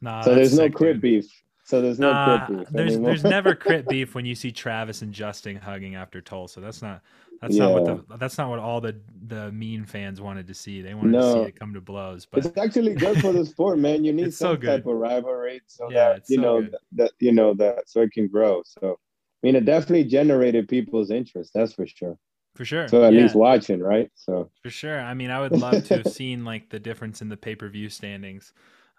Nah, 0.01 0.23
so 0.23 0.35
there's 0.35 0.57
no 0.57 0.69
dude. 0.69 1.01
beef. 1.01 1.27
So 1.73 1.81
there's 1.81 1.99
no 1.99 2.13
crit 2.13 2.59
beef. 2.59 2.69
There's 2.69 2.93
anymore. 2.93 3.11
there's 3.13 3.25
never 3.25 3.55
crit 3.55 3.89
beef 3.89 4.15
when 4.15 4.27
you 4.27 4.35
see 4.35 4.53
Travis 4.53 5.01
and 5.01 5.11
Justin 5.11 5.57
hugging 5.57 5.95
after 5.95 6.21
Tulsa. 6.21 6.61
That's 6.61 6.83
not 6.83 7.01
that's 7.41 7.55
yeah. 7.55 7.63
not 7.63 7.73
what 7.73 7.85
the 7.87 8.17
that's 8.19 8.37
not 8.37 8.51
what 8.51 8.59
all 8.59 8.83
the 8.83 8.95
the 9.29 9.51
mean 9.53 9.87
fans 9.87 10.21
wanted 10.21 10.47
to 10.49 10.53
see. 10.53 10.83
They 10.83 10.93
wanted 10.93 11.13
no. 11.13 11.21
to 11.21 11.33
see 11.33 11.49
it 11.49 11.59
come 11.59 11.73
to 11.73 11.81
blows. 11.81 12.27
But 12.27 12.45
it's 12.45 12.59
actually 12.59 12.93
good 12.93 13.23
for 13.23 13.33
the 13.33 13.47
sport, 13.47 13.79
man. 13.79 14.05
You 14.05 14.13
need 14.13 14.35
some 14.35 14.55
so 14.55 14.57
type 14.57 14.85
of 14.85 14.97
rivalry 14.97 15.63
so 15.67 15.91
yeah, 15.91 16.11
that 16.11 16.25
you 16.29 16.37
so 16.37 16.43
know 16.43 16.61
that, 16.61 16.81
that 16.93 17.11
you 17.21 17.33
know 17.33 17.55
that 17.55 17.89
so 17.89 18.03
it 18.03 18.13
can 18.13 18.29
grow. 18.29 18.63
So 18.67 18.99
I 19.43 19.47
mean, 19.47 19.57
it 19.57 19.65
definitely 19.65 20.05
generated 20.05 20.69
people's 20.69 21.11
interest. 21.11 21.53
That's 21.55 21.73
for 21.73 21.87
sure. 21.87 22.19
For 22.55 22.67
sure. 22.67 22.87
So 22.87 23.03
at 23.03 23.15
yeah. 23.15 23.23
least 23.23 23.35
watching, 23.35 23.81
right? 23.81 24.11
So 24.15 24.51
for 24.63 24.69
sure. 24.69 25.01
I 25.01 25.15
mean, 25.15 25.31
I 25.31 25.41
would 25.41 25.53
love 25.53 25.85
to 25.87 25.97
have 25.97 26.13
seen 26.13 26.45
like 26.45 26.69
the 26.69 26.79
difference 26.79 27.23
in 27.23 27.31
the 27.31 27.37
pay 27.39 27.55
per 27.55 27.71
view 27.71 27.89
standings 27.89 28.53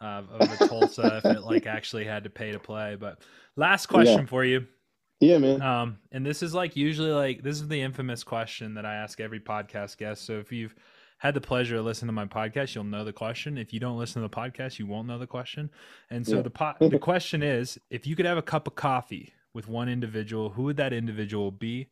uh, 0.04 0.24
of 0.30 0.60
the 0.60 0.68
Tulsa 0.68 1.22
if 1.24 1.26
it 1.26 1.42
like 1.44 1.66
actually 1.66 2.06
had 2.06 2.26
to 2.26 2.30
pay 2.30 2.52
to 2.52 2.60
play. 2.60 2.96
But 3.00 3.22
last 3.56 3.88
question 3.88 4.22
yeah. 4.22 4.26
for 4.26 4.44
you. 4.44 4.68
Yeah, 5.20 5.38
man. 5.38 5.62
Um, 5.62 6.00
and 6.12 6.26
this 6.26 6.44
is 6.44 6.54
like 6.54 6.76
usually 6.76 7.12
like 7.12 7.42
this 7.42 7.62
is 7.62 7.68
the 7.68 7.82
infamous 7.82 8.24
question 8.24 8.74
that 8.74 8.86
I 8.86 8.96
ask 8.96 9.20
every 9.20 9.40
podcast 9.40 9.98
guest. 9.98 10.26
So 10.26 10.40
if 10.40 10.52
you've 10.52 10.76
had 11.20 11.34
the 11.34 11.42
pleasure 11.42 11.78
of 11.78 11.86
listening 11.86 12.10
to 12.10 12.14
my 12.14 12.26
podcast, 12.26 12.76
you'll 12.76 12.84
know 12.84 13.06
the 13.06 13.14
question. 13.14 13.58
If 13.58 13.72
you 13.72 13.80
don't 13.80 13.98
listen 13.98 14.22
to 14.22 14.28
the 14.28 14.36
podcast, 14.36 14.78
you 14.78 14.86
won't 14.86 15.08
know 15.08 15.18
the 15.18 15.28
question. 15.28 15.70
And 16.10 16.28
so 16.28 16.38
yeah. 16.38 16.42
the 16.42 16.50
po- 16.50 16.76
the 16.90 17.00
question 17.00 17.42
is, 17.42 17.80
if 17.90 18.06
you 18.06 18.16
could 18.18 18.26
have 18.26 18.38
a 18.38 18.42
cup 18.42 18.68
of 18.68 18.76
coffee 18.76 19.34
with 19.54 19.70
one 19.70 19.88
individual, 19.88 20.50
who 20.50 20.64
would 20.64 20.78
that 20.78 20.92
individual 20.92 21.52
be, 21.52 21.88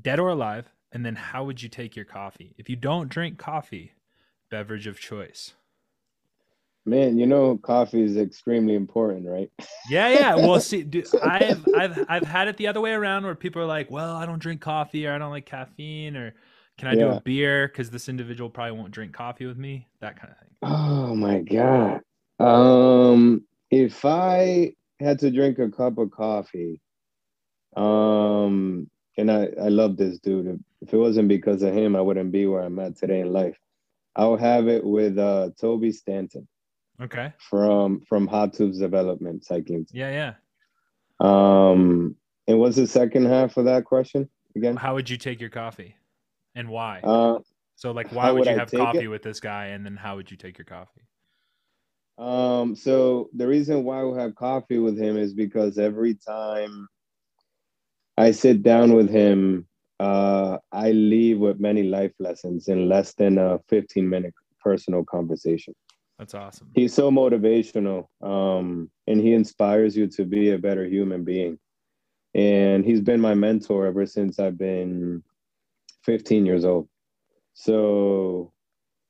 dead 0.00 0.18
or 0.18 0.28
alive? 0.28 0.70
And 0.90 1.04
then 1.04 1.16
how 1.16 1.44
would 1.44 1.62
you 1.62 1.68
take 1.68 1.94
your 1.94 2.06
coffee? 2.06 2.54
If 2.56 2.70
you 2.70 2.76
don't 2.76 3.10
drink 3.10 3.36
coffee, 3.36 3.92
beverage 4.50 4.86
of 4.86 4.98
choice. 4.98 5.52
Man, 6.88 7.18
you 7.18 7.26
know, 7.26 7.58
coffee 7.58 8.02
is 8.02 8.16
extremely 8.16 8.74
important, 8.74 9.26
right? 9.26 9.50
yeah, 9.90 10.08
yeah. 10.08 10.34
Well, 10.34 10.60
see, 10.60 10.82
dude, 10.82 11.06
I've 11.22 11.64
I've 11.76 12.06
I've 12.08 12.26
had 12.26 12.48
it 12.48 12.56
the 12.56 12.66
other 12.66 12.80
way 12.80 12.92
around 12.92 13.24
where 13.24 13.34
people 13.34 13.60
are 13.60 13.66
like, 13.66 13.90
"Well, 13.90 14.16
I 14.16 14.24
don't 14.24 14.38
drink 14.38 14.60
coffee, 14.60 15.06
or 15.06 15.12
I 15.12 15.18
don't 15.18 15.30
like 15.30 15.46
caffeine, 15.46 16.16
or 16.16 16.34
can 16.78 16.88
I 16.88 16.92
yeah. 16.92 17.04
do 17.04 17.08
a 17.10 17.20
beer 17.20 17.68
because 17.68 17.90
this 17.90 18.08
individual 18.08 18.48
probably 18.48 18.78
won't 18.78 18.90
drink 18.90 19.12
coffee 19.12 19.46
with 19.46 19.58
me?" 19.58 19.86
That 20.00 20.18
kind 20.18 20.32
of 20.32 20.38
thing. 20.38 20.48
Oh 20.62 21.14
my 21.14 21.40
god. 21.40 22.00
Um, 22.40 23.44
if 23.70 24.04
I 24.04 24.72
had 25.00 25.18
to 25.20 25.30
drink 25.30 25.58
a 25.58 25.70
cup 25.70 25.98
of 25.98 26.10
coffee, 26.10 26.80
um, 27.76 28.88
and 29.18 29.30
I 29.30 29.48
I 29.60 29.68
love 29.68 29.96
this 29.96 30.18
dude. 30.20 30.62
If 30.80 30.94
it 30.94 30.96
wasn't 30.96 31.28
because 31.28 31.62
of 31.62 31.74
him, 31.74 31.96
I 31.96 32.00
wouldn't 32.00 32.32
be 32.32 32.46
where 32.46 32.62
I'm 32.62 32.78
at 32.78 32.96
today 32.96 33.20
in 33.20 33.32
life. 33.32 33.58
I 34.16 34.24
will 34.24 34.36
have 34.36 34.68
it 34.68 34.84
with 34.84 35.18
uh 35.18 35.50
Toby 35.60 35.92
Stanton. 35.92 36.48
Okay. 37.00 37.32
From 37.38 38.00
from 38.00 38.26
Hot 38.26 38.52
Tubes 38.52 38.78
Development 38.78 39.44
Cycling. 39.44 39.86
Yeah, 39.92 40.10
yeah. 40.10 40.34
Um, 41.20 42.16
and 42.46 42.58
what's 42.58 42.76
the 42.76 42.86
second 42.86 43.26
half 43.26 43.56
of 43.56 43.66
that 43.66 43.84
question 43.84 44.28
again? 44.56 44.76
How 44.76 44.94
would 44.94 45.08
you 45.08 45.16
take 45.16 45.40
your 45.40 45.50
coffee, 45.50 45.94
and 46.54 46.68
why? 46.68 47.00
Uh, 47.00 47.38
so 47.76 47.92
like, 47.92 48.10
why 48.10 48.30
would, 48.30 48.40
would, 48.40 48.48
you 48.48 48.58
have 48.58 48.72
coffee 48.72 49.04
it? 49.04 49.08
with 49.08 49.22
this 49.22 49.38
guy, 49.38 49.66
and 49.66 49.84
then 49.84 49.96
how 49.96 50.16
would 50.16 50.30
you 50.30 50.36
take 50.36 50.58
your 50.58 50.64
coffee? 50.64 51.02
Um, 52.18 52.74
so 52.74 53.30
the 53.32 53.46
reason 53.46 53.84
why 53.84 54.02
we 54.02 54.18
have 54.18 54.34
coffee 54.34 54.78
with 54.78 54.98
him 54.98 55.16
is 55.16 55.32
because 55.32 55.78
every 55.78 56.14
time 56.14 56.88
I 58.16 58.32
sit 58.32 58.64
down 58.64 58.94
with 58.94 59.08
him, 59.08 59.68
uh, 60.00 60.58
I 60.72 60.90
leave 60.90 61.38
with 61.38 61.60
many 61.60 61.84
life 61.84 62.12
lessons 62.18 62.66
in 62.66 62.88
less 62.88 63.14
than 63.14 63.38
a 63.38 63.60
15 63.68 64.08
minute 64.08 64.34
personal 64.60 65.04
conversation. 65.04 65.74
That's 66.18 66.34
awesome. 66.34 66.70
He's 66.74 66.92
so 66.92 67.10
motivational, 67.10 68.08
um, 68.22 68.90
and 69.06 69.20
he 69.20 69.34
inspires 69.34 69.96
you 69.96 70.08
to 70.08 70.24
be 70.24 70.50
a 70.50 70.58
better 70.58 70.84
human 70.84 71.22
being. 71.22 71.58
And 72.34 72.84
he's 72.84 73.00
been 73.00 73.20
my 73.20 73.34
mentor 73.34 73.86
ever 73.86 74.04
since 74.04 74.38
I've 74.38 74.58
been 74.58 75.22
15 76.02 76.44
years 76.44 76.64
old. 76.64 76.88
So, 77.54 78.52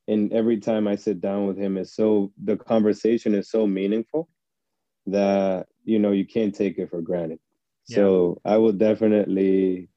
and 0.06 0.32
every 0.32 0.58
time 0.58 0.86
I 0.86 0.96
sit 0.96 1.20
down 1.20 1.46
with 1.46 1.56
him, 1.56 1.78
is 1.78 1.94
so 1.94 2.32
the 2.42 2.56
conversation 2.56 3.34
is 3.34 3.50
so 3.50 3.66
meaningful 3.66 4.28
that 5.06 5.66
you 5.84 5.98
know 5.98 6.12
you 6.12 6.26
can't 6.26 6.54
take 6.54 6.78
it 6.78 6.90
for 6.90 7.00
granted. 7.00 7.40
Yeah. 7.88 7.96
So 7.96 8.40
I 8.44 8.58
will 8.58 8.72
definitely, 8.72 9.88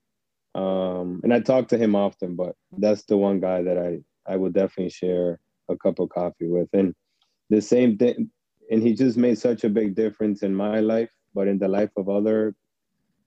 um, 0.55 1.19
and 1.23 1.33
I 1.33 1.41
talk 1.41 1.67
to 1.69 1.77
him 1.77 1.93
often, 1.93 2.35
but 2.37 2.55
that's 2.77 3.03
the 3.03 3.17
one 3.17 3.41
guy 3.41 3.63
that 3.63 3.77
I 3.77 3.99
I 4.25 4.37
will 4.37 4.51
definitely 4.51 4.91
share 4.91 5.39
a 5.69 5.77
cup 5.77 5.99
of 5.99 6.09
coffee 6.09 6.47
with. 6.47 6.69
And 6.73 6.95
the 7.51 7.61
same 7.61 7.97
thing, 7.97 8.31
and 8.71 8.81
he 8.81 8.93
just 8.93 9.17
made 9.17 9.37
such 9.37 9.65
a 9.65 9.69
big 9.69 9.93
difference 9.93 10.41
in 10.41 10.55
my 10.55 10.79
life, 10.79 11.11
but 11.35 11.49
in 11.49 11.59
the 11.59 11.67
life 11.67 11.91
of 11.97 12.07
other 12.07 12.55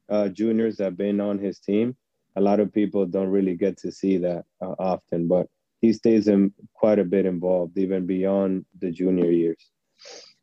uh, 0.09 0.29
juniors 0.29 0.79
that 0.79 0.85
have 0.85 0.97
been 0.97 1.21
on 1.21 1.39
his 1.39 1.59
team. 1.61 1.95
A 2.37 2.41
lot 2.41 2.59
of 2.59 2.73
people 2.73 3.07
don't 3.07 3.29
really 3.29 3.55
get 3.55 3.77
to 3.79 3.93
see 3.93 4.17
that 4.19 4.45
uh, 4.63 4.75
often, 4.79 5.29
but 5.29 5.47
he 5.83 5.93
stays 5.93 6.27
in 6.27 6.53
quite 6.73 6.99
a 6.99 7.05
bit 7.05 7.27
involved, 7.27 7.77
even 7.77 8.07
beyond 8.07 8.65
the 8.81 8.91
junior 8.91 9.31
years. 9.31 9.71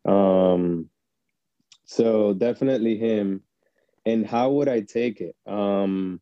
Um, 0.07 0.89
so 1.85 2.33
definitely 2.33 2.97
him. 2.97 3.41
And 4.05 4.25
how 4.25 4.51
would 4.51 4.69
I 4.69 4.81
take 4.81 5.21
it? 5.21 5.35
Um, 5.47 6.21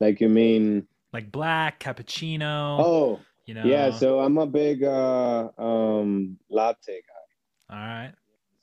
like 0.00 0.20
you 0.20 0.30
mean 0.30 0.88
like 1.12 1.30
black 1.30 1.78
cappuccino? 1.78 2.80
Oh, 2.80 3.20
you 3.46 3.54
know? 3.54 3.64
Yeah, 3.64 3.90
so 3.90 4.20
I'm 4.20 4.38
a 4.38 4.46
big 4.46 4.82
uh, 4.82 5.48
um, 5.58 6.38
latte 6.50 7.00
guy. 7.02 7.76
All 7.76 7.84
right. 7.86 8.12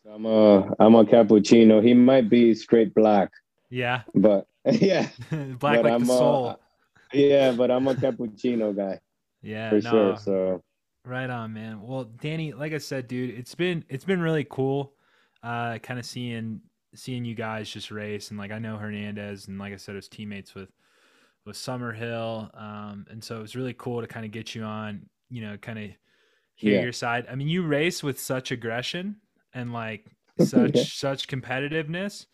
So 0.04 0.12
I'm 0.12 0.26
a 0.26 0.76
I'm 0.80 0.96
a 0.96 1.06
cappuccino. 1.06 1.84
He 1.84 1.94
might 1.94 2.30
be 2.30 2.54
straight 2.56 2.94
black. 2.94 3.32
Yeah. 3.70 4.02
But 4.16 4.48
yeah. 4.66 5.08
black 5.30 5.60
but 5.60 5.84
like 5.84 5.94
I'm 5.94 6.06
the 6.06 6.18
soul. 6.18 6.48
A, 6.48 6.58
yeah, 7.14 7.52
but 7.52 7.70
I'm 7.70 7.88
a 7.88 7.94
cappuccino 7.94 8.76
guy. 8.76 9.00
Yeah, 9.42 9.70
for 9.70 9.82
no. 9.82 9.92
sure. 9.92 10.18
So 10.18 10.64
right 11.06 11.30
on, 11.30 11.54
man. 11.54 11.82
Well, 11.82 12.06
Danny, 12.06 12.54
like 12.54 12.74
I 12.74 12.78
said, 12.78 13.08
dude, 13.08 13.38
it's 13.38 13.56
been 13.56 13.84
it's 13.90 14.06
been 14.06 14.22
really 14.22 14.46
cool, 14.50 14.94
uh, 15.44 15.78
kind 15.80 16.00
of 16.00 16.06
seeing 16.06 16.62
seeing 16.94 17.24
you 17.24 17.36
guys 17.36 17.70
just 17.70 17.90
race 17.90 18.32
and 18.32 18.40
like 18.40 18.52
I 18.52 18.60
know 18.60 18.78
Hernandez 18.78 19.48
and 19.48 19.58
like 19.60 19.74
I 19.74 19.78
said, 19.78 19.96
his 19.96 20.08
teammates 20.08 20.54
with 20.56 20.70
with 21.46 21.56
Summerhill. 21.56 22.50
Um, 22.60 23.06
and 23.10 23.24
so 23.24 23.38
it 23.38 23.42
was 23.42 23.56
really 23.56 23.74
cool 23.74 24.02
to 24.02 24.08
kind 24.08 24.26
of 24.26 24.32
get 24.32 24.56
you 24.56 24.64
on, 24.64 25.08
you 25.30 25.42
know, 25.42 25.58
kind 25.58 25.80
of 25.80 25.90
hear 26.56 26.76
yeah. 26.76 26.84
your 26.84 26.94
side. 26.94 27.26
I 27.30 27.36
mean, 27.36 27.48
you 27.48 27.64
race 27.64 28.04
with 28.04 28.20
such 28.20 28.52
aggression 28.52 29.18
and 29.54 29.74
like 29.74 30.06
such 30.40 30.76
yeah. 30.76 30.84
such 30.86 31.28
competitiveness, 31.28 32.26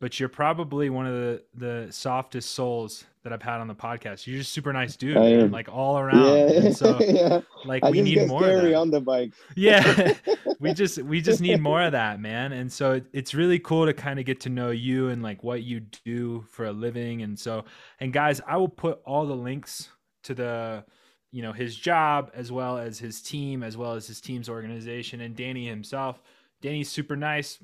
but 0.00 0.18
you're 0.18 0.28
probably 0.28 0.90
one 0.90 1.06
of 1.06 1.14
the 1.14 1.42
the 1.54 1.92
softest 1.92 2.50
souls 2.50 3.04
that 3.22 3.32
I've 3.32 3.42
had 3.42 3.60
on 3.60 3.68
the 3.68 3.74
podcast. 3.74 4.26
You're 4.26 4.38
just 4.38 4.52
super 4.52 4.72
nice 4.72 4.96
dude, 4.96 5.14
man, 5.14 5.50
like 5.50 5.68
all 5.68 5.98
around. 6.00 6.50
Yeah. 6.50 6.70
So 6.70 6.98
yeah. 7.00 7.40
like 7.64 7.84
I 7.84 7.90
we 7.90 8.02
need 8.02 8.26
more 8.28 8.48
of 8.48 8.62
that. 8.62 8.74
on 8.74 8.90
the 8.90 9.00
bike. 9.00 9.32
yeah. 9.56 10.14
we 10.58 10.72
just 10.74 11.02
we 11.02 11.20
just 11.20 11.40
need 11.40 11.60
more 11.60 11.82
of 11.82 11.92
that, 11.92 12.20
man. 12.20 12.52
And 12.52 12.72
so 12.72 12.92
it, 12.92 13.06
it's 13.12 13.34
really 13.34 13.58
cool 13.58 13.86
to 13.86 13.92
kind 13.92 14.18
of 14.18 14.24
get 14.24 14.40
to 14.40 14.48
know 14.48 14.70
you 14.70 15.08
and 15.08 15.22
like 15.22 15.42
what 15.42 15.62
you 15.62 15.80
do 16.04 16.44
for 16.50 16.66
a 16.66 16.72
living. 16.72 17.22
And 17.22 17.38
so 17.38 17.64
and 18.00 18.12
guys, 18.12 18.40
I 18.46 18.56
will 18.56 18.68
put 18.68 19.00
all 19.04 19.26
the 19.26 19.36
links 19.36 19.88
to 20.24 20.34
the 20.34 20.84
you 21.30 21.42
know 21.42 21.52
his 21.52 21.74
job 21.76 22.30
as 22.34 22.52
well 22.52 22.78
as 22.78 22.98
his 22.98 23.22
team 23.22 23.62
as 23.62 23.76
well 23.76 23.94
as 23.94 24.06
his 24.06 24.20
team's 24.20 24.48
organization 24.48 25.20
and 25.20 25.36
Danny 25.36 25.66
himself. 25.66 26.22
Danny's 26.60 26.88
super 26.88 27.16
nice, 27.16 27.58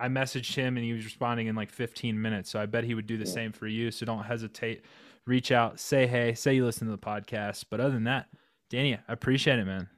I 0.00 0.08
messaged 0.08 0.54
him 0.54 0.76
and 0.76 0.84
he 0.84 0.92
was 0.92 1.04
responding 1.04 1.46
in 1.46 1.54
like 1.54 1.70
15 1.70 2.20
minutes. 2.20 2.50
So 2.50 2.60
I 2.60 2.66
bet 2.66 2.84
he 2.84 2.94
would 2.94 3.06
do 3.06 3.16
the 3.16 3.26
same 3.26 3.52
for 3.52 3.66
you. 3.66 3.90
So 3.90 4.06
don't 4.06 4.24
hesitate. 4.24 4.82
Reach 5.26 5.52
out, 5.52 5.78
say 5.78 6.06
hey, 6.06 6.34
say 6.34 6.54
you 6.54 6.64
listen 6.64 6.86
to 6.88 6.92
the 6.92 6.98
podcast. 6.98 7.66
But 7.70 7.80
other 7.80 7.92
than 7.92 8.04
that, 8.04 8.28
Danny, 8.70 8.94
I 8.94 9.12
appreciate 9.12 9.58
it, 9.58 9.64
man. 9.64 9.88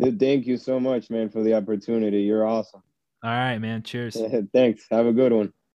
Dude, 0.00 0.18
thank 0.18 0.46
you 0.46 0.56
so 0.56 0.80
much, 0.80 1.08
man, 1.08 1.28
for 1.28 1.42
the 1.42 1.54
opportunity. 1.54 2.22
You're 2.22 2.46
awesome. 2.46 2.82
All 3.22 3.30
right, 3.30 3.58
man. 3.58 3.82
Cheers. 3.82 4.20
Thanks. 4.52 4.86
Have 4.90 5.06
a 5.06 5.12
good 5.12 5.32
one. 5.32 5.52